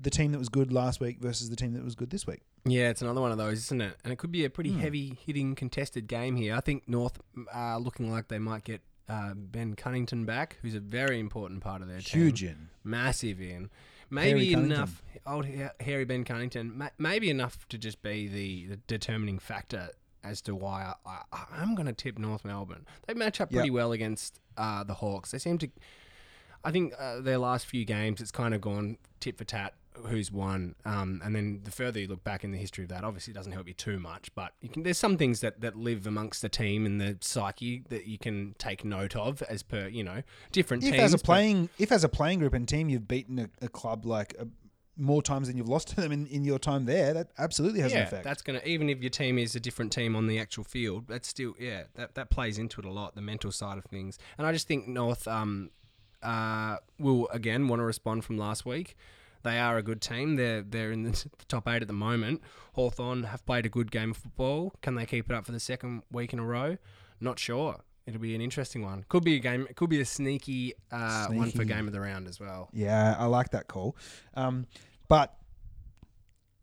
[0.00, 2.40] the team that was good last week versus the team that was good this week.
[2.64, 3.96] Yeah, it's another one of those, isn't it?
[4.04, 6.54] And it could be a pretty heavy hitting contested game here.
[6.54, 7.18] I think North
[7.52, 11.80] are looking like they might get uh, Ben Cunnington back, who's a very important part
[11.82, 12.22] of their team.
[12.22, 12.68] Huge in.
[12.84, 13.70] massive in.
[14.12, 14.72] Harry Maybe Cunnington.
[14.76, 15.02] enough.
[15.26, 15.46] Old
[15.80, 16.76] Harry Ben Cunnington.
[16.76, 19.90] ma- Maybe enough to just be the, the determining factor
[20.22, 21.20] as to why I,
[21.52, 22.86] I'm going to tip North Melbourne.
[23.06, 23.74] They match up pretty Yep.
[23.74, 25.30] well against uh, the Hawks.
[25.30, 25.70] They seem to.
[26.62, 29.72] I think uh, their last few games, it's kind of gone tit for tat.
[30.06, 30.74] Who's won?
[30.84, 33.34] Um, and then the further you look back in the history of that, obviously it
[33.34, 34.34] doesn't help you too much.
[34.34, 37.84] But you can, there's some things that, that live amongst the team and the psyche
[37.88, 40.22] that you can take note of as per you know
[40.52, 41.02] different If teams.
[41.02, 44.04] as a playing, if as a playing group and team, you've beaten a, a club
[44.06, 44.44] like uh
[44.96, 47.92] more times than you've lost to them in, in your time there, that absolutely has
[47.92, 48.22] an effect.
[48.22, 51.26] that's gonna even if your team is a different team on the actual field, that's
[51.26, 54.18] still yeah, that that plays into it a lot, the mental side of things.
[54.36, 55.70] And I just think North um
[56.22, 58.94] uh will again want to respond from last week.
[59.42, 60.36] They are a good team.
[60.36, 62.42] They're they're in the top eight at the moment.
[62.74, 64.72] Hawthorn have played a good game of football.
[64.82, 66.76] Can they keep it up for the second week in a row?
[67.20, 67.76] Not sure.
[68.06, 69.04] It'll be an interesting one.
[69.08, 69.66] Could be a game.
[69.68, 72.68] It could be a sneaky, uh, one for game of the round as well.
[72.72, 73.96] Yeah, I like that call.
[74.34, 74.66] Um,
[75.06, 75.36] but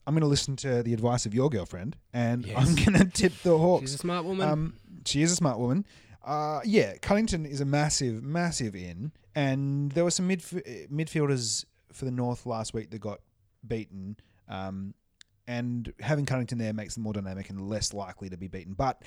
[0.06, 2.58] I'm going to listen to the advice of your girlfriend, and Yes.
[2.58, 3.82] I'm going to tip the Hawks.
[3.84, 4.50] She's a smart woman.
[4.50, 4.74] Um,
[5.06, 5.86] she is a smart woman.
[6.26, 11.64] Uh, yeah, Cunnington is a massive, massive in, and there were some midf- midfielders
[11.98, 13.20] for the North last week that got
[13.68, 14.18] beaten.
[14.48, 14.94] Um,
[15.48, 18.74] and having Cunnington there makes them more dynamic and less likely to be beaten.
[18.74, 19.02] But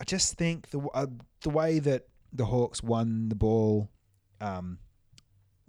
[0.00, 1.06] I just think the uh,
[1.42, 3.90] the way that the Hawks won the ball
[4.40, 4.78] um,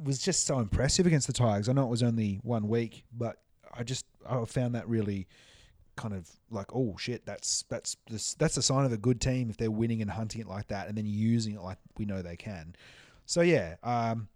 [0.01, 1.67] was just so impressive against the Tigers.
[1.67, 3.37] I know it was only one week, but
[3.73, 5.27] I just I found that really
[5.97, 7.97] kind of like oh shit that's that's
[8.39, 10.87] that's a sign of a good team if they're winning and hunting it like that
[10.87, 12.75] and then using it like we know they can.
[13.25, 14.27] So yeah, um,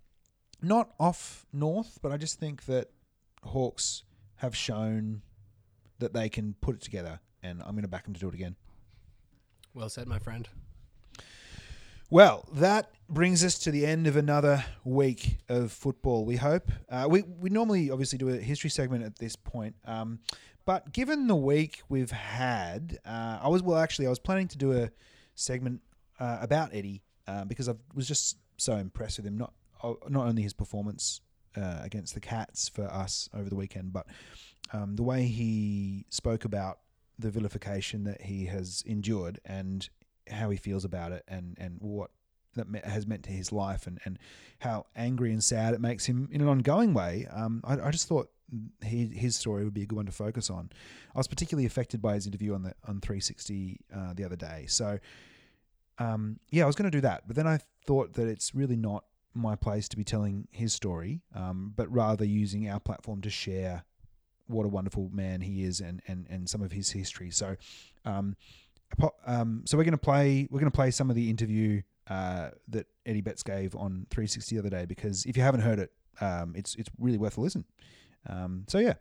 [0.61, 2.89] not off North, but I just think that
[3.43, 4.03] Hawks
[4.37, 5.21] have shown
[5.99, 8.33] that they can put it together, and I'm going to back them to do it
[8.33, 8.55] again.
[9.73, 10.47] well said, my friend.
[12.09, 16.23] Well, that brings us to the end of another week of football.
[16.23, 20.19] We hope uh, we we normally obviously do a history segment at this point, um,
[20.65, 24.57] but given the week we've had, uh, I was well actually I was planning to
[24.57, 24.91] do a
[25.33, 25.81] segment
[26.19, 29.37] uh, about Eddie uh, because I was just so impressed with him.
[29.37, 29.53] Not
[30.07, 31.21] not only his performance
[31.55, 34.07] uh, against the Cats for us over the weekend, but
[34.73, 36.79] um, the way he spoke about
[37.17, 39.89] the vilification that he has endured and
[40.29, 42.11] how he feels about it and, and what
[42.55, 44.17] that has meant to his life and, and
[44.59, 47.27] how angry and sad it makes him in an ongoing way.
[47.31, 48.29] Um, I, I just thought
[48.83, 50.69] he, his story would be a good one to focus on.
[51.13, 54.65] I was particularly affected by his interview on the on 360 uh, the other day.
[54.67, 54.99] So,
[55.99, 58.75] um, yeah, I was going to do that, but then I thought that it's really
[58.75, 59.03] not
[59.35, 63.83] my place to be telling his story, um, but rather using our platform to share
[64.47, 67.31] what a wonderful man he is and, and, and some of his history.
[67.31, 67.55] So,
[68.05, 68.35] um,
[69.25, 73.21] um, so we're to play we're to play some of the interview uh, that Eddie
[73.21, 75.91] Betts gave on 360 the other day because if you haven't heard it,
[76.21, 77.65] um, it's it's really worth a listen.
[78.29, 78.93] Um, so yeah,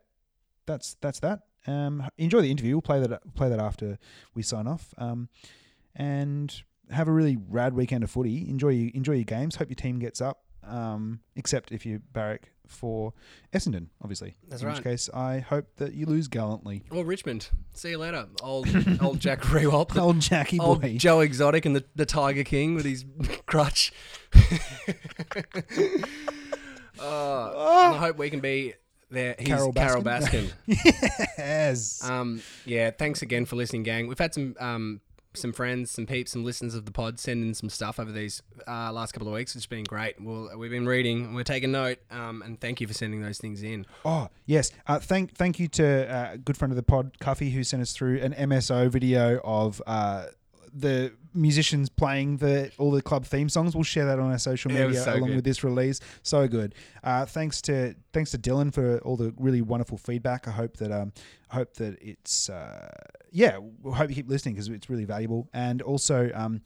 [0.67, 1.41] that's that's that.
[1.67, 2.75] Um, enjoy the interview.
[2.75, 3.99] We'll play that play that after
[4.35, 4.95] we sign off.
[4.99, 5.29] Um,
[5.95, 8.49] and have a really rad weekend of footy.
[8.49, 9.57] Enjoy your, enjoy your games.
[9.57, 10.41] Hope your team gets up.
[10.67, 13.13] Um, except if you barrack for
[13.53, 14.35] Essendon, obviously.
[14.49, 14.77] That's In right.
[14.77, 16.85] which case, I hope that you lose gallantly.
[16.91, 17.51] Or Richmond.
[17.75, 18.69] See you later, old
[19.03, 20.97] old Jack Riewoldt, Old Jackie old boy.
[20.97, 23.05] Joe Exotic and the, the Tiger King with his
[23.47, 23.93] crutch.
[27.01, 28.75] uh, I hope we can be
[29.11, 30.51] There, he's Carole Carole Baskin?
[30.69, 31.29] Baskin.
[31.39, 32.03] Yes.
[32.09, 34.07] Um, yeah, thanks again for listening, gang.
[34.09, 35.01] We've had some um,
[35.37, 38.43] some friends, some peeps, some listeners of the pod send in some stuff over these
[38.67, 39.55] uh, last couple of weeks.
[39.57, 40.21] It's been great.
[40.21, 43.63] We'll, we've been reading, we're taking note, um, and thank you for sending those things
[43.63, 43.87] in.
[44.05, 47.51] Oh yes, uh, thank thank you to uh, a good friend of the pod, Cuffy,
[47.51, 50.27] who sent us through an MSO video of uh,
[50.73, 53.75] the musicians playing the all the club theme songs.
[53.75, 55.37] We'll share that on our social Yeah, it media so along good.
[55.37, 56.01] with this release.
[56.23, 56.75] So good.
[57.03, 60.47] Uh, thanks to thanks to Dylan for all the really wonderful feedback.
[60.49, 61.13] I hope that um,
[61.51, 62.89] I hope that it's uh,
[63.33, 63.59] yeah.
[63.59, 65.49] We hope you keep listening because it's really valuable.
[65.53, 66.63] And also um,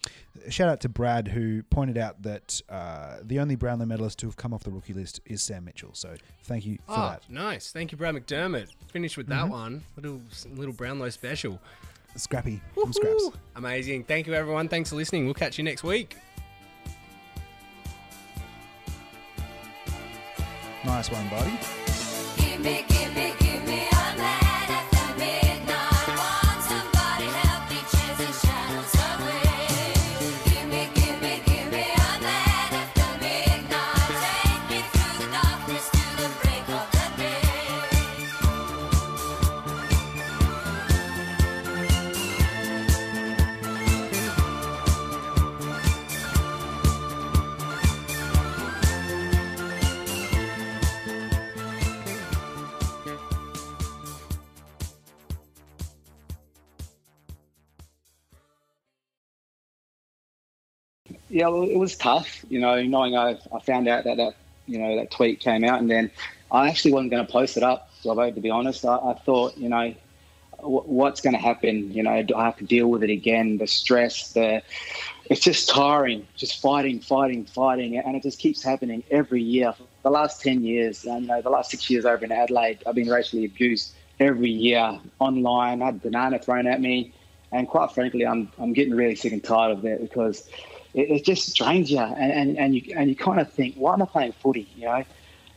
[0.51, 4.37] shout out to Brad who pointed out that uh, the only Brownlow medalist to have
[4.37, 5.91] come off the rookie list is Sam Mitchell.
[5.95, 6.15] So
[6.45, 7.23] thank you for Oh, that.
[7.31, 7.73] nice.
[7.73, 8.69] Thank you, Brad McDermott.
[8.93, 9.83] Finished with that one.
[9.97, 10.21] Little
[10.55, 11.59] little Brownlow special.
[12.19, 13.31] Scrappy from Scraps.
[13.57, 14.05] Amazing.
[14.05, 14.69] Thank you, everyone.
[14.69, 15.25] Thanks for listening.
[15.25, 16.17] We'll catch you next week.
[20.85, 21.53] Nice one, buddy.
[22.37, 23.33] Give me, give me,
[61.39, 64.35] yeah, well, it was tough, you know, knowing I, I found out that that
[64.67, 66.11] you know that tweet came out, and then
[66.51, 67.89] I actually wasn't going to post it up.
[68.05, 69.95] Robbo, to be honest, I, I thought, you know,
[70.59, 71.93] w- what's going to happen?
[71.93, 73.59] You know, do I have to deal with it again?
[73.59, 74.63] The stress, the
[75.31, 79.73] it's just tiring, just fighting, fighting, fighting, and it just keeps happening every year.
[80.03, 83.09] The last ten years, you know, the last six years over in Adelaide, I've been
[83.09, 85.83] racially abused every year online.
[85.83, 87.15] I had banana thrown at me,
[87.53, 90.49] and quite frankly, I'm I'm getting really sick and tired of that because
[90.95, 93.93] it, it just drains you, and, and, and you and you kind of think, why
[93.93, 94.69] am I playing footy?
[94.77, 95.05] You know,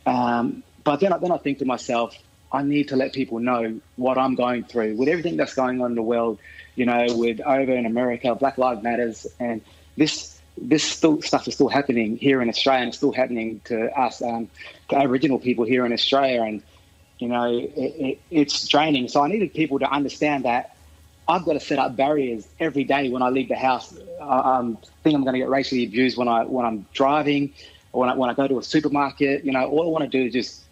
[0.06, 2.16] um, but then I, then I think to myself,
[2.52, 5.92] I need to let people know what I'm going through with everything that's going on
[5.92, 6.38] in the world.
[6.74, 9.60] You know, with over in America, Black Lives Matters, and
[9.96, 13.90] this this still stuff is still happening here in Australia, and it's still happening to
[13.98, 14.48] us, um,
[14.88, 16.62] to Aboriginal people here in Australia, and
[17.18, 19.08] you know, it, it, it's draining.
[19.08, 20.71] So I needed people to understand that
[21.32, 23.94] I've got to set up barriers every day when I leave the house.
[24.20, 27.54] I um, think I'm going to get racially abused when I when I'm driving,
[27.92, 29.42] or when I, when I go to a supermarket.
[29.42, 30.64] You know, all I want to do is just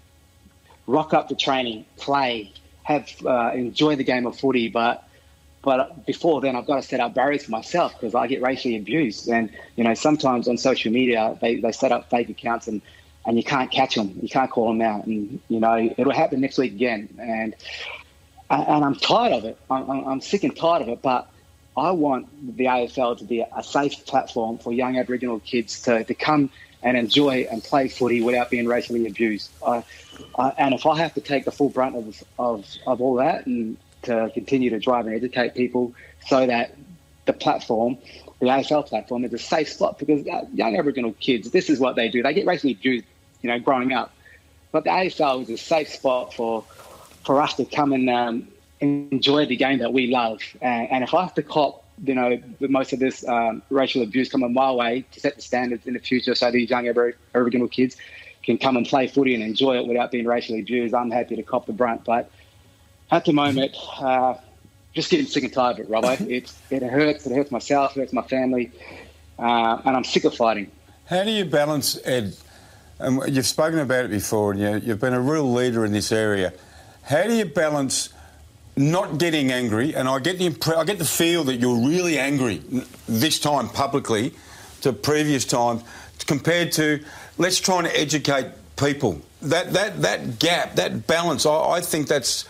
[0.86, 4.68] rock up to training, play, have uh, enjoy the game of footy.
[4.68, 5.08] But
[5.62, 8.76] but before then, I've got to set up barriers for myself because I get racially
[8.76, 9.28] abused.
[9.28, 12.82] And you know, sometimes on social media, they, they set up fake accounts and
[13.26, 16.42] and you can't catch them, you can't call them out, and you know it'll happen
[16.42, 17.08] next week again.
[17.18, 17.54] And
[18.50, 19.58] and I'm tired of it.
[19.70, 21.02] I'm, I'm sick and tired of it.
[21.02, 21.30] But
[21.76, 26.14] I want the AFL to be a safe platform for young Aboriginal kids to, to
[26.14, 26.50] come
[26.82, 29.50] and enjoy and play footy without being racially abused.
[29.64, 29.84] I,
[30.36, 33.46] I, and if I have to take the full brunt of, of, of all that
[33.46, 35.94] and to continue to drive and educate people
[36.26, 36.74] so that
[37.26, 37.98] the platform,
[38.40, 41.96] the AFL platform, is a safe spot because uh, young Aboriginal kids, this is what
[41.96, 42.22] they do.
[42.22, 43.04] They get racially abused,
[43.42, 44.12] you know, growing up.
[44.72, 46.64] But the AFL is a safe spot for
[47.24, 48.48] for us to come and um,
[48.80, 50.40] enjoy the game that we love.
[50.60, 54.02] And, and if I have to cop, you know, with most of this um, racial
[54.02, 57.68] abuse coming my way to set the standards in the future so these young Aboriginal
[57.68, 57.96] kids
[58.42, 61.42] can come and play footy and enjoy it without being racially abused, I'm happy to
[61.42, 62.04] cop the brunt.
[62.04, 62.30] But
[63.10, 64.34] at the moment, uh,
[64.94, 66.20] just getting sick and tired of it, Robbo.
[66.30, 67.26] it, it hurts.
[67.26, 67.96] It hurts myself.
[67.96, 68.72] It hurts my family.
[69.38, 70.70] Uh, and I'm sick of fighting.
[71.06, 72.36] How do you balance, Ed?
[72.98, 76.12] And you've spoken about it before, and you, you've been a real leader in this
[76.12, 76.52] area.
[77.02, 78.10] How do you balance
[78.76, 79.94] not getting angry?
[79.94, 82.62] And I get the impre- I get the feel that you're really angry
[83.08, 84.32] this time publicly
[84.82, 85.82] to previous times
[86.26, 87.02] compared to
[87.38, 88.46] let's try and educate
[88.76, 89.20] people.
[89.42, 92.44] That that that gap, that balance, I, I think that's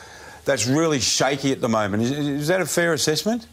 [0.44, 2.02] that's really shaky at the moment.
[2.02, 3.46] Is, is that a fair assessment?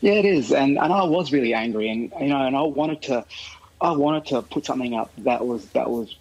[0.00, 3.02] Yeah, it is, and, and I was really angry, and you know, and I wanted
[3.02, 3.24] to,
[3.80, 6.16] I wanted to put something up that was that was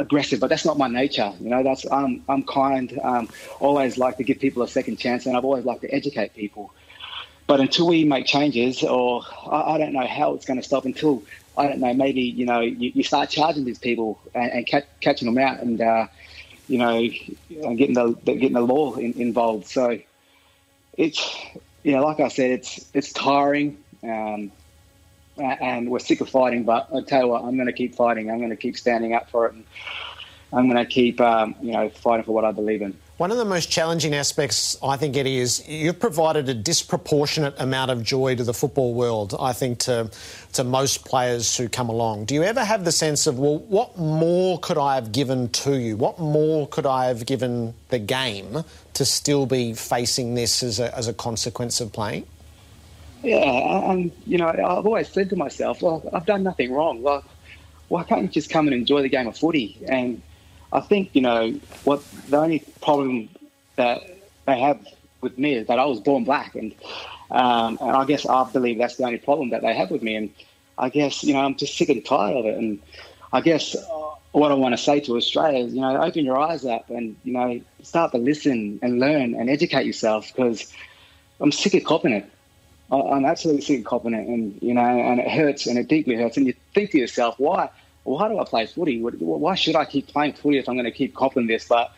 [0.00, 1.32] aggressive, but that's not my nature.
[1.40, 2.98] You know, that's I'm I'm kind.
[3.02, 3.28] Um,
[3.60, 6.72] always like to give people a second chance, and I've always liked to educate people.
[7.46, 10.84] But until we make changes, or I, I don't know how it's going to stop
[10.84, 11.22] until
[11.56, 11.92] I don't know.
[11.94, 15.60] Maybe you know you, you start charging these people and, and catch, catching them out,
[15.60, 16.06] and uh,
[16.68, 19.66] you know, and getting the getting the law in, involved.
[19.66, 19.98] So
[20.96, 21.36] it's
[21.82, 24.52] you know, like I said, it's it's tiring, um,
[25.38, 26.64] and we're sick of fighting.
[26.64, 28.30] But I tell you what, I'm going to keep fighting.
[28.30, 29.54] I'm going to keep standing up for it.
[29.54, 29.64] And,
[30.52, 32.96] I'm going to keep, um, you know, fighting for what I believe in.
[33.18, 37.90] One of the most challenging aspects, I think, Eddie, is you've provided a disproportionate amount
[37.90, 40.10] of joy to the football world, I think, to,
[40.54, 42.24] to most players who come along.
[42.24, 45.78] Do you ever have the sense of, well, what more could I have given to
[45.78, 45.96] you?
[45.96, 50.96] What more could I have given the game to still be facing this as a,
[50.96, 52.26] as a consequence of playing?
[53.22, 57.02] Yeah, I'm, you know, I've always said to myself, well, I've done nothing wrong.
[57.02, 57.24] Like,
[57.88, 59.78] why can't you just come and enjoy the game of footy?
[59.86, 60.22] And
[60.72, 61.52] I think, you know,
[61.84, 63.28] what the only problem
[63.76, 64.02] that
[64.46, 64.86] they have
[65.20, 66.54] with me is that I was born black.
[66.54, 66.74] And,
[67.30, 70.14] um, and I guess I believe that's the only problem that they have with me.
[70.14, 70.30] And
[70.78, 72.56] I guess, you know, I'm just sick and tired of it.
[72.56, 72.80] And
[73.32, 73.76] I guess
[74.32, 77.16] what I want to say to Australia is, you know, open your eyes up and,
[77.24, 80.72] you know, start to listen and learn and educate yourself because
[81.40, 82.30] I'm sick of copping it.
[82.92, 86.16] I'm absolutely sick of copping it, and you know, and it hurts, and it deeply
[86.16, 86.36] hurts.
[86.36, 87.70] And you think to yourself, why?
[88.02, 89.00] Why do I play footy?
[89.00, 91.68] Why should I keep playing footy if I'm going to keep copping this?
[91.68, 91.92] But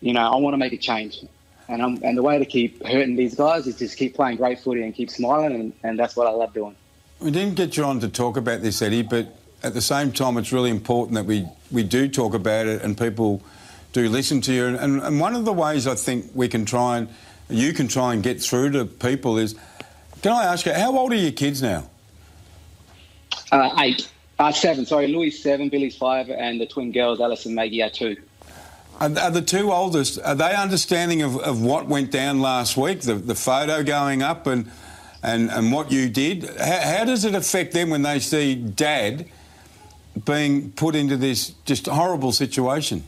[0.00, 1.24] you know, I want to make a change,
[1.68, 4.60] and I'm, and the way to keep hurting these guys is just keep playing great
[4.60, 6.76] footy and keep smiling, and, and that's what I love doing.
[7.18, 10.38] We didn't get you on to talk about this, Eddie, but at the same time,
[10.38, 13.42] it's really important that we, we do talk about it and people
[13.92, 14.66] do listen to you.
[14.66, 17.08] And, and one of the ways I think we can try and
[17.50, 19.54] you can try and get through to people is,
[20.22, 21.88] can I ask you, how old are your kids now?
[23.52, 24.86] Uh, eight, uh, seven.
[24.86, 28.16] Sorry, Louis seven, Billy's five, and the twin girls, Alice and Maggie, are two.
[29.00, 33.00] Are, are the two oldest, are they understanding of, of what went down last week,
[33.00, 34.70] the, the photo going up and,
[35.22, 36.44] and, and what you did?
[36.58, 39.26] How, how does it affect them when they see dad
[40.24, 43.04] being put into this just horrible situation?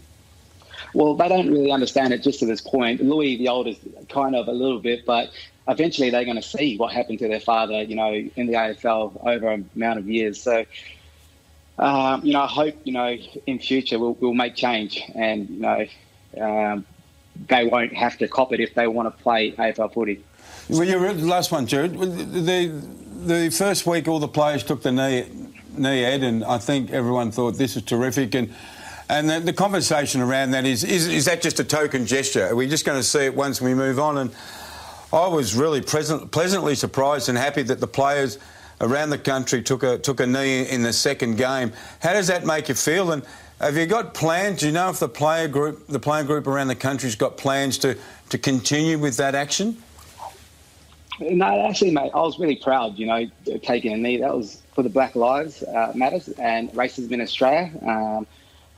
[0.94, 3.02] Well, they don't really understand it just to this point.
[3.02, 5.30] Louis, the oldest, kind of a little bit, but
[5.68, 9.26] eventually they're going to see what happened to their father, you know, in the AFL
[9.26, 10.42] over a amount of years.
[10.42, 10.64] So,
[11.78, 13.16] um, you know, I hope, you know,
[13.46, 15.86] in future we'll, we'll make change and, you know,
[16.40, 16.84] um,
[17.48, 20.22] they won't have to cop it if they want to play AFL footy.
[20.68, 21.98] Well, your last one, Jared.
[21.98, 22.86] The, the,
[23.24, 25.26] the first week, all the players took the knee,
[25.76, 28.34] knee Ed, and I think everyone thought this is terrific.
[28.34, 28.52] And
[29.08, 32.46] and the, the conversation around that is, is is that just a token gesture?
[32.48, 34.18] Are we just going to see it once we move on?
[34.18, 34.30] And
[35.12, 38.38] I was really pleasantly surprised and happy that the players
[38.80, 41.72] around the country took a took a knee in the second game.
[42.00, 43.12] How does that make you feel?
[43.12, 43.22] And
[43.60, 44.60] have you got plans?
[44.60, 47.78] Do you know if the player group, the player group around the country's got plans
[47.78, 47.98] to
[48.30, 49.76] to continue with that action?
[51.20, 53.26] No, actually, mate, I was really proud, you know,
[53.62, 54.16] taking a knee.
[54.16, 57.70] That was for the Black Lives uh, Matters and racism in Australia.
[57.82, 58.26] Um,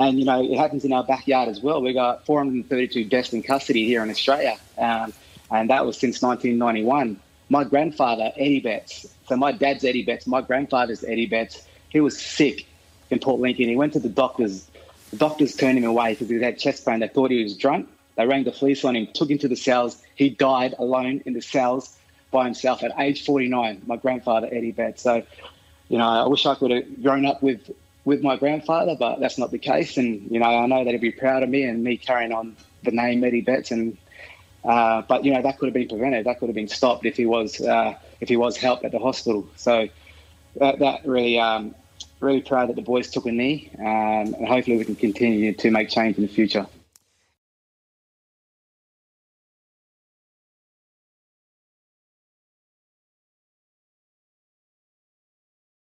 [0.01, 1.81] and, you know, it happens in our backyard as well.
[1.81, 4.59] We got 432 deaths in custody here in Australia.
[4.77, 5.13] Um,
[5.55, 7.19] and that was since 1991.
[7.49, 12.21] My grandfather, Eddie Betts, so my dad's Eddie Betts, my grandfather's Eddie Betts, he was
[12.21, 12.67] sick
[13.11, 13.69] in Port Lincoln.
[13.69, 14.67] He went to the doctors.
[15.11, 16.99] The doctors turned him away because he had chest pain.
[17.01, 17.89] They thought he was drunk.
[18.17, 20.03] They rang the police on him, took him to the cells.
[20.17, 21.97] He died alone in the cells
[22.33, 25.03] by himself at age 49, my grandfather, Eddie Betts.
[25.03, 25.23] So,
[25.89, 27.71] you know, I wish I could have grown up with,
[28.05, 29.97] with my grandfather, but that's not the case.
[29.99, 32.57] And, you know, I know that he'd be proud of me and me carrying on
[32.83, 33.71] the name Eddie Betts.
[33.71, 33.97] And,
[34.65, 36.27] uh, but, you know, that could have been prevented.
[36.27, 38.99] That could have been stopped if he was, uh, if he was helped at the
[38.99, 39.47] hospital.
[39.57, 39.89] So
[40.57, 41.75] that, that really, um,
[42.21, 43.71] really proud that the boys took a knee.
[43.79, 46.67] Um, and hopefully we can continue to make change in the future.